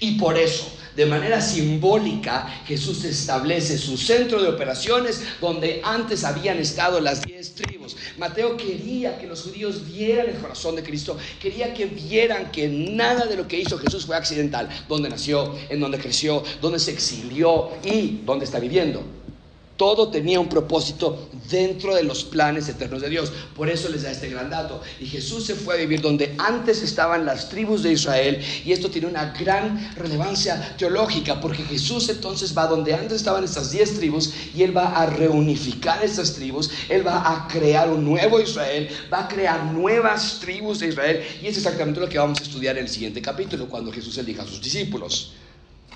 Y 0.00 0.18
por 0.18 0.36
eso, 0.36 0.72
de 0.96 1.06
manera 1.06 1.40
simbólica, 1.40 2.62
Jesús 2.66 3.04
establece 3.04 3.78
su 3.78 3.96
centro 3.96 4.42
de 4.42 4.48
operaciones 4.48 5.22
donde 5.40 5.80
antes 5.84 6.24
habían 6.24 6.58
estado 6.58 7.00
las 7.00 7.24
diez 7.24 7.54
tribus. 7.54 7.96
Mateo 8.16 8.56
quería 8.56 9.18
que 9.18 9.26
los 9.26 9.42
judíos 9.42 9.86
vieran 9.86 10.28
el 10.28 10.36
corazón 10.36 10.74
de 10.74 10.82
Cristo, 10.82 11.16
quería 11.40 11.72
que 11.72 11.86
vieran 11.86 12.50
que 12.50 12.68
nada 12.68 13.26
de 13.26 13.36
lo 13.36 13.46
que 13.46 13.58
hizo 13.60 13.78
Jesús 13.78 14.06
fue 14.06 14.16
accidental, 14.16 14.68
donde 14.88 15.08
nació, 15.08 15.56
en 15.68 15.78
donde 15.80 15.98
creció, 15.98 16.42
donde 16.60 16.80
se 16.80 16.90
exilió 16.90 17.70
y 17.84 18.20
donde 18.24 18.44
está 18.44 18.58
viviendo. 18.58 19.18
Todo 19.78 20.08
tenía 20.08 20.40
un 20.40 20.48
propósito 20.48 21.30
dentro 21.48 21.94
de 21.94 22.02
los 22.02 22.24
planes 22.24 22.68
eternos 22.68 23.00
de 23.00 23.08
Dios. 23.08 23.32
Por 23.54 23.70
eso 23.70 23.88
les 23.88 24.02
da 24.02 24.10
este 24.10 24.28
gran 24.28 24.50
dato. 24.50 24.82
Y 24.98 25.06
Jesús 25.06 25.46
se 25.46 25.54
fue 25.54 25.74
a 25.74 25.78
vivir 25.78 26.00
donde 26.00 26.34
antes 26.36 26.82
estaban 26.82 27.24
las 27.24 27.48
tribus 27.48 27.84
de 27.84 27.92
Israel. 27.92 28.42
Y 28.64 28.72
esto 28.72 28.90
tiene 28.90 29.06
una 29.06 29.32
gran 29.38 29.94
relevancia 29.94 30.74
teológica, 30.76 31.40
porque 31.40 31.62
Jesús 31.62 32.08
entonces 32.08 32.58
va 32.58 32.66
donde 32.66 32.92
antes 32.92 33.18
estaban 33.18 33.44
estas 33.44 33.70
diez 33.70 33.94
tribus 33.94 34.32
y 34.52 34.64
Él 34.64 34.76
va 34.76 35.00
a 35.00 35.06
reunificar 35.06 36.04
estas 36.04 36.34
tribus. 36.34 36.70
Él 36.88 37.06
va 37.06 37.32
a 37.32 37.46
crear 37.46 37.88
un 37.88 38.04
nuevo 38.04 38.40
Israel, 38.40 38.88
va 39.12 39.26
a 39.26 39.28
crear 39.28 39.64
nuevas 39.66 40.40
tribus 40.40 40.80
de 40.80 40.88
Israel. 40.88 41.22
Y 41.40 41.46
es 41.46 41.56
exactamente 41.56 42.00
lo 42.00 42.08
que 42.08 42.18
vamos 42.18 42.40
a 42.40 42.42
estudiar 42.42 42.76
en 42.78 42.86
el 42.86 42.90
siguiente 42.90 43.22
capítulo, 43.22 43.68
cuando 43.68 43.92
Jesús 43.92 44.18
elija 44.18 44.42
a 44.42 44.46
sus 44.46 44.60
discípulos. 44.60 45.34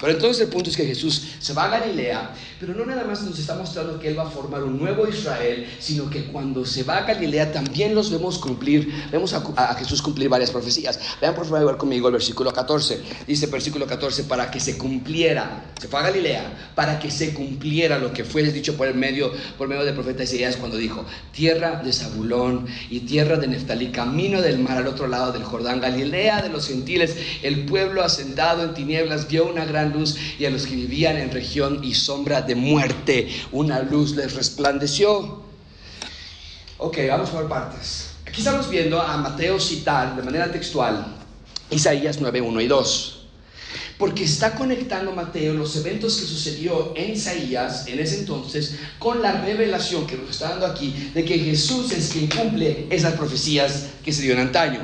Pero 0.02 0.14
entonces 0.14 0.42
el 0.42 0.48
punto 0.48 0.68
es 0.68 0.76
que 0.76 0.84
Jesús 0.84 1.28
se 1.38 1.52
va 1.52 1.66
a 1.66 1.78
Galilea, 1.78 2.32
pero 2.58 2.74
no 2.74 2.84
nada 2.84 3.04
más 3.04 3.22
nos 3.22 3.38
está 3.38 3.54
mostrando 3.54 4.00
que 4.00 4.08
Él 4.08 4.18
va 4.18 4.24
a 4.24 4.30
formar 4.30 4.64
un 4.64 4.76
nuevo 4.76 5.06
Israel, 5.06 5.64
sino 5.78 6.10
que 6.10 6.24
cuando 6.24 6.66
se 6.66 6.82
va 6.82 6.98
a 6.98 7.02
Galilea 7.04 7.52
también 7.52 7.94
los 7.94 8.10
vemos 8.10 8.36
cumplir, 8.38 8.92
vemos 9.12 9.32
a, 9.32 9.74
Jesús 9.76 10.02
cumplir 10.02 10.28
varias 10.28 10.50
profecías. 10.50 10.98
Vean 11.20 11.36
por 11.36 11.46
favor 11.46 11.76
conmigo 11.76 12.08
el 12.08 12.14
versículo 12.14 12.52
14. 12.52 13.00
Dice 13.28 13.46
versículo 13.46 13.86
14, 13.86 14.24
para 14.24 14.50
que 14.50 14.58
se 14.58 14.76
cumpliera, 14.76 15.72
se 15.80 15.86
fue 15.86 16.00
a 16.00 16.02
Galilea, 16.02 16.72
para 16.74 16.98
que 16.98 17.08
se 17.08 17.32
cumpliera 17.32 17.96
lo 18.00 18.12
que 18.12 18.24
fue 18.24 18.42
dicho 18.42 18.76
por 18.76 18.88
el 18.88 18.96
medio, 18.96 19.30
por 19.56 19.68
medio 19.68 19.84
del 19.84 19.94
profeta 19.94 20.24
Isaías 20.24 20.56
cuando 20.56 20.78
dijo, 20.78 21.06
tierra 21.30 21.80
de 21.80 21.92
Zabulón 21.92 22.66
y 22.90 23.00
tierra 23.00 23.36
de 23.36 23.46
Neftalí, 23.46 23.92
camino 23.92 24.42
del 24.42 24.58
mar 24.58 24.78
al 24.78 24.88
otro 24.88 25.06
lado 25.06 25.30
del 25.30 25.44
Jordán, 25.44 25.80
Galilea 25.80 26.42
de 26.42 26.48
los 26.48 26.66
gentiles, 26.66 27.16
el 27.44 27.66
pueblo 27.66 28.02
asentado 28.02 28.64
en 28.64 28.74
tinieblas 28.74 29.28
vio 29.28 29.48
una 29.48 29.64
gran 29.64 29.91
luz 29.92 30.16
y 30.38 30.44
a 30.44 30.50
los 30.50 30.66
que 30.66 30.74
vivían 30.74 31.16
en 31.16 31.30
región 31.30 31.84
y 31.84 31.94
sombra 31.94 32.42
de 32.42 32.54
muerte, 32.54 33.28
una 33.52 33.80
luz 33.80 34.16
les 34.16 34.34
resplandeció. 34.34 35.42
Ok, 36.78 36.98
vamos 37.08 37.30
por 37.30 37.48
partes. 37.48 38.10
Aquí 38.26 38.40
estamos 38.40 38.68
viendo 38.68 39.00
a 39.00 39.16
Mateo 39.18 39.60
citar 39.60 40.16
de 40.16 40.22
manera 40.22 40.50
textual 40.50 41.16
Isaías 41.70 42.18
9, 42.20 42.40
1 42.40 42.60
y 42.60 42.66
2 42.66 43.21
porque 44.02 44.24
está 44.24 44.56
conectando 44.56 45.12
Mateo 45.12 45.54
los 45.54 45.76
eventos 45.76 46.16
que 46.16 46.26
sucedió 46.26 46.92
en 46.96 47.12
Isaías 47.12 47.86
en 47.86 48.00
ese 48.00 48.18
entonces 48.18 48.74
con 48.98 49.22
la 49.22 49.30
revelación 49.42 50.08
que 50.08 50.16
nos 50.16 50.30
está 50.30 50.48
dando 50.48 50.66
aquí 50.66 50.92
de 51.14 51.24
que 51.24 51.38
Jesús 51.38 51.92
es 51.92 52.08
quien 52.08 52.26
cumple 52.26 52.88
esas 52.90 53.14
profecías 53.14 53.90
que 54.04 54.12
se 54.12 54.22
dio 54.22 54.32
en 54.32 54.40
antaño. 54.40 54.80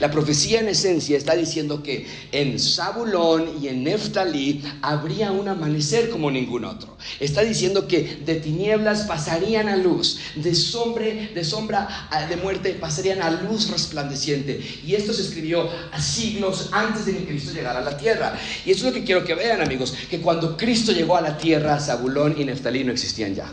La 0.00 0.10
profecía 0.10 0.60
en 0.60 0.68
esencia 0.68 1.16
está 1.16 1.34
diciendo 1.34 1.82
que 1.82 2.06
en 2.32 2.58
Zabulón 2.58 3.62
y 3.62 3.68
en 3.68 3.84
Neftalí 3.84 4.62
habría 4.82 5.32
un 5.32 5.48
amanecer 5.48 6.10
como 6.10 6.30
ningún 6.30 6.64
otro. 6.64 6.98
Está 7.20 7.42
diciendo 7.42 7.86
que 7.86 8.18
de 8.24 8.36
tinieblas 8.36 9.02
pasarían 9.02 9.68
a 9.68 9.76
luz, 9.76 10.18
de 10.34 10.54
sombra, 10.54 11.06
de 11.06 11.44
sombra 11.44 12.08
de 12.28 12.36
muerte 12.36 12.72
pasarían 12.74 13.22
a 13.22 13.30
luz 13.30 13.70
resplandeciente. 13.70 14.60
Y 14.84 14.94
esto 14.94 15.12
se 15.12 15.22
escribió 15.22 15.68
a 15.92 16.00
siglos 16.00 16.68
antes 16.72 17.06
de 17.06 17.16
que 17.16 17.24
Cristo 17.24 17.52
llegara 17.52 17.80
a 17.80 17.82
la 17.82 17.96
tierra. 17.96 18.38
Y 18.64 18.72
eso 18.72 18.86
es 18.86 18.94
lo 18.94 19.00
que 19.00 19.04
quiero 19.04 19.24
que 19.24 19.34
vean, 19.34 19.60
amigos, 19.60 19.94
que 20.10 20.20
cuando 20.20 20.56
Cristo 20.56 20.92
llegó 20.92 21.16
a 21.16 21.20
la 21.20 21.36
tierra, 21.36 21.78
Zabulón 21.80 22.34
y 22.38 22.44
Neftalí 22.44 22.84
no 22.84 22.92
existían 22.92 23.34
ya. 23.34 23.50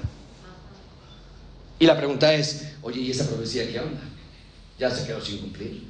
Y 1.80 1.86
la 1.86 1.98
pregunta 1.98 2.34
es, 2.34 2.74
oye, 2.82 3.02
¿y 3.02 3.12
esa 3.12 3.28
profecía 3.28 3.70
qué 3.70 3.80
onda? 3.80 4.02
Ya 4.80 4.90
se 4.90 5.06
quedó 5.06 5.22
sin 5.22 5.40
cumplir. 5.40 5.84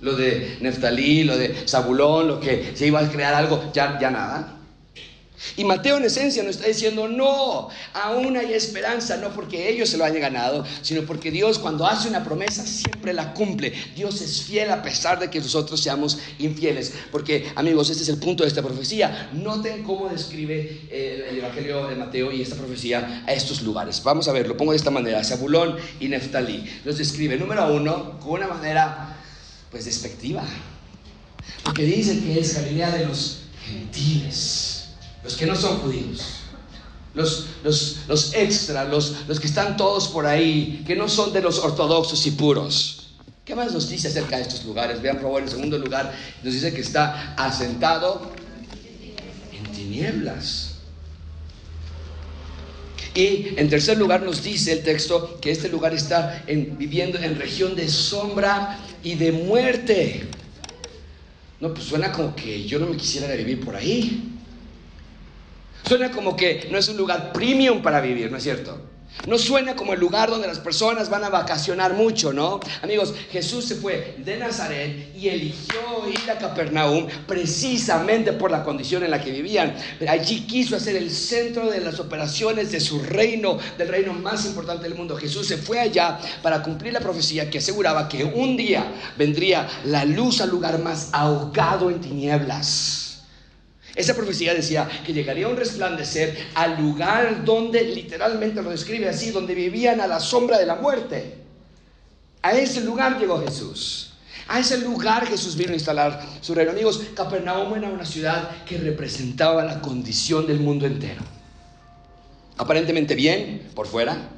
Lo 0.00 0.14
de 0.14 0.58
Neftalí, 0.60 1.24
lo 1.24 1.36
de 1.38 1.66
Zabulón, 1.66 2.28
lo 2.28 2.40
que 2.40 2.72
se 2.74 2.86
iba 2.86 3.00
a 3.00 3.10
crear 3.10 3.34
algo, 3.34 3.70
ya, 3.72 3.98
ya 3.98 4.10
nada. 4.10 4.55
Y 5.56 5.64
Mateo 5.64 5.98
en 5.98 6.04
esencia 6.04 6.42
nos 6.42 6.56
está 6.56 6.68
diciendo, 6.68 7.08
no, 7.08 7.68
aún 7.92 8.36
hay 8.36 8.54
esperanza, 8.54 9.16
no 9.18 9.30
porque 9.30 9.68
ellos 9.68 9.88
se 9.88 9.98
lo 9.98 10.04
hayan 10.04 10.20
ganado, 10.20 10.64
sino 10.82 11.02
porque 11.02 11.30
Dios 11.30 11.58
cuando 11.58 11.86
hace 11.86 12.08
una 12.08 12.24
promesa 12.24 12.66
siempre 12.66 13.12
la 13.12 13.34
cumple. 13.34 13.72
Dios 13.94 14.20
es 14.22 14.42
fiel 14.42 14.70
a 14.70 14.82
pesar 14.82 15.18
de 15.18 15.28
que 15.28 15.40
nosotros 15.40 15.80
seamos 15.80 16.18
infieles. 16.38 16.94
Porque 17.12 17.52
amigos, 17.54 17.90
este 17.90 18.02
es 18.02 18.08
el 18.08 18.18
punto 18.18 18.44
de 18.44 18.48
esta 18.48 18.62
profecía. 18.62 19.30
Noten 19.34 19.82
cómo 19.82 20.08
describe 20.08 20.82
eh, 20.90 21.26
el 21.30 21.38
Evangelio 21.38 21.86
de 21.86 21.96
Mateo 21.96 22.32
y 22.32 22.40
esta 22.40 22.56
profecía 22.56 23.24
a 23.26 23.32
estos 23.32 23.62
lugares. 23.62 24.02
Vamos 24.02 24.28
a 24.28 24.32
ver, 24.32 24.48
lo 24.48 24.56
pongo 24.56 24.72
de 24.72 24.78
esta 24.78 24.90
manera, 24.90 25.22
Zabulón 25.22 25.76
y 26.00 26.08
Neftalí. 26.08 26.64
Los 26.84 26.96
describe, 26.98 27.36
número 27.36 27.74
uno, 27.74 28.18
con 28.20 28.32
una 28.32 28.48
manera 28.48 29.16
pues 29.70 29.84
despectiva. 29.84 30.44
Porque 31.62 31.82
dice 31.84 32.20
que 32.20 32.40
es 32.40 32.54
Galilea 32.54 32.90
de 32.90 33.06
los 33.06 33.42
gentiles 33.68 34.75
los 35.26 35.34
que 35.34 35.44
no 35.44 35.56
son 35.56 35.78
judíos, 35.78 36.22
los, 37.12 37.46
los, 37.64 37.96
los 38.06 38.32
extra, 38.32 38.84
los, 38.84 39.26
los 39.26 39.40
que 39.40 39.48
están 39.48 39.76
todos 39.76 40.06
por 40.06 40.24
ahí, 40.24 40.84
que 40.86 40.94
no 40.94 41.08
son 41.08 41.32
de 41.32 41.42
los 41.42 41.58
ortodoxos 41.58 42.24
y 42.28 42.30
puros. 42.30 43.08
¿Qué 43.44 43.56
más 43.56 43.72
nos 43.72 43.88
dice 43.88 44.06
acerca 44.06 44.36
de 44.36 44.42
estos 44.42 44.64
lugares? 44.64 45.02
Vean, 45.02 45.16
por 45.16 45.24
favor, 45.24 45.42
en 45.42 45.48
segundo 45.48 45.78
lugar, 45.78 46.14
nos 46.44 46.54
dice 46.54 46.72
que 46.72 46.80
está 46.80 47.34
asentado 47.36 48.30
en 49.52 49.72
tinieblas. 49.72 50.76
Y 53.12 53.48
en 53.56 53.68
tercer 53.68 53.98
lugar 53.98 54.22
nos 54.22 54.44
dice 54.44 54.74
el 54.74 54.84
texto 54.84 55.40
que 55.40 55.50
este 55.50 55.68
lugar 55.68 55.92
está 55.92 56.44
viviendo 56.46 57.18
en 57.18 57.36
región 57.36 57.74
de 57.74 57.88
sombra 57.88 58.78
y 59.02 59.16
de 59.16 59.32
muerte. 59.32 60.28
No, 61.58 61.74
pues 61.74 61.86
suena 61.86 62.12
como 62.12 62.36
que 62.36 62.64
yo 62.64 62.78
no 62.78 62.86
me 62.86 62.96
quisiera 62.96 63.34
vivir 63.34 63.64
por 63.64 63.74
ahí. 63.74 64.35
Suena 65.86 66.10
como 66.10 66.36
que 66.36 66.68
no 66.70 66.78
es 66.78 66.88
un 66.88 66.96
lugar 66.96 67.32
premium 67.32 67.80
para 67.80 68.00
vivir, 68.00 68.28
¿no 68.30 68.38
es 68.38 68.42
cierto? 68.42 68.76
No 69.24 69.38
suena 69.38 69.76
como 69.76 69.94
el 69.94 70.00
lugar 70.00 70.28
donde 70.30 70.48
las 70.48 70.58
personas 70.58 71.08
van 71.08 71.24
a 71.24 71.30
vacacionar 71.30 71.94
mucho, 71.94 72.32
¿no? 72.32 72.60
Amigos, 72.82 73.14
Jesús 73.30 73.64
se 73.64 73.76
fue 73.76 74.16
de 74.18 74.36
Nazaret 74.36 75.14
y 75.16 75.28
eligió 75.28 76.08
ir 76.08 76.30
a 76.30 76.38
Capernaum 76.38 77.06
precisamente 77.26 78.32
por 78.32 78.50
la 78.50 78.64
condición 78.64 79.04
en 79.04 79.12
la 79.12 79.20
que 79.20 79.30
vivían. 79.30 79.74
Allí 80.08 80.40
quiso 80.40 80.76
hacer 80.76 80.96
el 80.96 81.10
centro 81.10 81.70
de 81.70 81.80
las 81.80 81.98
operaciones 82.00 82.72
de 82.72 82.80
su 82.80 83.00
reino, 83.00 83.58
del 83.78 83.88
reino 83.88 84.12
más 84.12 84.44
importante 84.44 84.84
del 84.88 84.96
mundo. 84.96 85.16
Jesús 85.16 85.46
se 85.46 85.56
fue 85.56 85.78
allá 85.78 86.18
para 86.42 86.62
cumplir 86.62 86.92
la 86.92 87.00
profecía 87.00 87.48
que 87.48 87.58
aseguraba 87.58 88.08
que 88.08 88.24
un 88.24 88.56
día 88.56 88.92
vendría 89.16 89.68
la 89.84 90.04
luz 90.04 90.40
al 90.40 90.50
lugar 90.50 90.80
más 90.80 91.10
ahogado 91.12 91.90
en 91.90 92.00
tinieblas. 92.00 93.05
Esa 93.96 94.14
profecía 94.14 94.52
decía 94.52 94.86
que 95.06 95.14
llegaría 95.14 95.48
un 95.48 95.56
resplandecer 95.56 96.36
al 96.54 96.78
lugar 96.78 97.44
donde, 97.46 97.82
literalmente 97.82 98.62
lo 98.62 98.68
describe 98.68 99.08
así, 99.08 99.30
donde 99.30 99.54
vivían 99.54 100.02
a 100.02 100.06
la 100.06 100.20
sombra 100.20 100.58
de 100.58 100.66
la 100.66 100.74
muerte. 100.76 101.38
A 102.42 102.52
ese 102.52 102.82
lugar 102.82 103.18
llegó 103.18 103.40
Jesús. 103.40 104.12
A 104.48 104.60
ese 104.60 104.78
lugar 104.78 105.26
Jesús 105.26 105.56
vino 105.56 105.70
a 105.70 105.74
instalar 105.74 106.24
su 106.42 106.54
reino. 106.54 106.72
Amigos, 106.72 107.00
Capernaum 107.14 107.74
era 107.74 107.88
una 107.88 108.04
ciudad 108.04 108.64
que 108.66 108.76
representaba 108.76 109.64
la 109.64 109.80
condición 109.80 110.46
del 110.46 110.60
mundo 110.60 110.86
entero. 110.86 111.22
Aparentemente 112.58 113.14
bien 113.14 113.70
por 113.74 113.86
fuera, 113.86 114.28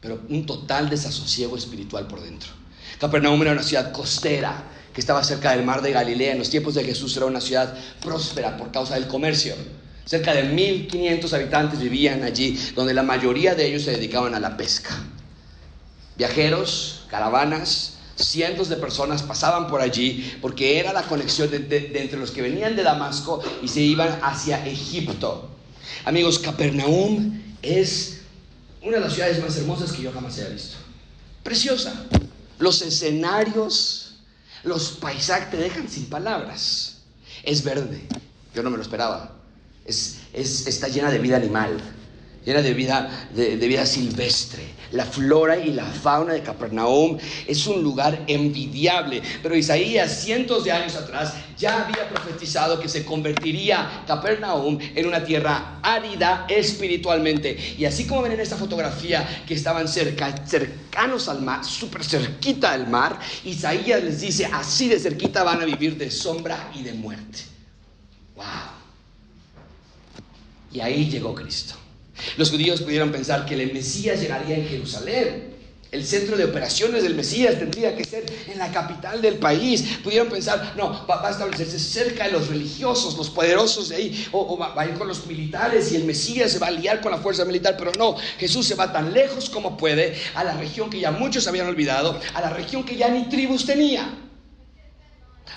pero 0.00 0.20
un 0.28 0.46
total 0.46 0.88
desasosiego 0.88 1.56
espiritual 1.56 2.06
por 2.06 2.22
dentro. 2.22 2.50
Capernaum 2.98 3.40
era 3.42 3.52
una 3.52 3.62
ciudad 3.62 3.92
costera, 3.92 4.64
que 4.96 5.02
estaba 5.02 5.22
cerca 5.22 5.54
del 5.54 5.62
mar 5.62 5.82
de 5.82 5.92
Galilea. 5.92 6.32
En 6.32 6.38
los 6.38 6.48
tiempos 6.48 6.72
de 6.72 6.82
Jesús 6.82 7.14
era 7.18 7.26
una 7.26 7.42
ciudad 7.42 7.76
próspera 8.00 8.56
por 8.56 8.72
causa 8.72 8.94
del 8.94 9.06
comercio. 9.06 9.54
Cerca 10.06 10.32
de 10.32 10.44
1500 10.44 11.34
habitantes 11.34 11.80
vivían 11.80 12.22
allí, 12.22 12.58
donde 12.74 12.94
la 12.94 13.02
mayoría 13.02 13.54
de 13.54 13.66
ellos 13.66 13.82
se 13.82 13.90
dedicaban 13.90 14.34
a 14.34 14.40
la 14.40 14.56
pesca. 14.56 14.98
Viajeros, 16.16 17.04
caravanas, 17.10 17.98
cientos 18.16 18.70
de 18.70 18.76
personas 18.76 19.22
pasaban 19.22 19.66
por 19.66 19.82
allí 19.82 20.38
porque 20.40 20.78
era 20.78 20.94
la 20.94 21.02
conexión 21.02 21.50
entre 21.52 22.18
los 22.18 22.30
que 22.30 22.40
venían 22.40 22.74
de 22.74 22.82
Damasco 22.82 23.42
y 23.62 23.68
se 23.68 23.82
iban 23.82 24.18
hacia 24.22 24.66
Egipto. 24.66 25.50
Amigos, 26.06 26.38
Capernaum 26.38 27.38
es 27.60 28.22
una 28.80 28.96
de 28.96 29.02
las 29.02 29.12
ciudades 29.12 29.42
más 29.42 29.54
hermosas 29.58 29.92
que 29.92 30.04
yo 30.04 30.10
jamás 30.10 30.38
haya 30.38 30.48
visto. 30.48 30.78
Preciosa. 31.42 32.06
Los 32.58 32.80
escenarios 32.80 34.05
los 34.66 34.90
paisajes 34.92 35.50
te 35.50 35.56
dejan 35.56 35.88
sin 35.88 36.06
palabras. 36.06 36.98
Es 37.42 37.62
verde, 37.62 38.06
yo 38.54 38.62
no 38.62 38.70
me 38.70 38.76
lo 38.76 38.82
esperaba. 38.82 39.32
Es, 39.84 40.18
está 40.34 40.88
llena 40.88 41.10
de 41.10 41.18
vida 41.18 41.36
animal, 41.36 41.80
llena 42.46 42.62
de 42.62 42.72
vida, 42.72 43.28
de, 43.34 43.56
vida 43.56 43.84
silvestre. 43.84 44.62
La 44.92 45.04
flora 45.04 45.58
y 45.58 45.72
la 45.72 45.84
fauna 45.84 46.32
de 46.32 46.42
Capernaum 46.42 47.18
es 47.46 47.66
un 47.66 47.82
lugar 47.82 48.22
envidiable. 48.28 49.20
Pero 49.42 49.56
Isaías, 49.56 50.22
cientos 50.22 50.64
de 50.64 50.70
años 50.70 50.94
atrás, 50.94 51.34
ya 51.58 51.84
había 51.84 52.08
profetizado 52.08 52.78
que 52.78 52.88
se 52.88 53.04
convertiría 53.04 54.04
Capernaum 54.06 54.78
en 54.80 55.06
una 55.06 55.24
tierra 55.24 55.80
árida 55.82 56.46
espiritualmente. 56.48 57.74
Y 57.76 57.84
así 57.84 58.06
como 58.06 58.22
ven 58.22 58.32
en 58.32 58.40
esta 58.40 58.56
fotografía 58.56 59.42
que 59.46 59.54
estaban 59.54 59.88
cerca, 59.88 60.46
cercanos 60.46 61.28
al 61.28 61.42
mar, 61.42 61.64
súper 61.64 62.04
cerquita 62.04 62.72
al 62.72 62.86
mar, 62.86 63.18
Isaías 63.44 64.04
les 64.04 64.20
dice, 64.20 64.46
así 64.46 64.88
de 64.88 65.00
cerquita 65.00 65.42
van 65.42 65.62
a 65.62 65.64
vivir 65.64 65.96
de 65.96 66.12
sombra 66.12 66.70
y 66.72 66.84
de 66.84 66.92
muerte. 66.92 67.40
¡Wow! 68.36 68.44
Y 70.72 70.80
ahí 70.80 71.10
llegó 71.10 71.34
Cristo. 71.34 71.74
Los 72.36 72.50
judíos 72.50 72.82
pudieron 72.82 73.12
pensar 73.12 73.46
que 73.46 73.54
el 73.54 73.72
Mesías 73.72 74.20
llegaría 74.20 74.56
en 74.56 74.68
Jerusalén. 74.68 75.56
El 75.92 76.04
centro 76.04 76.36
de 76.36 76.44
operaciones 76.44 77.04
del 77.04 77.14
Mesías 77.14 77.58
tendría 77.58 77.96
que 77.96 78.04
ser 78.04 78.26
en 78.48 78.58
la 78.58 78.72
capital 78.72 79.22
del 79.22 79.36
país. 79.36 79.98
Pudieron 80.02 80.28
pensar, 80.28 80.74
no, 80.76 81.06
va, 81.08 81.26
a 81.26 81.30
establecerse 81.30 81.78
cerca 81.78 82.24
de 82.24 82.32
los 82.32 82.48
religiosos, 82.48 83.16
los 83.16 83.30
poderosos 83.30 83.88
de 83.90 83.96
ahí, 83.96 84.26
o, 84.32 84.58
va, 84.58 84.74
a 84.76 84.86
ir 84.86 84.94
con 84.94 85.06
los 85.06 85.24
militares 85.26 85.92
y 85.92 85.96
el 85.96 86.04
Mesías 86.04 86.50
se 86.50 86.58
va 86.58 86.66
a 86.66 86.72
liar 86.72 87.00
con 87.00 87.12
la 87.12 87.18
fuerza 87.18 87.44
militar, 87.44 87.76
pero 87.78 87.92
no, 87.96 88.16
Jesús 88.38 88.66
se 88.66 88.74
va 88.74 88.92
tan 88.92 89.14
lejos 89.14 89.48
como 89.48 89.76
puede 89.76 90.16
a 90.34 90.42
la 90.42 90.56
región 90.56 90.90
que 90.90 90.98
ya 90.98 91.12
muchos 91.12 91.46
habían 91.46 91.68
olvidado, 91.68 92.20
a 92.34 92.40
la 92.40 92.50
región 92.50 92.84
que 92.84 92.96
ya 92.96 93.08
ni 93.08 93.28
tribus 93.28 93.64
tenía 93.64 94.25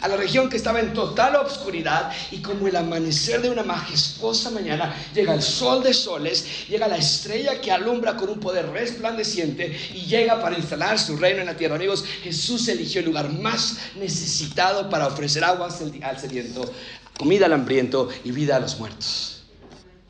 a 0.02 0.08
la 0.08 0.15
región 0.15 0.49
que 0.49 0.58
estaba 0.58 0.80
en 0.80 0.93
total 0.93 1.36
obscuridad 1.36 2.12
y 2.32 2.38
como 2.41 2.67
el 2.67 2.75
amanecer 2.75 3.41
de 3.41 3.49
una 3.49 3.63
majestuosa 3.63 4.49
mañana 4.52 4.95
llega 5.13 5.34
el 5.34 5.41
sol 5.41 5.84
de 5.84 5.93
soles, 5.93 6.67
llega 6.69 6.88
la 6.88 6.97
estrella 6.97 7.60
que 7.60 7.71
alumbra 7.71 8.15
con 8.15 8.30
un 8.30 8.39
poder 8.39 8.69
resplandeciente 8.69 9.78
y 9.93 10.06
llega 10.06 10.41
para 10.41 10.58
instalar 10.58 10.97
su 10.97 11.17
reino 11.17 11.41
en 11.41 11.47
la 11.47 11.58
tierra. 11.58 11.75
Amigos, 11.75 12.06
Jesús 12.23 12.67
eligió 12.67 12.99
el 12.99 13.08
lugar 13.08 13.32
más 13.34 13.78
necesitado 13.95 14.89
para 14.89 15.08
ofrecer 15.08 15.43
agua 15.43 15.69
al 16.04 16.19
sediento, 16.19 16.71
comida 17.17 17.47
al 17.47 17.54
hambriento 17.54 18.10
y 18.23 18.32
vida 18.32 18.56
a 18.56 18.60
los 18.60 18.80
muertos. 18.80 19.41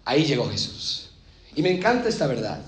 Ahí 0.06 0.26
llegó 0.26 0.50
Jesús. 0.50 1.10
Y 1.56 1.62
me 1.62 1.72
encanta 1.72 2.10
esta 2.10 2.28
verdad, 2.28 2.62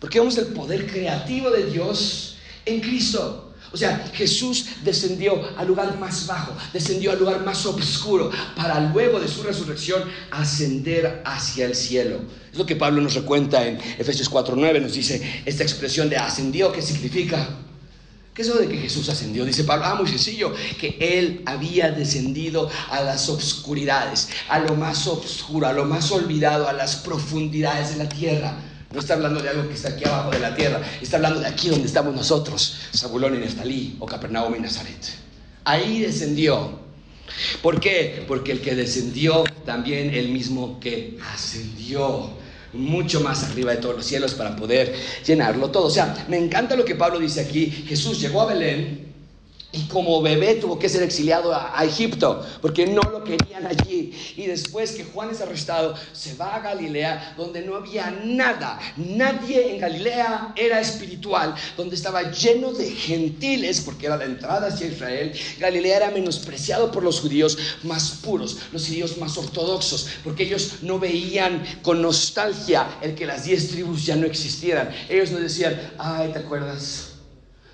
porque 0.00 0.18
vemos 0.18 0.36
el 0.38 0.46
poder 0.48 0.86
creativo 0.86 1.50
de 1.50 1.64
Dios 1.70 2.36
en 2.66 2.80
Cristo. 2.80 3.47
O 3.72 3.76
sea, 3.76 4.10
Jesús 4.14 4.66
descendió 4.82 5.40
al 5.56 5.66
lugar 5.66 5.98
más 5.98 6.26
bajo, 6.26 6.56
descendió 6.72 7.12
al 7.12 7.18
lugar 7.18 7.44
más 7.44 7.66
oscuro, 7.66 8.30
para 8.56 8.80
luego 8.80 9.20
de 9.20 9.28
su 9.28 9.42
resurrección 9.42 10.04
ascender 10.30 11.22
hacia 11.24 11.66
el 11.66 11.74
cielo. 11.74 12.20
Es 12.50 12.58
lo 12.58 12.64
que 12.64 12.76
Pablo 12.76 13.02
nos 13.02 13.14
recuenta 13.14 13.66
en 13.66 13.78
Efesios 13.98 14.30
4.9, 14.30 14.80
nos 14.80 14.94
dice 14.94 15.42
esta 15.44 15.62
expresión 15.62 16.08
de 16.08 16.16
ascendió, 16.16 16.72
¿qué 16.72 16.80
significa? 16.80 17.46
¿Qué 18.32 18.42
es 18.42 18.48
eso 18.48 18.58
de 18.58 18.68
que 18.68 18.78
Jesús 18.78 19.08
ascendió? 19.08 19.44
Dice 19.44 19.64
Pablo, 19.64 19.84
ah, 19.84 19.96
muy 19.96 20.08
sencillo, 20.08 20.54
que 20.80 20.96
Él 21.00 21.42
había 21.44 21.90
descendido 21.90 22.70
a 22.88 23.02
las 23.02 23.28
obscuridades, 23.28 24.28
a 24.48 24.60
lo 24.60 24.76
más 24.76 25.06
oscuro, 25.06 25.66
a 25.66 25.72
lo 25.72 25.84
más 25.84 26.10
olvidado, 26.12 26.68
a 26.68 26.72
las 26.72 26.96
profundidades 26.96 27.90
de 27.90 27.96
la 27.96 28.08
tierra 28.08 28.67
no 28.90 29.00
está 29.00 29.14
hablando 29.14 29.40
de 29.40 29.48
algo 29.50 29.68
que 29.68 29.74
está 29.74 29.90
aquí 29.90 30.04
abajo 30.04 30.30
de 30.30 30.38
la 30.38 30.54
tierra, 30.54 30.80
está 31.00 31.16
hablando 31.16 31.40
de 31.40 31.46
aquí 31.46 31.68
donde 31.68 31.86
estamos 31.86 32.14
nosotros, 32.14 32.78
Zabulón 32.96 33.34
y 33.34 33.38
Neftalí, 33.38 33.96
o 33.98 34.06
Capernaum 34.06 34.54
y 34.56 34.60
Nazaret. 34.60 35.04
Ahí 35.64 36.00
descendió. 36.00 36.78
¿Por 37.60 37.78
qué? 37.78 38.24
Porque 38.26 38.52
el 38.52 38.60
que 38.60 38.74
descendió 38.74 39.44
también 39.66 40.14
el 40.14 40.30
mismo 40.30 40.80
que 40.80 41.18
ascendió 41.34 42.30
mucho 42.72 43.20
más 43.20 43.44
arriba 43.44 43.72
de 43.72 43.78
todos 43.78 43.96
los 43.96 44.06
cielos 44.06 44.34
para 44.34 44.56
poder 44.56 44.94
llenarlo 45.26 45.70
todo. 45.70 45.86
O 45.86 45.90
sea, 45.90 46.24
me 46.28 46.38
encanta 46.38 46.74
lo 46.74 46.84
que 46.84 46.94
Pablo 46.94 47.18
dice 47.18 47.40
aquí. 47.40 47.70
Jesús 47.70 48.20
llegó 48.20 48.42
a 48.42 48.46
Belén, 48.46 49.07
y 49.70 49.82
como 49.88 50.22
bebé 50.22 50.54
tuvo 50.54 50.78
que 50.78 50.88
ser 50.88 51.02
exiliado 51.02 51.54
a, 51.54 51.84
Egipto 51.84 52.44
porque 52.62 52.86
no 52.86 53.02
lo 53.02 53.22
querían 53.22 53.66
allí. 53.66 54.14
Y 54.36 54.46
después 54.46 54.92
que 54.92 55.04
Juan 55.04 55.30
es 55.30 55.42
arrestado, 55.42 55.94
se 56.12 56.34
va 56.36 56.54
a 56.54 56.60
Galilea 56.60 57.34
donde 57.36 57.60
no 57.62 57.76
había 57.76 58.10
nada. 58.10 58.78
Nadie 58.96 59.72
en 59.72 59.78
Galilea 59.78 60.54
era 60.56 60.80
espiritual, 60.80 61.54
donde 61.76 61.96
estaba 61.96 62.30
lleno 62.30 62.72
de 62.72 62.90
gentiles 62.90 63.82
porque 63.82 64.06
era 64.06 64.16
la 64.16 64.24
entrada 64.24 64.68
hacia 64.68 64.86
Israel. 64.86 65.32
Galilea 65.58 65.96
era 65.98 66.10
menospreciado 66.10 66.90
por 66.90 67.02
los 67.02 67.20
judíos 67.20 67.58
más 67.82 68.10
puros, 68.22 68.58
los 68.72 68.86
judíos 68.86 69.18
más 69.18 69.36
ortodoxos, 69.36 70.08
porque 70.24 70.44
ellos 70.44 70.78
no 70.80 70.98
veían 70.98 71.62
con 71.82 72.00
nostalgia 72.00 72.98
el 73.02 73.14
que 73.14 73.26
las 73.26 73.44
diez 73.44 73.68
tribus 73.68 74.06
ya 74.06 74.16
no 74.16 74.26
existieran. 74.26 74.90
Ellos 75.10 75.30
no 75.30 75.38
decían, 75.38 75.78
ay, 75.98 76.32
¿te 76.32 76.38
acuerdas 76.38 77.10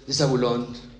de 0.07 0.13
Zabulón? 0.13 0.94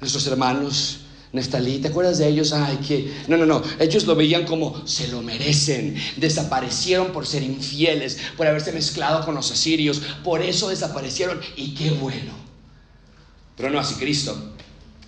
Nuestros 0.00 0.26
hermanos, 0.26 1.00
Neftalí, 1.32 1.78
¿te 1.78 1.88
acuerdas 1.88 2.18
de 2.18 2.28
ellos? 2.28 2.52
Ay, 2.52 2.78
que. 2.78 3.12
No, 3.28 3.36
no, 3.36 3.44
no. 3.44 3.62
Ellos 3.78 4.06
lo 4.06 4.14
veían 4.14 4.46
como 4.46 4.86
se 4.86 5.08
lo 5.08 5.20
merecen. 5.22 5.94
Desaparecieron 6.16 7.08
por 7.08 7.26
ser 7.26 7.42
infieles, 7.42 8.18
por 8.36 8.46
haberse 8.46 8.72
mezclado 8.72 9.24
con 9.24 9.34
los 9.34 9.50
asirios. 9.50 10.00
Por 10.24 10.40
eso 10.40 10.70
desaparecieron 10.70 11.40
y 11.56 11.74
qué 11.74 11.90
bueno. 11.90 12.32
Pero 13.56 13.70
no 13.70 13.78
así 13.78 13.96
Cristo. 13.96 14.52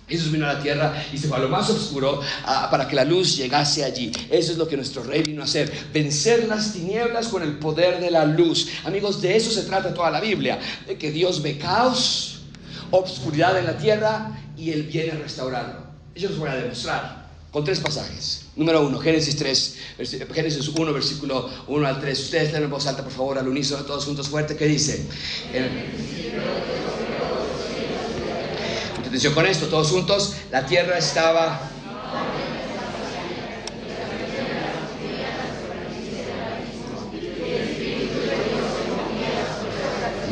Jesús 0.07 0.31
vino 0.31 0.45
a 0.47 0.53
la 0.53 0.61
tierra 0.61 1.05
y 1.13 1.17
se 1.17 1.27
fue 1.27 1.37
a 1.37 1.39
lo 1.39 1.49
más 1.49 1.69
oscuro 1.69 2.19
para 2.43 2.87
que 2.87 2.95
la 2.95 3.05
luz 3.05 3.37
llegase 3.37 3.83
allí. 3.83 4.11
Eso 4.29 4.51
es 4.51 4.57
lo 4.57 4.67
que 4.67 4.75
nuestro 4.75 5.03
rey 5.03 5.21
vino 5.21 5.41
a 5.41 5.45
hacer. 5.45 5.71
Vencer 5.93 6.47
las 6.47 6.73
tinieblas 6.73 7.27
con 7.27 7.43
el 7.43 7.59
poder 7.59 7.99
de 7.99 8.09
la 8.11 8.25
luz. 8.25 8.67
Amigos, 8.85 9.21
de 9.21 9.35
eso 9.35 9.51
se 9.51 9.63
trata 9.63 9.93
toda 9.93 10.09
la 10.09 10.19
Biblia. 10.19 10.59
De 10.87 10.97
que 10.97 11.11
Dios 11.11 11.43
ve 11.43 11.57
caos, 11.59 12.39
obscuridad 12.91 13.57
en 13.57 13.65
la 13.65 13.77
tierra 13.77 14.35
y 14.59 14.71
Él 14.71 14.83
viene 14.83 15.11
a 15.11 15.15
restaurarlo. 15.15 15.87
Yo 16.15 16.29
os 16.29 16.37
voy 16.37 16.49
a 16.49 16.55
demostrar 16.55 17.29
con 17.51 17.63
tres 17.63 17.79
pasajes. 17.79 18.45
Número 18.55 18.85
uno, 18.85 18.99
Génesis 18.99 19.35
3, 19.37 19.77
Génesis 20.33 20.67
1, 20.67 20.93
versículo 20.93 21.49
1 21.67 21.87
al 21.87 21.99
3. 21.99 22.19
Ustedes 22.19 22.51
leen 22.51 22.63
en 22.63 22.69
voz 22.69 22.85
alta, 22.85 23.03
por 23.03 23.11
favor, 23.13 23.37
al 23.37 23.47
unísono, 23.47 23.83
todos 23.85 24.05
juntos 24.05 24.27
fuerte, 24.27 24.55
¿qué 24.55 24.65
dice? 24.65 25.05
Atención 28.99 29.33
con 29.33 29.45
esto, 29.47 29.67
todos 29.67 29.89
juntos, 29.89 30.35
la 30.51 30.65
tierra 30.65 30.97
estaba 30.97 31.71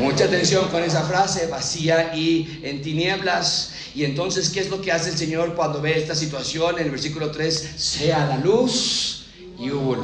Mucha 0.08 0.24
atención 0.24 0.66
con 0.68 0.82
esa 0.82 1.02
frase, 1.02 1.48
vacía 1.48 2.14
y 2.16 2.60
en 2.62 2.80
tinieblas. 2.80 3.72
Y 3.94 4.04
entonces, 4.04 4.48
¿qué 4.48 4.60
es 4.60 4.70
lo 4.70 4.80
que 4.80 4.90
hace 4.90 5.10
el 5.10 5.18
Señor 5.18 5.54
cuando 5.54 5.82
ve 5.82 5.98
esta 5.98 6.14
situación? 6.14 6.78
En 6.78 6.86
el 6.86 6.90
versículo 6.90 7.30
3, 7.30 7.72
sea 7.76 8.26
la 8.26 8.38
luz 8.38 9.26
y 9.58 9.70
hubo. 9.70 9.98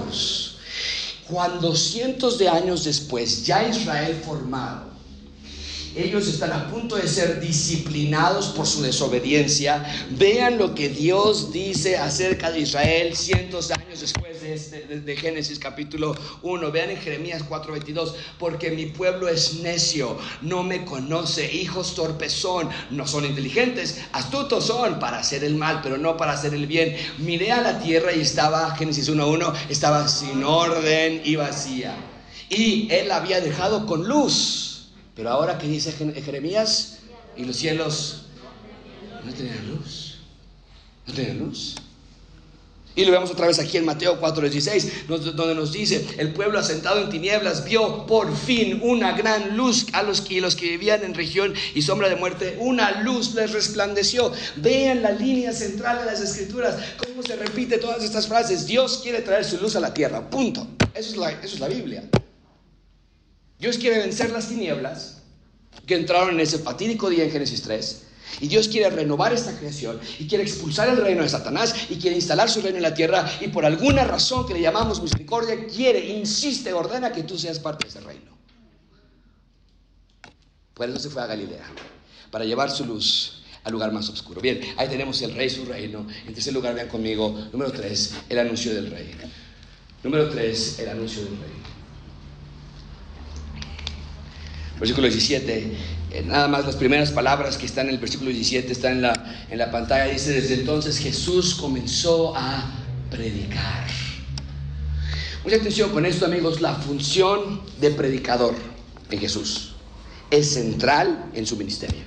Cuando 1.26 1.74
cientos 1.74 2.36
de 2.36 2.50
años 2.50 2.84
después, 2.84 3.46
ya 3.46 3.66
Israel 3.66 4.20
formado, 4.26 4.93
ellos 5.96 6.26
están 6.26 6.52
a 6.52 6.68
punto 6.68 6.96
de 6.96 7.07
ser 7.07 7.40
disciplinados 7.40 8.48
por 8.48 8.66
su 8.66 8.83
desobediencia. 8.83 9.85
Vean 10.11 10.59
lo 10.59 10.74
que 10.74 10.88
Dios 10.88 11.52
dice 11.52 11.96
acerca 11.96 12.50
de 12.50 12.61
Israel 12.61 13.14
cientos 13.16 13.68
de 13.68 13.74
años 13.74 14.00
después 14.00 14.42
de, 14.42 14.54
este, 14.54 15.16
Génesis 15.16 15.59
capítulo 15.59 16.16
1. 16.42 16.70
Vean 16.72 16.90
en 16.90 16.96
Jeremías 16.96 17.42
4:22, 17.48 18.14
porque 18.38 18.72
mi 18.72 18.87
pueblo 18.87 19.28
es 19.28 19.61
necio, 19.61 20.18
no 20.42 20.62
me 20.64 20.85
conoce, 20.85 21.52
hijos 21.54 21.94
torpezón, 21.94 22.68
no 22.90 23.07
son 23.07 23.24
inteligentes, 23.24 24.00
astutos 24.12 24.66
son 24.66 24.98
para 24.98 25.18
hacer 25.18 25.44
el 25.44 25.54
mal, 25.54 25.80
pero 25.83 25.96
no 25.96 26.16
para 26.16 26.33
hacer 26.33 26.54
el 26.54 26.66
bien. 26.66 26.96
Miré 27.18 27.52
a 27.52 27.61
la 27.61 27.78
tierra 27.78 28.12
y 28.12 28.20
estaba, 28.20 28.74
Génesis 28.76 29.09
1:1, 29.09 29.54
estaba 29.68 30.09
sin 30.09 30.42
orden 30.42 31.22
y 31.24 31.37
vacía. 31.37 31.94
Y 32.50 32.88
él 32.90 33.11
había 33.12 33.40
dejado 33.40 33.87
con 33.87 34.07
luz 34.09 34.73
pero 35.14 35.31
ahora 35.31 35.59
que 35.59 35.68
dice 35.68 35.92
Jeremías, 35.92 36.98
y 37.37 37.44
los 37.44 37.57
cielos 37.57 38.22
no 39.24 39.33
tenían 39.33 39.68
luz. 39.68 40.18
No 41.07 41.14
tenían 41.14 41.38
luz. 41.38 41.77
Y 42.96 43.05
lo 43.05 43.11
vemos 43.11 43.31
otra 43.31 43.48
vez 43.48 43.59
aquí 43.59 43.77
en 43.77 43.85
Mateo 43.85 44.20
4:16, 44.20 45.07
donde 45.09 45.55
nos 45.55 45.72
dice, 45.72 46.07
el 46.16 46.33
pueblo 46.33 46.61
asentado 46.61 47.00
en 47.00 47.11
tinieblas 47.11 47.64
vio 47.64 48.07
por 48.07 48.37
fin 48.37 48.81
una 48.85 49.16
gran 49.16 49.57
luz 49.57 49.87
a 49.92 50.05
los 50.05 50.20
que, 50.20 50.40
los 50.40 50.55
que 50.55 50.68
vivían 50.70 51.03
en 51.03 51.14
región 51.14 51.55
y 51.74 51.83
sombra 51.83 52.09
de 52.09 52.14
muerte, 52.14 52.57
una 52.61 53.03
luz 53.03 53.35
les 53.35 53.53
resplandeció. 53.53 54.33
Vean 54.57 55.03
la 55.03 55.11
línea 55.11 55.53
central 55.53 55.98
de 55.98 56.05
las 56.07 56.20
escrituras, 56.20 56.77
cómo 56.96 57.22
se 57.24 57.35
repite 57.35 57.79
todas 57.79 58.05
estas 58.05 58.29
frases. 58.29 58.64
Dios 58.64 59.00
quiere 59.03 59.22
traer 59.22 59.44
su 59.44 59.59
luz 59.59 59.74
a 59.74 59.81
la 59.81 59.92
tierra, 59.92 60.31
punto. 60.31 60.68
Eso 60.94 61.27
es 61.42 61.59
la 61.59 61.68
Biblia. 61.68 62.09
Dios 63.58 63.78
quiere 63.78 63.98
vencer 63.98 64.30
las 64.30 64.48
tinieblas 64.48 65.22
que 65.86 65.96
entraron 65.96 66.30
en 66.30 66.40
ese 66.40 66.58
fatídico 66.58 67.10
día 67.10 67.24
en 67.24 67.30
Génesis 67.30 67.62
3. 67.62 68.02
Y 68.40 68.48
Dios 68.48 68.68
quiere 68.68 68.90
renovar 68.90 69.32
esta 69.32 69.56
creación 69.56 70.00
y 70.18 70.26
quiere 70.26 70.42
expulsar 70.42 70.88
el 70.88 70.96
reino 70.96 71.22
de 71.22 71.28
Satanás 71.28 71.86
y 71.88 71.96
quiere 71.96 72.16
instalar 72.16 72.50
su 72.50 72.62
reino 72.62 72.78
en 72.78 72.82
la 72.82 72.94
tierra 72.94 73.30
y 73.40 73.48
por 73.48 73.64
alguna 73.64 74.04
razón 74.04 74.46
que 74.46 74.54
le 74.54 74.60
llamamos 74.60 75.02
misericordia 75.02 75.66
quiere, 75.66 76.00
insiste, 76.00 76.72
ordena 76.72 77.12
que 77.12 77.22
tú 77.22 77.38
seas 77.38 77.58
parte 77.60 77.84
de 77.84 77.90
ese 77.90 78.00
reino. 78.00 78.32
Por 80.72 80.88
eso 80.88 80.98
se 80.98 81.10
fue 81.10 81.22
a 81.22 81.26
Galilea, 81.26 81.64
para 82.32 82.44
llevar 82.44 82.70
su 82.70 82.84
luz 82.84 83.44
al 83.62 83.72
lugar 83.72 83.92
más 83.92 84.08
oscuro. 84.08 84.40
Bien, 84.40 84.60
ahí 84.76 84.88
tenemos 84.88 85.22
el 85.22 85.34
rey, 85.34 85.48
su 85.48 85.64
reino. 85.64 86.06
En 86.26 86.34
tercer 86.34 86.52
lugar, 86.52 86.74
vean 86.74 86.88
conmigo, 86.88 87.48
número 87.52 87.70
3, 87.70 88.14
el 88.28 88.38
anuncio 88.40 88.74
del 88.74 88.90
rey. 88.90 89.14
Número 90.02 90.28
3, 90.28 90.80
el 90.80 90.88
anuncio 90.88 91.22
del 91.22 91.38
rey. 91.38 91.73
Versículo 94.78 95.06
17, 95.06 95.72
eh, 96.10 96.22
nada 96.26 96.48
más 96.48 96.66
las 96.66 96.76
primeras 96.76 97.10
palabras 97.10 97.56
que 97.56 97.66
están 97.66 97.88
en 97.88 97.94
el 97.94 98.00
versículo 98.00 98.30
17 98.30 98.72
están 98.72 98.92
en 98.92 99.02
la, 99.02 99.46
en 99.48 99.58
la 99.58 99.70
pantalla. 99.70 100.12
Dice, 100.12 100.32
desde 100.32 100.54
entonces 100.54 100.98
Jesús 100.98 101.54
comenzó 101.54 102.37
a 102.37 102.70
predicar. 103.10 103.87
Mucha 105.44 105.56
atención 105.56 105.90
con 105.90 106.06
esto 106.06 106.24
amigos, 106.24 106.60
la 106.60 106.74
función 106.74 107.60
de 107.80 107.90
predicador 107.90 108.54
en 109.10 109.18
Jesús 109.18 109.74
es 110.30 110.54
central 110.54 111.30
en 111.34 111.46
su 111.46 111.56
ministerio. 111.56 112.02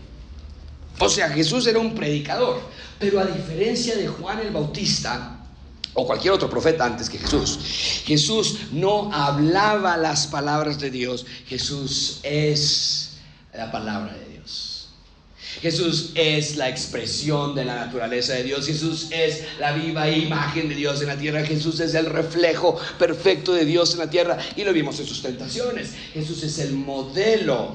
O 0.99 1.07
sea, 1.07 1.29
Jesús 1.29 1.67
era 1.67 1.79
un 1.79 1.93
predicador, 1.93 2.59
pero 2.99 3.19
a 3.19 3.25
diferencia 3.25 3.95
de 3.95 4.07
Juan 4.07 4.39
el 4.39 4.51
Bautista, 4.51 5.36
o 5.99 6.05
cualquier 6.05 6.31
otro 6.33 6.47
profeta 6.47 6.85
antes 6.85 7.09
que 7.09 7.17
Jesús. 7.17 7.59
Jesús 8.05 8.59
no 8.71 9.11
hablaba 9.11 9.97
las 9.97 10.27
palabras 10.27 10.79
de 10.79 10.91
Dios, 10.91 11.25
Jesús 11.47 12.19
es 12.21 13.17
la 13.51 13.71
palabra 13.71 14.13
de 14.13 14.19
Dios. 14.29 14.89
Jesús 15.59 16.11
es 16.13 16.55
la 16.55 16.69
expresión 16.69 17.55
de 17.55 17.65
la 17.65 17.85
naturaleza 17.85 18.33
de 18.33 18.43
Dios. 18.43 18.67
Jesús 18.67 19.07
es 19.09 19.43
la 19.59 19.71
viva 19.71 20.07
imagen 20.07 20.69
de 20.69 20.75
Dios 20.75 21.01
en 21.01 21.07
la 21.07 21.17
tierra. 21.17 21.43
Jesús 21.43 21.79
es 21.79 21.95
el 21.95 22.05
reflejo 22.05 22.79
perfecto 22.99 23.55
de 23.55 23.65
Dios 23.65 23.93
en 23.93 23.99
la 23.99 24.09
tierra. 24.09 24.37
Y 24.55 24.63
lo 24.63 24.71
vimos 24.73 24.99
en 24.99 25.07
sus 25.07 25.23
tentaciones. 25.23 25.93
Jesús 26.13 26.43
es 26.43 26.59
el 26.59 26.73
modelo 26.73 27.71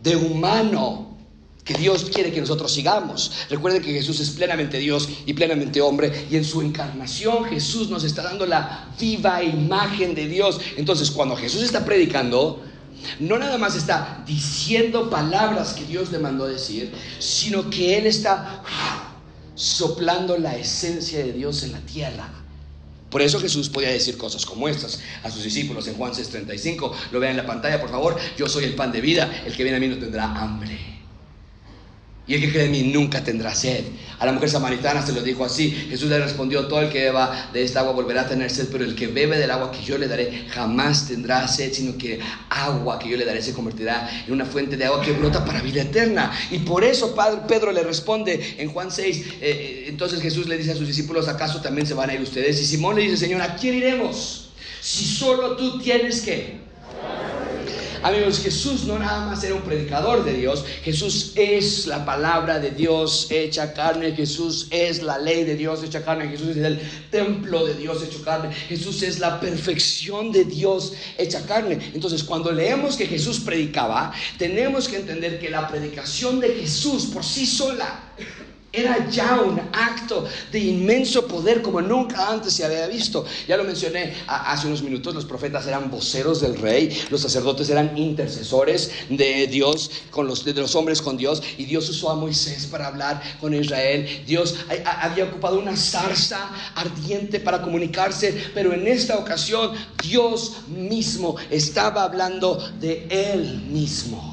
de 0.00 0.14
humano 0.14 1.11
que 1.64 1.74
Dios 1.74 2.06
quiere 2.12 2.32
que 2.32 2.40
nosotros 2.40 2.72
sigamos. 2.72 3.32
Recuerden 3.48 3.82
que 3.82 3.92
Jesús 3.92 4.18
es 4.20 4.30
plenamente 4.30 4.78
Dios 4.78 5.08
y 5.26 5.34
plenamente 5.34 5.80
hombre 5.80 6.26
y 6.30 6.36
en 6.36 6.44
su 6.44 6.60
encarnación 6.60 7.44
Jesús 7.44 7.88
nos 7.88 8.04
está 8.04 8.22
dando 8.22 8.46
la 8.46 8.88
viva 8.98 9.42
imagen 9.42 10.14
de 10.14 10.26
Dios. 10.26 10.60
Entonces 10.76 11.10
cuando 11.10 11.36
Jesús 11.36 11.62
está 11.62 11.84
predicando, 11.84 12.62
no 13.20 13.38
nada 13.38 13.58
más 13.58 13.76
está 13.76 14.22
diciendo 14.26 15.08
palabras 15.08 15.72
que 15.74 15.84
Dios 15.84 16.10
le 16.10 16.18
mandó 16.18 16.46
decir, 16.46 16.92
sino 17.18 17.70
que 17.70 17.96
Él 17.98 18.06
está 18.06 18.62
soplando 19.54 20.38
la 20.38 20.56
esencia 20.56 21.20
de 21.20 21.32
Dios 21.32 21.62
en 21.62 21.72
la 21.72 21.80
tierra. 21.80 22.28
Por 23.10 23.20
eso 23.20 23.38
Jesús 23.38 23.68
podía 23.68 23.90
decir 23.90 24.16
cosas 24.16 24.46
como 24.46 24.68
estas 24.68 25.00
a 25.22 25.30
sus 25.30 25.44
discípulos 25.44 25.86
en 25.86 25.94
Juan 25.94 26.12
6:35. 26.12 26.92
Lo 27.12 27.20
vean 27.20 27.32
en 27.32 27.36
la 27.36 27.46
pantalla, 27.46 27.78
por 27.78 27.90
favor. 27.90 28.18
Yo 28.38 28.48
soy 28.48 28.64
el 28.64 28.74
pan 28.74 28.90
de 28.90 29.02
vida. 29.02 29.30
El 29.44 29.54
que 29.54 29.62
viene 29.62 29.76
a 29.76 29.80
mí 29.80 29.88
no 29.88 29.98
tendrá 29.98 30.24
hambre. 30.24 30.91
Y 32.24 32.34
el 32.34 32.40
que 32.40 32.52
cree 32.52 32.66
en 32.66 32.70
mí 32.70 32.82
nunca 32.84 33.24
tendrá 33.24 33.52
sed. 33.52 33.84
A 34.20 34.26
la 34.26 34.32
mujer 34.32 34.48
samaritana 34.48 35.04
se 35.04 35.12
lo 35.12 35.22
dijo 35.22 35.44
así. 35.44 35.70
Jesús 35.90 36.08
le 36.08 36.20
respondió, 36.20 36.68
todo 36.68 36.80
el 36.80 36.88
que 36.88 37.00
beba 37.00 37.50
de 37.52 37.64
esta 37.64 37.80
agua 37.80 37.92
volverá 37.92 38.22
a 38.22 38.28
tener 38.28 38.48
sed, 38.48 38.68
pero 38.70 38.84
el 38.84 38.94
que 38.94 39.08
bebe 39.08 39.38
del 39.38 39.50
agua 39.50 39.72
que 39.72 39.82
yo 39.82 39.98
le 39.98 40.06
daré 40.06 40.46
jamás 40.50 41.08
tendrá 41.08 41.48
sed, 41.48 41.72
sino 41.72 41.98
que 41.98 42.20
agua 42.48 43.00
que 43.00 43.08
yo 43.08 43.16
le 43.16 43.24
daré 43.24 43.42
se 43.42 43.52
convertirá 43.52 44.08
en 44.24 44.32
una 44.32 44.44
fuente 44.44 44.76
de 44.76 44.84
agua 44.84 45.02
que 45.02 45.10
brota 45.10 45.44
para 45.44 45.60
vida 45.62 45.82
eterna. 45.82 46.30
Y 46.52 46.58
por 46.58 46.84
eso 46.84 47.12
Padre, 47.12 47.40
Pedro 47.48 47.72
le 47.72 47.82
responde 47.82 48.54
en 48.56 48.68
Juan 48.70 48.92
6, 48.92 49.16
eh, 49.16 49.26
eh, 49.40 49.84
entonces 49.88 50.20
Jesús 50.20 50.46
le 50.46 50.56
dice 50.56 50.70
a 50.70 50.76
sus 50.76 50.86
discípulos, 50.86 51.26
¿acaso 51.26 51.60
también 51.60 51.88
se 51.88 51.94
van 51.94 52.08
a 52.10 52.14
ir 52.14 52.20
ustedes? 52.20 52.60
Y 52.60 52.66
Simón 52.66 52.94
le 52.94 53.02
dice, 53.02 53.16
Señor, 53.16 53.42
¿a 53.42 53.56
quién 53.56 53.74
iremos? 53.74 54.50
Si 54.80 55.04
solo 55.04 55.56
tú 55.56 55.80
tienes 55.80 56.20
que 56.20 56.60
Amigos, 58.02 58.40
Jesús 58.40 58.82
no 58.82 58.98
nada 58.98 59.26
más 59.26 59.44
era 59.44 59.54
un 59.54 59.62
predicador 59.62 60.24
de 60.24 60.34
Dios, 60.34 60.64
Jesús 60.82 61.32
es 61.36 61.86
la 61.86 62.04
palabra 62.04 62.58
de 62.58 62.72
Dios 62.72 63.28
hecha 63.30 63.72
carne, 63.72 64.10
Jesús 64.10 64.66
es 64.70 65.04
la 65.04 65.18
ley 65.18 65.44
de 65.44 65.54
Dios 65.54 65.84
hecha 65.84 66.04
carne, 66.04 66.28
Jesús 66.28 66.48
es 66.48 66.56
el 66.56 66.80
templo 67.12 67.64
de 67.64 67.74
Dios 67.74 68.02
hecho 68.02 68.20
carne, 68.24 68.52
Jesús 68.52 69.04
es 69.04 69.20
la 69.20 69.38
perfección 69.38 70.32
de 70.32 70.44
Dios 70.44 70.94
hecha 71.16 71.46
carne. 71.46 71.78
Entonces, 71.94 72.24
cuando 72.24 72.50
leemos 72.50 72.96
que 72.96 73.06
Jesús 73.06 73.38
predicaba, 73.38 74.12
tenemos 74.36 74.88
que 74.88 74.96
entender 74.96 75.38
que 75.38 75.48
la 75.48 75.68
predicación 75.68 76.40
de 76.40 76.48
Jesús 76.56 77.06
por 77.06 77.24
sí 77.24 77.46
sola 77.46 78.12
era 78.72 79.08
ya 79.10 79.40
un 79.42 79.60
acto 79.72 80.24
de 80.50 80.58
inmenso 80.58 81.26
poder 81.26 81.60
como 81.60 81.82
nunca 81.82 82.30
antes 82.30 82.54
se 82.54 82.64
había 82.64 82.86
visto. 82.86 83.24
Ya 83.46 83.56
lo 83.56 83.64
mencioné 83.64 84.14
hace 84.26 84.66
unos 84.66 84.82
minutos, 84.82 85.14
los 85.14 85.26
profetas 85.26 85.66
eran 85.66 85.90
voceros 85.90 86.40
del 86.40 86.56
rey, 86.56 86.98
los 87.10 87.20
sacerdotes 87.20 87.68
eran 87.68 87.96
intercesores 87.98 88.90
de 89.10 89.46
Dios, 89.46 89.90
con 90.10 90.26
los, 90.26 90.44
de 90.44 90.54
los 90.54 90.74
hombres 90.74 91.02
con 91.02 91.16
Dios, 91.16 91.42
y 91.58 91.64
Dios 91.64 91.88
usó 91.90 92.10
a 92.10 92.14
Moisés 92.14 92.66
para 92.66 92.86
hablar 92.86 93.22
con 93.40 93.54
Israel. 93.54 94.22
Dios 94.26 94.56
había 95.00 95.24
ocupado 95.24 95.58
una 95.58 95.76
zarza 95.76 96.50
ardiente 96.74 97.40
para 97.40 97.60
comunicarse, 97.60 98.50
pero 98.54 98.72
en 98.72 98.86
esta 98.86 99.18
ocasión 99.18 99.72
Dios 100.02 100.62
mismo 100.68 101.36
estaba 101.50 102.04
hablando 102.04 102.58
de 102.80 103.06
Él 103.10 103.62
mismo 103.68 104.31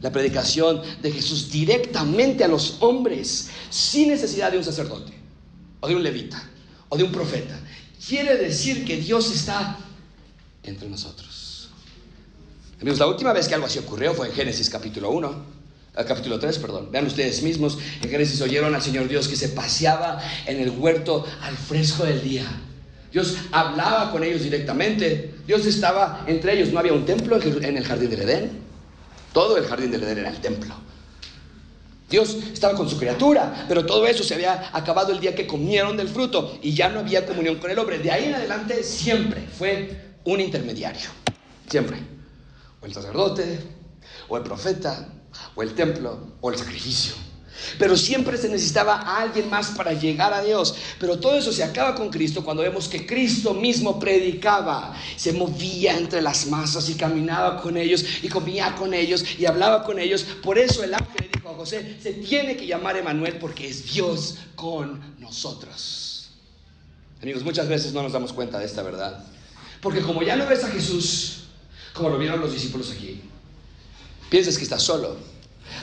la 0.00 0.12
predicación 0.12 0.82
de 1.02 1.12
Jesús 1.12 1.50
directamente 1.50 2.44
a 2.44 2.48
los 2.48 2.76
hombres, 2.80 3.48
sin 3.70 4.08
necesidad 4.08 4.52
de 4.52 4.58
un 4.58 4.64
sacerdote, 4.64 5.12
o 5.80 5.88
de 5.88 5.94
un 5.94 6.02
levita, 6.02 6.42
o 6.88 6.96
de 6.96 7.04
un 7.04 7.12
profeta. 7.12 7.58
Quiere 8.06 8.36
decir 8.36 8.84
que 8.84 8.96
Dios 8.98 9.32
está 9.32 9.78
entre 10.62 10.88
nosotros. 10.88 11.70
Amigos, 12.80 12.98
la 12.98 13.06
última 13.06 13.32
vez 13.32 13.48
que 13.48 13.54
algo 13.54 13.66
así 13.66 13.78
ocurrió 13.78 14.14
fue 14.14 14.28
en 14.28 14.34
Génesis 14.34 14.68
capítulo 14.68 15.10
1. 15.10 15.56
Eh, 15.96 16.04
capítulo 16.06 16.38
3, 16.38 16.58
perdón. 16.58 16.88
Vean 16.92 17.06
ustedes 17.06 17.42
mismos, 17.42 17.78
en 18.02 18.10
Génesis 18.10 18.40
oyeron 18.42 18.74
al 18.74 18.82
Señor 18.82 19.08
Dios 19.08 19.28
que 19.28 19.36
se 19.36 19.48
paseaba 19.48 20.20
en 20.46 20.60
el 20.60 20.70
huerto 20.70 21.24
al 21.40 21.56
fresco 21.56 22.04
del 22.04 22.22
día. 22.22 22.44
Dios 23.10 23.36
hablaba 23.50 24.10
con 24.10 24.22
ellos 24.22 24.42
directamente. 24.42 25.34
Dios 25.46 25.64
estaba 25.64 26.24
entre 26.26 26.52
ellos. 26.52 26.70
No 26.70 26.78
había 26.78 26.92
un 26.92 27.06
templo 27.06 27.40
en 27.40 27.76
el 27.78 27.84
jardín 27.84 28.10
del 28.10 28.20
Edén. 28.20 28.65
Todo 29.36 29.58
el 29.58 29.66
jardín 29.66 29.90
del 29.90 30.02
Edén 30.02 30.16
era 30.16 30.30
el 30.30 30.40
templo. 30.40 30.74
Dios 32.08 32.38
estaba 32.54 32.74
con 32.74 32.88
su 32.88 32.96
criatura, 32.96 33.66
pero 33.68 33.84
todo 33.84 34.06
eso 34.06 34.24
se 34.24 34.32
había 34.32 34.70
acabado 34.72 35.12
el 35.12 35.20
día 35.20 35.34
que 35.34 35.46
comieron 35.46 35.94
del 35.94 36.08
fruto 36.08 36.58
y 36.62 36.72
ya 36.72 36.88
no 36.88 37.00
había 37.00 37.26
comunión 37.26 37.56
con 37.56 37.70
el 37.70 37.78
hombre. 37.78 37.98
De 37.98 38.10
ahí 38.10 38.28
en 38.28 38.34
adelante 38.36 38.82
siempre 38.82 39.46
fue 39.46 40.14
un 40.24 40.40
intermediario. 40.40 41.10
Siempre. 41.68 41.98
O 42.80 42.86
el 42.86 42.94
sacerdote, 42.94 43.58
o 44.26 44.38
el 44.38 44.42
profeta, 44.42 45.06
o 45.54 45.62
el 45.62 45.74
templo, 45.74 46.38
o 46.40 46.50
el 46.50 46.56
sacrificio. 46.56 47.25
Pero 47.78 47.96
siempre 47.96 48.36
se 48.36 48.48
necesitaba 48.48 48.96
a 48.96 49.22
alguien 49.22 49.48
más 49.50 49.70
para 49.70 49.92
llegar 49.92 50.32
a 50.32 50.42
Dios. 50.42 50.74
Pero 50.98 51.18
todo 51.18 51.36
eso 51.36 51.52
se 51.52 51.64
acaba 51.64 51.94
con 51.94 52.10
Cristo 52.10 52.44
cuando 52.44 52.62
vemos 52.62 52.88
que 52.88 53.06
Cristo 53.06 53.54
mismo 53.54 53.98
predicaba, 53.98 54.94
se 55.16 55.32
movía 55.32 55.96
entre 55.96 56.22
las 56.22 56.46
masas 56.46 56.88
y 56.88 56.94
caminaba 56.94 57.60
con 57.60 57.76
ellos 57.76 58.04
y 58.22 58.28
comía 58.28 58.74
con 58.74 58.94
ellos 58.94 59.24
y 59.38 59.46
hablaba 59.46 59.84
con 59.84 59.98
ellos. 59.98 60.24
Por 60.42 60.58
eso 60.58 60.82
el 60.84 60.94
ángel 60.94 61.16
le 61.20 61.28
dijo 61.28 61.48
a 61.48 61.54
José, 61.54 61.96
se 62.02 62.12
tiene 62.12 62.56
que 62.56 62.66
llamar 62.66 62.96
Emanuel 62.96 63.38
porque 63.38 63.68
es 63.68 63.92
Dios 63.92 64.36
con 64.54 65.16
nosotros. 65.18 66.30
Amigos, 67.22 67.42
muchas 67.42 67.68
veces 67.68 67.92
no 67.92 68.02
nos 68.02 68.12
damos 68.12 68.32
cuenta 68.32 68.58
de 68.58 68.66
esta 68.66 68.82
verdad. 68.82 69.24
Porque 69.80 70.00
como 70.00 70.22
ya 70.22 70.36
no 70.36 70.46
ves 70.46 70.64
a 70.64 70.68
Jesús, 70.68 71.44
como 71.92 72.10
lo 72.10 72.18
vieron 72.18 72.40
los 72.40 72.52
discípulos 72.52 72.90
aquí, 72.90 73.22
piensas 74.28 74.56
que 74.56 74.64
estás 74.64 74.82
solo 74.82 75.16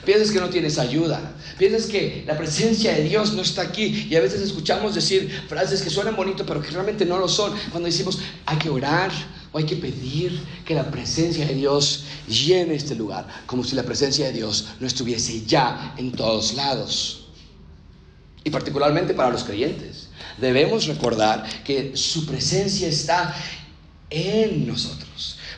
Piensas 0.06 0.32
que 0.32 0.40
no 0.40 0.50
tienes 0.50 0.78
ayuda. 0.80 1.36
Piensas 1.58 1.86
que 1.86 2.24
la 2.28 2.38
presencia 2.38 2.94
de 2.94 3.04
Dios 3.04 3.34
no 3.34 3.42
está 3.42 3.62
aquí. 3.62 4.08
Y 4.10 4.16
a 4.16 4.22
veces 4.22 4.42
escuchamos 4.42 4.96
decir 4.96 5.30
frases 5.48 5.82
que 5.82 5.90
suenan 5.90 6.16
bonito, 6.16 6.46
pero 6.46 6.62
que 6.62 6.72
realmente 6.72 7.06
no 7.06 7.18
lo 7.18 7.28
son. 7.28 7.54
Cuando 7.72 7.88
decimos, 7.88 8.20
hay 8.46 8.58
que 8.58 8.70
orar 8.70 9.12
o 9.52 9.58
hay 9.58 9.66
que 9.66 9.76
pedir 9.76 10.38
que 10.66 10.74
la 10.74 10.90
presencia 10.90 11.46
de 11.46 11.56
Dios 11.56 12.06
llene 12.28 12.76
este 12.76 12.96
lugar. 12.96 13.28
Como 13.46 13.64
si 13.64 13.76
la 13.76 13.84
presencia 13.84 14.26
de 14.26 14.34
Dios 14.34 14.70
no 14.80 14.88
estuviese 14.88 15.46
ya 15.46 15.94
en 15.98 16.12
todos 16.12 16.54
lados. 16.54 17.28
Y 18.44 18.50
particularmente 18.50 19.14
para 19.14 19.30
los 19.30 19.44
creyentes. 19.44 20.10
Debemos 20.40 20.88
recordar 20.88 21.48
que 21.64 21.96
su 21.96 22.26
presencia 22.26 22.88
está 22.88 23.36
en 24.10 24.68
nosotros. 24.68 25.03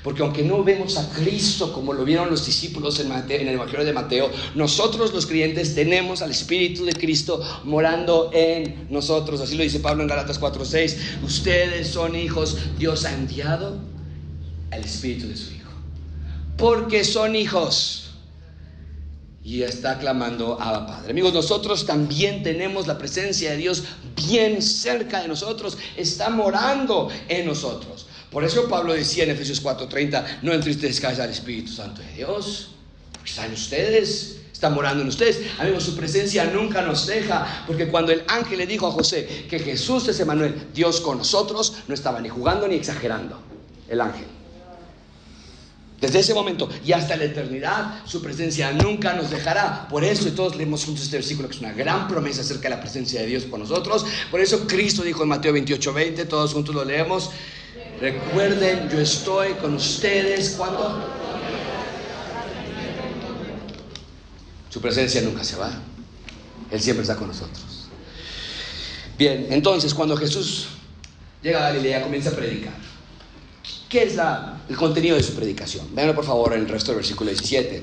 Porque 0.04 0.22
aunque 0.22 0.44
no 0.44 0.64
vemos 0.64 0.98
a 0.98 1.10
Cristo 1.10 1.74
como 1.74 1.92
lo 1.92 2.06
vieron 2.06 2.30
los 2.30 2.46
discípulos 2.46 3.00
en, 3.00 3.12
el 3.12 3.48
Evangelio 3.48 3.84
de 3.84 3.92
Mateo, 3.92 4.30
nosotros 4.54 5.12
los 5.14 5.26
creyentes 5.26 5.74
tenemos 5.74 6.22
al 6.22 6.30
Espíritu 6.30 6.86
de 6.86 6.94
Cristo 6.94 7.42
morando 7.64 8.30
en 8.32 8.88
nosotros. 8.92 9.42
Así 9.42 9.56
lo 9.56 9.64
dice 9.64 9.80
Pablo 9.80 10.04
en 10.04 10.10
Galatas 10.10 10.40
4:6. 10.40 11.24
Ustedes 11.24 11.88
son 11.88 12.16
hijos, 12.16 12.58
Dios 12.78 13.06
ha 13.06 13.14
enviado 13.14 13.80
al 14.70 14.84
Espíritu 14.84 15.28
de 15.28 15.38
su 15.38 15.52
Hijo. 15.54 15.72
Porque 16.58 17.04
son 17.04 17.36
hijos. 17.36 18.02
Y 19.44 19.62
está 19.62 20.00
clamando 20.00 20.60
a 20.60 20.88
Padre. 20.88 21.12
Amigos, 21.12 21.32
nosotros 21.32 21.86
también 21.86 22.42
tenemos 22.42 22.88
la 22.88 22.98
presencia 22.98 23.52
de 23.52 23.58
Dios 23.58 23.84
bien 24.28 24.62
cerca 24.62 25.22
de 25.22 25.28
nosotros. 25.28 25.78
Está 25.96 26.30
morando 26.32 27.10
en 27.28 27.46
nosotros. 27.46 28.08
Por 28.36 28.44
eso 28.44 28.68
Pablo 28.68 28.92
decía 28.92 29.24
en 29.24 29.30
Efesios 29.30 29.64
4:30, 29.64 30.40
no 30.42 30.52
entristezcáis 30.52 31.20
al 31.20 31.30
Espíritu 31.30 31.72
Santo 31.72 32.02
de 32.02 32.12
Dios, 32.16 32.72
porque 33.14 33.30
está 33.30 33.46
en 33.46 33.54
ustedes, 33.54 34.42
está 34.52 34.70
morando 34.70 35.04
en 35.04 35.08
ustedes. 35.08 35.40
Amigos, 35.58 35.86
su 35.86 35.96
presencia 35.96 36.44
nunca 36.44 36.82
nos 36.82 37.08
deja, 37.08 37.64
porque 37.66 37.88
cuando 37.88 38.12
el 38.12 38.24
ángel 38.28 38.58
le 38.58 38.68
dijo 38.68 38.88
a 38.88 38.92
José 38.92 39.46
que 39.50 39.60
Jesús 39.60 40.10
es 40.10 40.20
Emanuel, 40.20 40.68
Dios 40.74 41.00
con 41.00 41.18
nosotros, 41.18 41.76
no 41.88 41.94
estaba 41.94 42.20
ni 42.20 42.28
jugando 42.28 42.68
ni 42.68 42.76
exagerando, 42.76 43.40
el 43.88 44.02
ángel. 44.02 44.28
Desde 46.02 46.20
ese 46.20 46.34
momento 46.34 46.68
y 46.86 46.92
hasta 46.92 47.16
la 47.16 47.24
eternidad, 47.24 48.06
su 48.06 48.22
presencia 48.22 48.74
nunca 48.74 49.14
nos 49.14 49.30
dejará. 49.30 49.88
Por 49.88 50.04
eso, 50.04 50.30
todos 50.34 50.58
leemos 50.58 50.84
juntos 50.84 51.06
este 51.06 51.16
versículo, 51.16 51.48
que 51.48 51.56
es 51.56 51.62
una 51.62 51.72
gran 51.72 52.10
promesa 52.10 52.42
acerca 52.42 52.64
de 52.64 52.76
la 52.76 52.82
presencia 52.82 53.22
de 53.22 53.28
Dios 53.28 53.46
con 53.46 53.62
nosotros. 53.62 54.06
Por 54.30 54.42
eso, 54.42 54.68
Cristo 54.68 55.04
dijo 55.04 55.24
en 55.24 55.30
Mateo 55.30 55.54
28, 55.54 55.94
20, 55.94 56.26
todos 56.26 56.52
juntos 56.52 56.76
lo 56.76 56.84
leemos. 56.84 57.30
Recuerden, 58.00 58.90
yo 58.90 59.00
estoy 59.00 59.54
con 59.54 59.76
ustedes 59.76 60.52
cuando 60.58 61.02
su 64.70 64.82
presencia 64.82 65.22
nunca 65.22 65.44
se 65.44 65.56
va. 65.56 65.72
Él 66.70 66.82
siempre 66.82 67.04
está 67.04 67.16
con 67.16 67.30
nosotros. 67.30 67.88
Bien, 69.18 69.48
entonces 69.50 69.94
cuando 69.94 70.18
Jesús 70.18 70.68
llega 71.42 71.60
a 71.60 71.70
Galilea 71.70 72.04
comienza 72.04 72.32
a 72.32 72.34
predicar. 72.34 72.74
¿Qué 73.88 74.04
es 74.04 74.18
el 74.68 74.76
contenido 74.76 75.16
de 75.16 75.24
su 75.24 75.34
predicación? 75.34 75.88
Veanlo 75.96 76.16
por 76.16 76.26
favor 76.26 76.54
en 76.54 76.62
el 76.62 76.68
resto 76.68 76.92
del 76.92 76.98
versículo 76.98 77.30
17. 77.30 77.82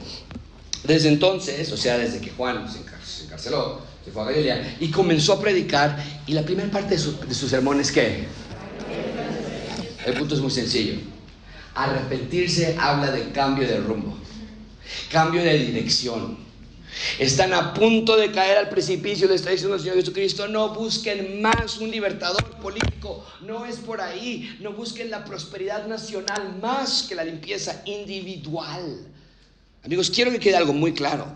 Desde 0.85 1.09
entonces, 1.09 1.73
o 1.73 1.77
sea, 1.77 1.97
desde 1.97 2.21
que 2.21 2.31
Juan 2.31 2.71
se 2.71 2.81
encarceló, 3.25 3.81
se 4.05 4.11
fue 4.11 4.23
a 4.23 4.25
Galilea 4.27 4.77
y 4.81 4.91
comenzó 4.91 5.35
a 5.35 5.41
predicar. 5.41 6.05
Y 6.27 6.33
la 6.33 6.43
primera 6.43 6.71
parte 6.71 6.97
de 6.97 7.01
su, 7.01 7.19
de 7.19 7.35
su 7.35 7.49
sermón 7.49 7.81
es 7.81 7.91
que 7.91 8.27
el 10.07 10.15
punto 10.15 10.35
es 10.35 10.41
muy 10.41 10.51
sencillo. 10.51 10.95
Arrepentirse 11.75 12.77
habla 12.79 13.11
de 13.11 13.31
cambio 13.31 13.67
de 13.67 13.79
rumbo, 13.79 14.17
cambio 15.11 15.43
de 15.43 15.59
dirección. 15.59 16.39
Están 17.19 17.55
a 17.55 17.73
punto 17.73 18.17
de 18.17 18.31
caer 18.31 18.59
al 18.59 18.69
precipicio, 18.69 19.27
le 19.27 19.35
está 19.35 19.51
diciendo 19.51 19.77
el 19.77 19.81
Señor 19.81 19.97
Jesucristo, 19.97 20.47
no 20.47 20.75
busquen 20.75 21.41
más 21.41 21.79
un 21.79 21.91
libertador 21.91 22.45
político, 22.57 23.27
no 23.41 23.65
es 23.65 23.77
por 23.77 24.03
ahí, 24.03 24.59
no 24.61 24.73
busquen 24.73 25.11
la 25.11 25.25
prosperidad 25.25 25.87
nacional 25.87 26.59
más 26.61 27.05
que 27.09 27.15
la 27.15 27.25
limpieza 27.25 27.83
individual. 27.87 29.07
Amigos, 29.85 30.11
quiero 30.11 30.31
que 30.31 30.39
quede 30.39 30.57
algo 30.57 30.75
muy 30.75 30.93
claro. 30.93 31.27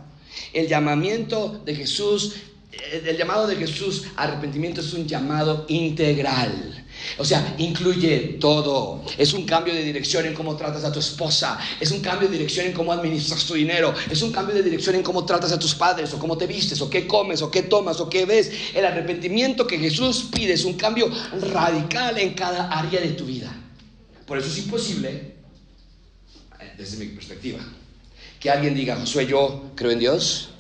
El 0.53 0.69
llamamiento 0.69 1.63
de 1.65 1.75
Jesús, 1.75 2.35
eh, 2.73 3.03
el 3.07 3.17
llamado 3.17 3.47
de 3.47 3.57
Jesús 3.57 4.05
arrepentimiento 4.17 4.83
es 4.83 4.93
un 4.93 5.07
llamado 5.07 5.65
integral. 5.69 6.85
O 7.19 7.25
sea, 7.25 7.55
incluye 7.59 8.37
todo. 8.41 9.03
Es 9.17 9.33
un 9.33 9.45
cambio 9.45 9.75
de 9.75 9.83
dirección 9.83 10.27
en 10.27 10.35
cómo 10.35 10.57
tratas 10.57 10.85
a 10.85 10.93
tu 10.93 10.99
esposa. 10.99 11.59
Es 11.81 11.91
un 11.91 12.01
cambio 12.01 12.29
de 12.29 12.37
dirección 12.37 12.67
en 12.67 12.73
cómo 12.73 12.93
administras 12.93 13.45
tu 13.45 13.55
dinero. 13.55 13.95
Es 14.11 14.23
un 14.23 14.33
cambio 14.33 14.55
de 14.55 14.63
dirección 14.63 14.97
en 14.97 15.03
cómo 15.03 15.25
tratas 15.25 15.53
a 15.53 15.59
tus 15.59 15.75
padres, 15.75 16.13
o 16.15 16.19
cómo 16.19 16.37
te 16.37 16.47
vistes, 16.47 16.81
o 16.81 16.91
qué 16.91 17.07
comes, 17.07 17.43
o 17.43 17.51
qué 17.51 17.63
tomas, 17.63 18.01
o 18.01 18.09
qué 18.09 18.27
ves. 18.27 18.51
El 18.75 18.85
arrepentimiento 18.85 19.67
que 19.67 19.79
Jesús 19.79 20.29
pide 20.33 20.53
es 20.53 20.65
un 20.65 20.75
cambio 20.75 21.11
radical 21.53 22.19
en 22.19 22.35
cada 22.35 22.69
área 22.71 23.01
de 23.01 23.11
tu 23.11 23.25
vida. 23.25 23.55
Por 24.27 24.39
eso 24.39 24.49
es 24.49 24.59
imposible, 24.59 25.37
desde 26.77 26.99
mi 26.99 27.07
perspectiva, 27.07 27.61
que 28.41 28.51
alguien 28.51 28.75
diga, 28.75 28.97
Josué, 28.97 29.27
yo 29.27 29.71
creo 29.75 29.93
en 29.93 30.01
Dios, 30.01 30.51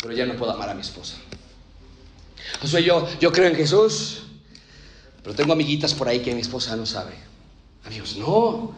pero 0.00 0.14
ya 0.14 0.24
no 0.24 0.36
puedo 0.36 0.52
amar 0.52 0.70
a 0.70 0.74
mi 0.74 0.80
esposa. 0.80 1.16
Josué, 2.60 2.84
yo, 2.84 3.08
yo 3.20 3.32
creo 3.32 3.48
en 3.48 3.56
Jesús, 3.56 4.21
pero 5.22 5.34
tengo 5.34 5.52
amiguitas 5.52 5.94
por 5.94 6.08
ahí 6.08 6.20
que 6.20 6.34
mi 6.34 6.40
esposa 6.40 6.76
no 6.76 6.86
sabe. 6.86 7.12
Amigos, 7.84 8.16
no. 8.16 8.74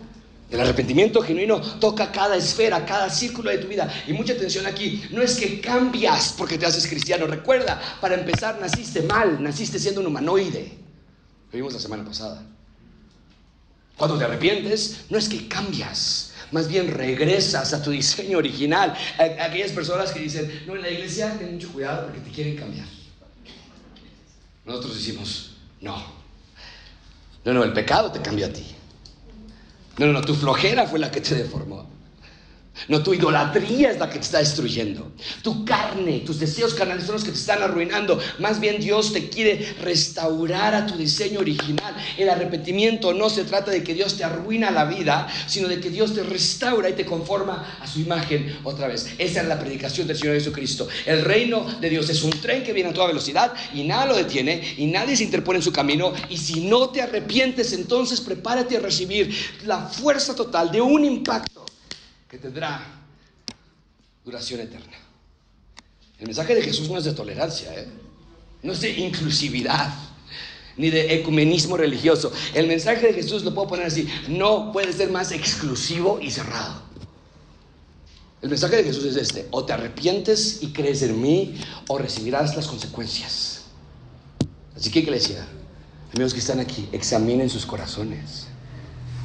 El 0.50 0.60
arrepentimiento 0.60 1.22
genuino 1.22 1.60
toca 1.80 2.12
cada 2.12 2.36
esfera, 2.36 2.84
cada 2.84 3.08
círculo 3.08 3.50
de 3.50 3.58
tu 3.58 3.66
vida. 3.66 3.92
Y 4.06 4.12
mucha 4.12 4.34
atención 4.34 4.66
aquí, 4.66 5.02
no 5.10 5.22
es 5.22 5.36
que 5.36 5.60
cambias 5.60 6.34
porque 6.36 6.58
te 6.58 6.66
haces 6.66 6.86
cristiano. 6.86 7.26
Recuerda, 7.26 7.80
para 8.00 8.14
empezar, 8.14 8.60
naciste 8.60 9.02
mal, 9.02 9.42
naciste 9.42 9.78
siendo 9.78 10.00
un 10.00 10.06
humanoide. 10.06 10.72
Lo 11.50 11.56
vimos 11.56 11.72
la 11.72 11.80
semana 11.80 12.04
pasada. 12.04 12.42
Cuando 13.96 14.18
te 14.18 14.24
arrepientes, 14.24 15.06
no 15.08 15.18
es 15.18 15.28
que 15.28 15.48
cambias, 15.48 16.32
más 16.50 16.68
bien 16.68 16.88
regresas 16.88 17.72
a 17.72 17.82
tu 17.82 17.90
diseño 17.90 18.38
original. 18.38 18.94
aquellas 19.18 19.72
personas 19.72 20.12
que 20.12 20.20
dicen, 20.20 20.64
no, 20.66 20.76
en 20.76 20.82
la 20.82 20.90
iglesia 20.90 21.36
ten 21.38 21.54
mucho 21.54 21.72
cuidado 21.72 22.04
porque 22.04 22.20
te 22.20 22.30
quieren 22.30 22.56
cambiar. 22.56 22.86
Nosotros 24.64 24.96
decimos, 24.96 25.56
no, 25.80 26.13
no, 27.44 27.52
no, 27.52 27.64
el 27.64 27.72
pecado 27.72 28.10
te 28.10 28.20
cambió 28.20 28.46
a 28.46 28.50
ti. 28.50 28.66
No, 29.98 30.06
no, 30.06 30.12
no, 30.12 30.22
tu 30.22 30.34
flojera 30.34 30.86
fue 30.86 30.98
la 30.98 31.10
que 31.10 31.20
te 31.20 31.34
deformó. 31.34 31.93
No, 32.88 33.02
tu 33.02 33.14
idolatría 33.14 33.92
es 33.92 33.98
la 33.98 34.10
que 34.10 34.18
te 34.18 34.24
está 34.24 34.38
destruyendo. 34.38 35.12
Tu 35.42 35.64
carne, 35.64 36.20
tus 36.20 36.40
deseos 36.40 36.74
carnales 36.74 37.04
son 37.04 37.14
los 37.14 37.24
que 37.24 37.30
te 37.30 37.38
están 37.38 37.62
arruinando. 37.62 38.20
Más 38.40 38.60
bien 38.60 38.80
Dios 38.80 39.12
te 39.12 39.28
quiere 39.28 39.74
restaurar 39.80 40.74
a 40.74 40.84
tu 40.84 40.96
diseño 40.96 41.40
original. 41.40 41.94
El 42.18 42.28
arrepentimiento 42.28 43.14
no 43.14 43.30
se 43.30 43.44
trata 43.44 43.70
de 43.70 43.82
que 43.82 43.94
Dios 43.94 44.16
te 44.16 44.24
arruina 44.24 44.70
la 44.70 44.84
vida, 44.84 45.28
sino 45.46 45.68
de 45.68 45.80
que 45.80 45.88
Dios 45.88 46.14
te 46.14 46.24
restaura 46.24 46.90
y 46.90 46.94
te 46.94 47.06
conforma 47.06 47.78
a 47.80 47.86
su 47.86 48.00
imagen 48.00 48.58
otra 48.64 48.88
vez. 48.88 49.06
Esa 49.18 49.42
es 49.42 49.48
la 49.48 49.58
predicación 49.58 50.06
del 50.06 50.18
Señor 50.18 50.34
Jesucristo. 50.34 50.88
El 51.06 51.24
reino 51.24 51.64
de 51.80 51.88
Dios 51.88 52.10
es 52.10 52.22
un 52.22 52.32
tren 52.32 52.64
que 52.64 52.72
viene 52.72 52.90
a 52.90 52.92
toda 52.92 53.06
velocidad 53.06 53.54
y 53.72 53.84
nada 53.84 54.06
lo 54.06 54.16
detiene 54.16 54.74
y 54.76 54.86
nadie 54.86 55.16
se 55.16 55.24
interpone 55.24 55.58
en 55.58 55.64
su 55.64 55.72
camino. 55.72 56.12
Y 56.28 56.36
si 56.36 56.60
no 56.60 56.90
te 56.90 57.00
arrepientes, 57.00 57.72
entonces 57.72 58.20
prepárate 58.20 58.76
a 58.76 58.80
recibir 58.80 59.34
la 59.64 59.86
fuerza 59.86 60.34
total 60.34 60.70
de 60.70 60.80
un 60.80 61.04
impacto 61.04 61.63
que 62.34 62.40
tendrá 62.40 62.84
duración 64.24 64.58
eterna. 64.58 64.96
El 66.18 66.26
mensaje 66.26 66.56
de 66.56 66.62
Jesús 66.62 66.90
no 66.90 66.98
es 66.98 67.04
de 67.04 67.12
tolerancia, 67.12 67.72
¿eh? 67.78 67.86
no 68.64 68.72
es 68.72 68.80
de 68.80 68.90
inclusividad, 68.90 69.94
ni 70.76 70.90
de 70.90 71.14
ecumenismo 71.14 71.76
religioso. 71.76 72.32
El 72.52 72.66
mensaje 72.66 73.06
de 73.06 73.12
Jesús 73.12 73.44
lo 73.44 73.54
puedo 73.54 73.68
poner 73.68 73.86
así, 73.86 74.08
no 74.26 74.72
puede 74.72 74.92
ser 74.92 75.10
más 75.10 75.30
exclusivo 75.30 76.18
y 76.20 76.32
cerrado. 76.32 76.82
El 78.42 78.48
mensaje 78.48 78.78
de 78.78 78.84
Jesús 78.84 79.04
es 79.04 79.16
este, 79.16 79.46
o 79.52 79.64
te 79.64 79.72
arrepientes 79.72 80.58
y 80.60 80.72
crees 80.72 81.02
en 81.02 81.22
mí, 81.22 81.54
o 81.86 81.98
recibirás 81.98 82.56
las 82.56 82.66
consecuencias. 82.66 83.66
Así 84.74 84.90
que 84.90 84.98
iglesia, 84.98 85.46
amigos 86.12 86.34
que 86.34 86.40
están 86.40 86.58
aquí, 86.58 86.88
examinen 86.90 87.48
sus 87.48 87.64
corazones. 87.64 88.48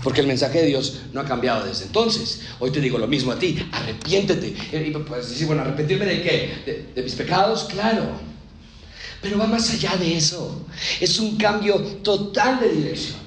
Porque 0.03 0.21
el 0.21 0.27
mensaje 0.27 0.59
de 0.61 0.67
Dios 0.67 1.01
no 1.11 1.21
ha 1.21 1.25
cambiado 1.25 1.65
desde 1.65 1.85
entonces. 1.85 2.41
Hoy 2.59 2.71
te 2.71 2.79
digo 2.79 2.97
lo 2.97 3.07
mismo 3.07 3.31
a 3.31 3.39
ti, 3.39 3.67
arrepiéntete. 3.71 4.47
Y 4.47 4.91
puedes 4.91 5.29
decir, 5.29 5.47
bueno, 5.47 5.61
¿arrepentirme 5.61 6.05
de 6.05 6.21
qué? 6.21 6.91
¿De, 6.95 7.03
mis 7.03 7.15
pecados? 7.15 7.65
Claro. 7.65 8.07
Pero 9.21 9.37
va 9.37 9.47
más 9.47 9.69
allá 9.71 9.97
de 9.97 10.15
eso. 10.15 10.65
Es 11.01 11.19
un 11.19 11.35
cambio 11.35 11.75
total 12.01 12.61
de 12.61 12.69
dirección. 12.69 13.19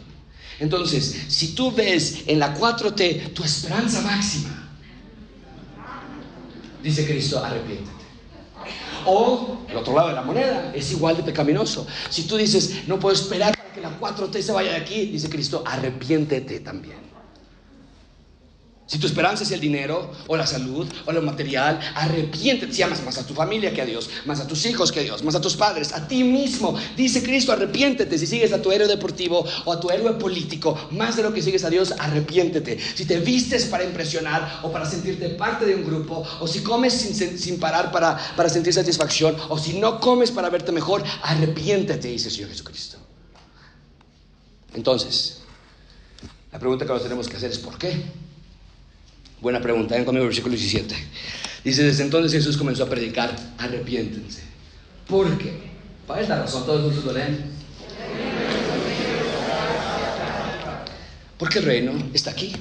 Entonces, 0.58 1.24
si 1.28 1.54
tú 1.54 1.72
ves 1.72 2.22
en 2.26 2.38
la 2.38 2.56
4T 2.56 3.32
tu 3.34 3.44
esperanza 3.44 4.00
máxima, 4.00 4.70
dice 6.82 7.04
Cristo, 7.06 7.44
arrepiéntete. 7.44 8.01
O 9.06 9.58
el 9.68 9.76
otro 9.76 9.94
lado 9.94 10.08
de 10.08 10.14
la 10.14 10.22
moneda 10.22 10.72
es 10.74 10.92
igual 10.92 11.16
de 11.16 11.22
pecaminoso. 11.22 11.86
Si 12.10 12.26
tú 12.26 12.36
dices, 12.36 12.86
no 12.86 12.98
puedo 12.98 13.14
esperar 13.14 13.56
para 13.56 13.72
que 13.72 13.80
la 13.80 13.98
4T 13.98 14.40
se 14.40 14.52
vaya 14.52 14.72
de 14.72 14.76
aquí, 14.76 15.06
dice 15.06 15.28
Cristo, 15.28 15.62
arrepiéntete 15.66 16.60
también. 16.60 17.11
Si 18.92 18.98
tu 18.98 19.06
esperanza 19.06 19.42
es 19.42 19.50
el 19.52 19.58
dinero, 19.58 20.12
o 20.26 20.36
la 20.36 20.46
salud, 20.46 20.86
o 21.06 21.12
lo 21.12 21.22
material, 21.22 21.80
arrepiéntete. 21.94 22.74
Si 22.74 22.82
amas 22.82 23.02
más 23.02 23.16
a 23.16 23.26
tu 23.26 23.32
familia 23.32 23.72
que 23.72 23.80
a 23.80 23.86
Dios, 23.86 24.10
más 24.26 24.38
a 24.38 24.46
tus 24.46 24.66
hijos 24.66 24.92
que 24.92 25.00
a 25.00 25.02
Dios, 25.02 25.22
más 25.22 25.34
a 25.34 25.40
tus 25.40 25.56
padres, 25.56 25.94
a 25.94 26.06
ti 26.06 26.22
mismo. 26.22 26.78
Dice 26.94 27.22
Cristo, 27.22 27.52
arrepiéntete. 27.52 28.18
Si 28.18 28.26
sigues 28.26 28.52
a 28.52 28.60
tu 28.60 28.70
héroe 28.70 28.86
deportivo 28.86 29.46
o 29.64 29.72
a 29.72 29.80
tu 29.80 29.88
héroe 29.88 30.12
político, 30.18 30.76
más 30.90 31.16
de 31.16 31.22
lo 31.22 31.32
que 31.32 31.40
sigues 31.40 31.64
a 31.64 31.70
Dios, 31.70 31.94
arrepiéntete. 31.98 32.78
Si 32.94 33.06
te 33.06 33.18
vistes 33.18 33.64
para 33.64 33.82
impresionar 33.82 34.60
o 34.62 34.70
para 34.70 34.84
sentirte 34.84 35.30
parte 35.30 35.64
de 35.64 35.74
un 35.74 35.84
grupo, 35.84 36.22
o 36.40 36.46
si 36.46 36.62
comes 36.62 36.92
sin, 36.92 37.58
parar 37.58 37.90
para, 37.92 38.18
para 38.36 38.50
sentir 38.50 38.74
satisfacción, 38.74 39.34
o 39.48 39.56
si 39.56 39.78
no 39.78 40.00
comes 40.00 40.30
para 40.30 40.50
verte 40.50 40.70
mejor, 40.70 41.02
arrepiéntete, 41.22 42.08
dice 42.08 42.28
el 42.28 42.34
Señor 42.34 42.50
Jesucristo. 42.50 42.98
Entonces, 44.74 45.40
la 46.52 46.58
pregunta 46.58 46.84
que 46.84 46.92
nos 46.92 47.02
tenemos 47.02 47.26
que 47.26 47.38
hacer 47.38 47.50
es 47.50 47.56
¿por 47.58 47.78
qué? 47.78 48.21
Buena 49.42 49.60
pregunta, 49.60 49.96
ven 49.96 50.04
conmigo 50.04 50.26
versículo 50.26 50.54
17. 50.54 50.94
Dice, 51.64 51.82
desde 51.82 52.04
entonces 52.04 52.32
Jesús 52.32 52.56
comenzó 52.56 52.84
a 52.84 52.88
predicar, 52.88 53.34
arrepiéntense. 53.58 54.40
¿Por 55.08 55.36
qué? 55.36 55.52
¿Cuál 56.06 56.20
es 56.20 56.28
la 56.28 56.42
razón? 56.42 56.64
Todos 56.64 56.82
juntos 56.82 57.04
lo 57.04 57.12
leen. 57.12 57.38
Porque 61.38 61.58
el 61.58 61.64
reino 61.64 61.92
está 62.14 62.30
aquí. 62.30 62.52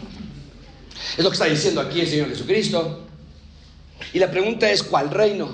Es 1.15 1.23
lo 1.23 1.29
que 1.29 1.36
está 1.36 1.45
diciendo 1.45 1.82
aquí 1.82 2.01
el 2.01 2.07
Señor 2.07 2.29
Jesucristo. 2.29 3.07
Y 4.11 4.17
la 4.17 4.32
pregunta 4.32 4.67
es, 4.71 4.82
¿cuál 4.82 5.11
reino? 5.11 5.53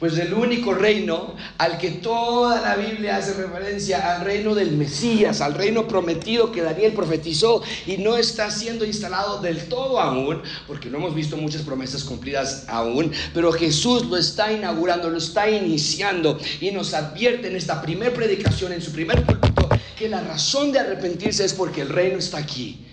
Pues 0.00 0.16
el 0.16 0.32
único 0.32 0.72
reino 0.72 1.36
al 1.58 1.76
que 1.76 1.90
toda 1.90 2.62
la 2.62 2.74
Biblia 2.74 3.18
hace 3.18 3.34
referencia, 3.34 4.16
al 4.16 4.24
reino 4.24 4.54
del 4.54 4.72
Mesías, 4.72 5.42
al 5.42 5.52
reino 5.52 5.86
prometido 5.86 6.50
que 6.50 6.62
Daniel 6.62 6.94
profetizó 6.94 7.62
y 7.86 7.98
no 7.98 8.16
está 8.16 8.50
siendo 8.50 8.86
instalado 8.86 9.42
del 9.42 9.68
todo 9.68 10.00
aún, 10.00 10.40
porque 10.66 10.88
no 10.88 10.96
hemos 10.96 11.14
visto 11.14 11.36
muchas 11.36 11.60
promesas 11.60 12.02
cumplidas 12.02 12.64
aún, 12.66 13.12
pero 13.34 13.52
Jesús 13.52 14.06
lo 14.06 14.16
está 14.16 14.50
inaugurando, 14.50 15.10
lo 15.10 15.18
está 15.18 15.50
iniciando 15.50 16.40
y 16.62 16.70
nos 16.70 16.94
advierte 16.94 17.48
en 17.48 17.56
esta 17.56 17.82
primera 17.82 18.14
predicación, 18.14 18.72
en 18.72 18.80
su 18.80 18.92
primer 18.92 19.22
púlpito, 19.26 19.68
que 19.98 20.08
la 20.08 20.22
razón 20.22 20.72
de 20.72 20.78
arrepentirse 20.78 21.44
es 21.44 21.52
porque 21.52 21.82
el 21.82 21.90
reino 21.90 22.16
está 22.16 22.38
aquí. 22.38 22.86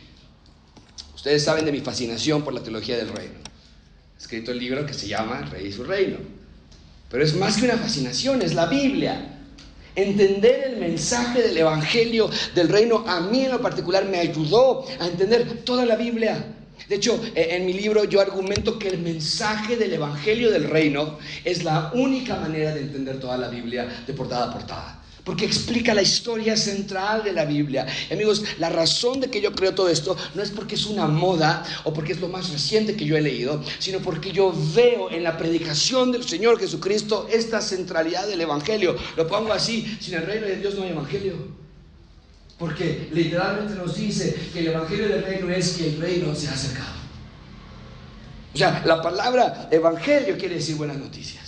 Ustedes 1.15 1.41
saben 1.41 1.63
de 1.63 1.71
mi 1.71 1.79
fascinación 1.79 2.41
por 2.41 2.53
la 2.53 2.61
teología 2.61 2.97
del 2.97 3.07
reino. 3.07 3.35
He 4.17 4.21
escrito 4.21 4.51
el 4.51 4.59
libro 4.59 4.85
que 4.85 4.93
se 4.93 5.07
llama 5.07 5.43
Rey 5.43 5.67
y 5.67 5.71
su 5.71 5.85
reino. 5.85 6.36
Pero 7.09 7.23
es 7.23 7.35
más 7.35 7.57
que 7.57 7.65
una 7.65 7.77
fascinación, 7.77 8.41
es 8.41 8.53
la 8.53 8.65
Biblia. 8.65 9.33
Entender 9.95 10.73
el 10.73 10.77
mensaje 10.77 11.41
del 11.41 11.57
Evangelio 11.57 12.29
del 12.53 12.69
reino 12.69 13.03
a 13.07 13.21
mí 13.21 13.45
en 13.45 13.51
lo 13.51 13.61
particular 13.61 14.05
me 14.05 14.19
ayudó 14.19 14.85
a 14.99 15.07
entender 15.07 15.63
toda 15.63 15.85
la 15.85 15.95
Biblia. 15.95 16.53
De 16.87 16.95
hecho, 16.95 17.19
e, 17.33 17.55
en 17.55 17.65
mi 17.65 17.73
libro 17.73 18.03
yo 18.03 18.21
argumento 18.21 18.77
que 18.77 18.89
el 18.89 18.99
mensaje 18.99 19.75
del 19.75 19.93
Evangelio 19.93 20.51
del 20.51 20.65
reino 20.65 21.17
es 21.43 21.63
la 21.63 21.91
única 21.95 22.35
manera 22.35 22.73
de 22.75 22.81
entender 22.81 23.19
toda 23.19 23.37
la 23.37 23.49
Biblia 23.49 24.03
de 24.05 24.13
portada 24.13 24.49
a 24.49 24.53
portada 24.53 25.03
porque 25.27 25.43
explica 25.43 25.93
la 25.93 26.01
historia 26.01 26.55
central 26.55 27.21
de 27.21 27.33
la 27.33 27.43
Biblia. 27.43 27.85
amigos, 28.09 28.45
la 28.59 28.69
razón 28.69 29.19
de 29.19 29.29
que 29.29 29.41
yo 29.41 29.51
creo 29.51 29.75
todo 29.75 29.89
esto 29.89 30.15
no 30.33 30.41
es 30.41 30.51
porque 30.51 30.75
es 30.75 30.85
una 30.85 31.05
moda 31.05 31.65
o 31.83 31.93
porque 31.93 32.13
es 32.13 32.21
lo 32.21 32.29
más 32.29 32.49
reciente 32.49 32.95
que 32.95 33.03
yo 33.03 33.17
he 33.17 33.21
leído, 33.21 33.61
sino 33.77 33.99
porque 33.99 34.31
yo 34.31 34.55
veo 34.73 35.11
en 35.11 35.23
la 35.23 35.37
predicación 35.37 36.13
del 36.13 36.23
Señor 36.23 36.57
Jesucristo 36.57 37.27
esta 37.29 37.59
centralidad 37.59 38.25
del 38.25 38.39
Evangelio. 38.39 38.95
Lo 39.17 39.27
pongo 39.27 39.51
así, 39.51 39.97
sin 39.99 40.13
el 40.13 40.25
reino 40.25 40.47
de 40.47 40.55
Dios 40.55 40.75
no 40.75 40.83
hay 40.83 40.91
Evangelio. 40.91 41.35
Porque 42.57 43.09
literalmente 43.11 43.75
nos 43.75 43.97
dice 43.97 44.33
que 44.53 44.59
el 44.59 44.67
Evangelio 44.67 45.09
del 45.09 45.23
reino 45.25 45.49
es 45.49 45.73
que 45.73 45.89
el 45.89 45.99
reino 45.99 46.33
se 46.33 46.47
ha 46.47 46.53
acercado. 46.53 46.95
O 48.53 48.57
sea, 48.57 48.81
la 48.85 49.01
palabra 49.01 49.67
Evangelio 49.71 50.37
quiere 50.37 50.55
decir 50.55 50.77
buenas 50.77 50.95
noticias. 50.95 51.46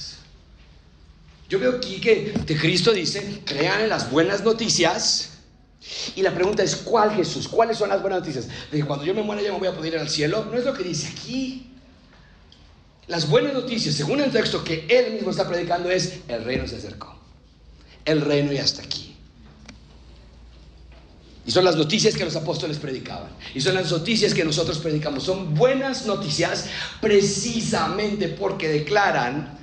Yo 1.50 1.60
veo 1.60 1.78
aquí 1.78 2.00
que 2.00 2.32
Cristo 2.60 2.94
dice, 2.94 3.42
crean 3.44 3.82
en 3.82 3.90
las 3.90 4.12
buenas 4.12 4.44
noticias. 4.44 5.32
Y 6.16 6.22
la 6.22 6.34
pregunta 6.34 6.62
es, 6.62 6.76
¿cuál 6.76 7.16
Jesús? 7.16 7.48
¿Cuáles 7.48 7.78
son 7.78 7.90
las 7.90 8.02
buenas 8.02 8.20
noticias? 8.20 8.48
De 8.72 8.86
cuando 8.86 9.04
yo 9.04 9.16
me 9.16 9.24
muera 9.24 9.42
ya 9.42 9.52
me 9.52 9.58
voy 9.58 9.68
a 9.68 9.74
poder 9.74 9.94
ir 9.94 10.00
al 10.00 10.10
cielo. 10.10 10.46
No 10.46 10.58
es 10.58 10.64
lo 10.64 10.76
que 10.76 10.84
dice 10.84 11.08
aquí. 11.08 11.72
Las 13.08 13.28
buenas 13.28 13.54
noticias, 13.54 13.96
según 13.96 14.22
el 14.22 14.32
texto 14.32 14.64
que 14.64 14.86
él 14.88 15.14
mismo 15.14 15.32
está 15.32 15.50
predicando, 15.50 15.90
es, 15.90 16.20
el 16.28 16.44
reino 16.44 16.68
se 16.68 16.76
acercó. 16.76 17.18
El 18.06 18.22
reino 18.22 18.52
ya 18.52 18.62
está 18.62 18.84
aquí. 18.84 19.16
Y 21.48 21.52
son 21.52 21.66
las 21.66 21.76
noticias 21.76 22.16
que 22.16 22.26
los 22.26 22.36
apóstoles 22.36 22.78
predicaban. 22.78 23.32
Y 23.56 23.62
son 23.62 23.74
las 23.74 23.90
noticias 23.90 24.36
que 24.36 24.46
nosotros 24.46 24.78
predicamos. 24.78 25.24
Son 25.24 25.56
buenas 25.56 26.06
noticias 26.06 26.66
precisamente 27.02 28.28
porque 28.28 28.68
declaran 28.68 29.59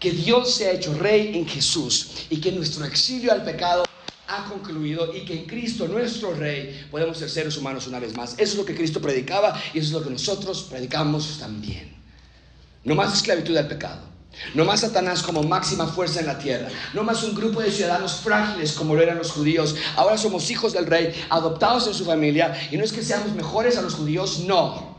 que 0.00 0.10
Dios 0.10 0.54
se 0.54 0.66
ha 0.66 0.72
hecho 0.72 0.94
rey 0.94 1.36
en 1.36 1.46
Jesús 1.46 2.26
y 2.30 2.40
que 2.40 2.50
nuestro 2.50 2.84
exilio 2.86 3.30
al 3.30 3.44
pecado 3.44 3.84
ha 4.26 4.44
concluido 4.44 5.14
y 5.14 5.24
que 5.24 5.34
en 5.34 5.44
Cristo, 5.44 5.88
nuestro 5.88 6.34
Rey, 6.34 6.86
podemos 6.90 7.18
ser 7.18 7.28
seres 7.28 7.56
humanos 7.56 7.86
una 7.86 7.98
vez 7.98 8.16
más. 8.16 8.32
Eso 8.34 8.52
es 8.52 8.56
lo 8.56 8.64
que 8.64 8.76
Cristo 8.76 9.00
predicaba 9.00 9.60
y 9.74 9.78
eso 9.78 9.88
es 9.88 9.92
lo 9.92 10.02
que 10.02 10.10
nosotros 10.10 10.68
predicamos 10.70 11.38
también. 11.38 11.96
No 12.84 12.94
más 12.94 13.12
esclavitud 13.14 13.56
al 13.56 13.68
pecado. 13.68 14.08
No 14.54 14.64
más 14.64 14.80
Satanás 14.80 15.22
como 15.22 15.42
máxima 15.42 15.86
fuerza 15.86 16.20
en 16.20 16.26
la 16.26 16.38
tierra. 16.38 16.68
No 16.94 17.02
más 17.02 17.24
un 17.24 17.34
grupo 17.34 17.60
de 17.60 17.70
ciudadanos 17.70 18.20
frágiles 18.20 18.72
como 18.72 18.94
lo 18.94 19.02
eran 19.02 19.18
los 19.18 19.32
judíos. 19.32 19.74
Ahora 19.96 20.16
somos 20.16 20.48
hijos 20.50 20.72
del 20.72 20.86
rey, 20.86 21.12
adoptados 21.28 21.88
en 21.88 21.94
su 21.94 22.04
familia. 22.04 22.56
Y 22.70 22.76
no 22.76 22.84
es 22.84 22.92
que 22.92 23.02
seamos 23.02 23.34
mejores 23.34 23.76
a 23.76 23.82
los 23.82 23.94
judíos, 23.94 24.38
no. 24.46 24.96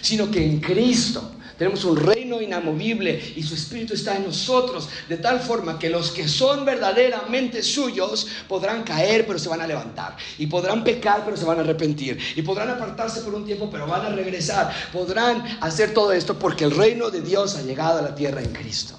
Sino 0.00 0.30
que 0.30 0.44
en 0.44 0.60
Cristo 0.60 1.32
tenemos 1.58 1.84
un 1.84 1.96
reino 1.96 2.40
inamovible 2.40 3.34
y 3.34 3.42
su 3.42 3.54
espíritu 3.54 3.94
está 3.94 4.16
en 4.16 4.26
nosotros, 4.26 4.88
de 5.08 5.16
tal 5.16 5.40
forma 5.40 5.76
que 5.76 5.90
los 5.90 6.12
que 6.12 6.28
son 6.28 6.64
verdaderamente 6.64 7.64
suyos 7.64 8.28
podrán 8.46 8.84
caer 8.84 9.26
pero 9.26 9.40
se 9.40 9.48
van 9.48 9.60
a 9.60 9.66
levantar. 9.66 10.16
Y 10.38 10.46
podrán 10.46 10.84
pecar 10.84 11.24
pero 11.24 11.36
se 11.36 11.44
van 11.44 11.58
a 11.58 11.62
arrepentir. 11.62 12.16
Y 12.36 12.42
podrán 12.42 12.70
apartarse 12.70 13.22
por 13.22 13.34
un 13.34 13.44
tiempo 13.44 13.68
pero 13.70 13.88
van 13.88 14.06
a 14.06 14.10
regresar. 14.10 14.72
Podrán 14.92 15.58
hacer 15.60 15.92
todo 15.92 16.12
esto 16.12 16.38
porque 16.38 16.62
el 16.62 16.70
reino 16.70 17.10
de 17.10 17.22
Dios 17.22 17.56
ha 17.56 17.62
llegado 17.62 17.98
a 17.98 18.02
la 18.02 18.14
tierra 18.14 18.40
en 18.40 18.52
Cristo. 18.52 18.96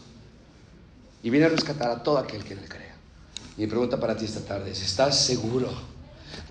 Y 1.24 1.30
viene 1.30 1.46
a 1.46 1.50
rescatar 1.50 1.90
a 1.90 2.04
todo 2.04 2.18
aquel 2.18 2.44
que 2.44 2.56
le 2.56 2.68
crea. 2.68 2.96
Mi 3.56 3.68
pregunta 3.68 3.98
para 3.98 4.18
ti 4.18 4.26
esta 4.26 4.42
tarde 4.42 4.72
es, 4.72 4.82
¿estás 4.82 5.18
seguro 5.18 5.72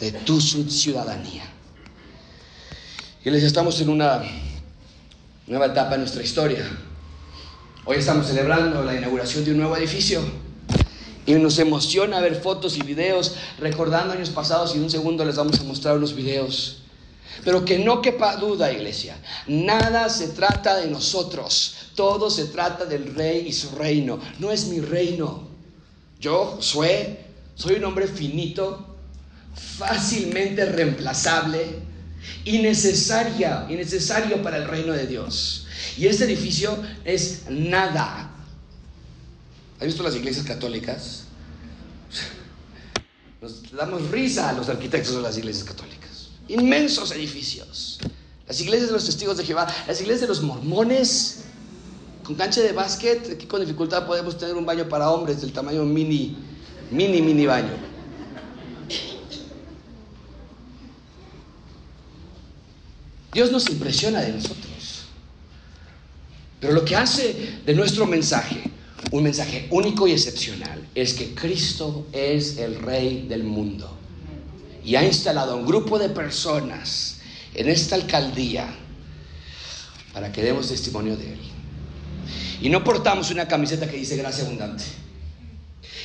de 0.01 0.13
tu 0.13 0.41
ciudadanía? 0.41 1.45
Y 3.23 3.31
les 3.31 3.43
estamos 3.43 3.79
en 3.83 3.91
una 3.91 4.23
nueva 5.49 5.67
etapa 5.67 5.95
en 5.95 6.03
nuestra 6.03 6.23
historia. 6.23 6.63
Hoy 7.87 7.97
estamos 7.97 8.27
celebrando 8.27 8.85
la 8.85 8.95
inauguración 8.95 9.47
de 9.47 9.53
un 9.53 9.57
nuevo 9.57 9.77
edificio 9.79 10.21
y 11.25 11.33
nos 11.35 11.59
emociona 11.59 12.21
ver 12.21 12.35
fotos 12.35 12.77
y 12.77 12.83
videos 12.83 13.35
recordando 13.59 14.13
años 14.13 14.29
pasados 14.29 14.75
y 14.75 14.77
en 14.77 14.85
un 14.85 14.91
segundo 14.91 15.25
les 15.25 15.37
vamos 15.37 15.59
a 15.59 15.65
mostrar 15.65 15.97
unos 15.97 16.15
videos. 16.15 16.83
Pero 17.45 17.65
que 17.65 17.79
no 17.79 18.03
quepa 18.03 18.37
duda, 18.37 18.71
iglesia, 18.71 19.17
nada 19.47 20.11
se 20.11 20.29
trata 20.29 20.77
de 20.77 20.89
nosotros, 20.89 21.93
todo 21.95 22.31
se 22.31 22.47
trata 22.47 22.85
del 22.85 23.15
rey 23.15 23.47
y 23.49 23.53
su 23.55 23.71
reino, 23.75 24.19
no 24.39 24.51
es 24.51 24.67
mi 24.67 24.81
reino. 24.81 25.49
Yo, 26.21 26.57
Josué, 26.57 27.21
soy 27.55 27.77
un 27.77 27.85
hombre 27.85 28.07
finito, 28.07 28.85
fácilmente 29.55 30.67
reemplazable, 30.67 31.88
innecesaria, 32.45 33.67
innecesario 33.69 34.43
para 34.43 34.57
el 34.57 34.67
reino 34.67 34.93
de 34.93 35.07
Dios. 35.07 35.67
Y 35.97 36.07
este 36.07 36.25
edificio 36.25 36.77
es 37.05 37.45
nada. 37.49 38.31
¿Has 39.79 39.87
visto 39.87 40.03
las 40.03 40.15
iglesias 40.15 40.45
católicas? 40.45 41.25
Nos 43.41 43.71
damos 43.73 44.11
risa 44.11 44.49
a 44.51 44.53
los 44.53 44.69
arquitectos 44.69 45.15
de 45.15 45.23
las 45.23 45.39
iglesias 45.39 45.65
católicas. 45.65 46.31
Inmensos 46.49 47.13
edificios. 47.13 48.01
Las 48.47 48.61
iglesias 48.61 48.89
de 48.89 48.95
los 48.95 49.05
testigos 49.05 49.37
de 49.37 49.45
Jehová, 49.45 49.67
las 49.87 50.01
iglesias 50.01 50.23
de 50.23 50.29
los 50.29 50.43
mormones, 50.43 51.45
con 52.25 52.35
cancha 52.35 52.61
de 52.61 52.73
básquet, 52.73 53.33
aquí 53.33 53.47
con 53.47 53.61
dificultad 53.61 54.07
podemos 54.07 54.37
tener 54.37 54.55
un 54.55 54.67
baño 54.67 54.89
para 54.89 55.11
hombres 55.11 55.41
del 55.41 55.53
tamaño 55.53 55.85
mini, 55.85 56.37
mini, 56.91 57.23
mini 57.23 57.47
baño. 57.47 57.88
Dios 63.39 63.53
nos 63.53 63.71
impresiona 63.71 64.21
de 64.21 64.33
nosotros. 64.33 65.05
Pero 66.59 66.73
lo 66.73 66.85
que 66.85 66.97
hace 66.97 67.61
de 67.65 67.73
nuestro 67.73 68.05
mensaje 68.05 68.65
un 69.13 69.23
mensaje 69.23 69.69
único 69.71 70.09
y 70.09 70.13
excepcional 70.13 70.89
es 70.93 71.15
que 71.15 71.37
Cristo 71.37 72.09
es 72.11 72.59
el 72.59 72.83
Rey 72.83 73.29
del 73.29 73.45
mundo 73.45 73.97
y 74.85 74.97
ha 74.97 75.05
instalado 75.05 75.53
a 75.53 75.55
un 75.55 75.65
grupo 75.65 76.01
de 76.01 76.09
personas 76.09 77.21
en 77.55 77.69
esta 77.69 77.95
alcaldía 77.95 78.75
para 80.13 80.33
que 80.33 80.43
demos 80.43 80.67
testimonio 80.67 81.17
de 81.17 81.35
Él. 81.35 81.41
Y 82.61 82.69
no 82.71 82.83
portamos 82.83 83.31
una 83.31 83.47
camiseta 83.47 83.89
que 83.89 83.99
dice 83.99 84.17
gracia 84.17 84.45
abundante. 84.45 84.83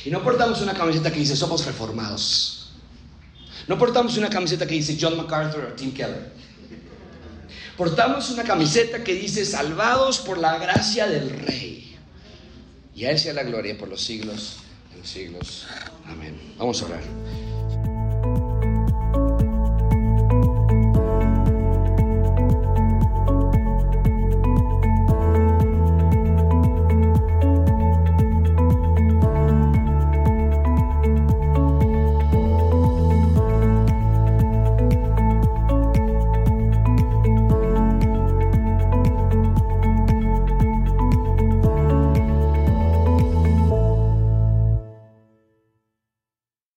Y 0.04 0.10
no 0.10 0.22
portamos 0.22 0.62
una 0.62 0.74
camiseta 0.74 1.10
que 1.12 1.18
dice 1.18 1.34
somos 1.34 1.66
reformados. 1.66 2.70
No 3.66 3.76
portamos 3.76 4.16
una 4.18 4.30
camiseta 4.30 4.68
que 4.68 4.74
dice 4.74 4.96
John 5.00 5.16
MacArthur 5.16 5.64
o 5.64 5.72
Tim 5.72 5.92
Keller. 5.92 6.43
Portamos 7.76 8.30
una 8.30 8.44
camiseta 8.44 9.02
que 9.02 9.14
dice 9.14 9.44
salvados 9.44 10.20
por 10.20 10.38
la 10.38 10.58
gracia 10.58 11.08
del 11.08 11.30
Rey. 11.30 11.96
Y 12.94 13.04
a 13.04 13.10
Él 13.10 13.18
sea 13.18 13.34
la 13.34 13.42
gloria 13.42 13.76
por 13.76 13.88
los 13.88 14.00
siglos 14.00 14.58
de 14.92 15.00
los 15.00 15.08
siglos. 15.08 15.66
Amén. 16.06 16.38
Vamos 16.56 16.80
a 16.82 16.86
orar. 16.86 17.02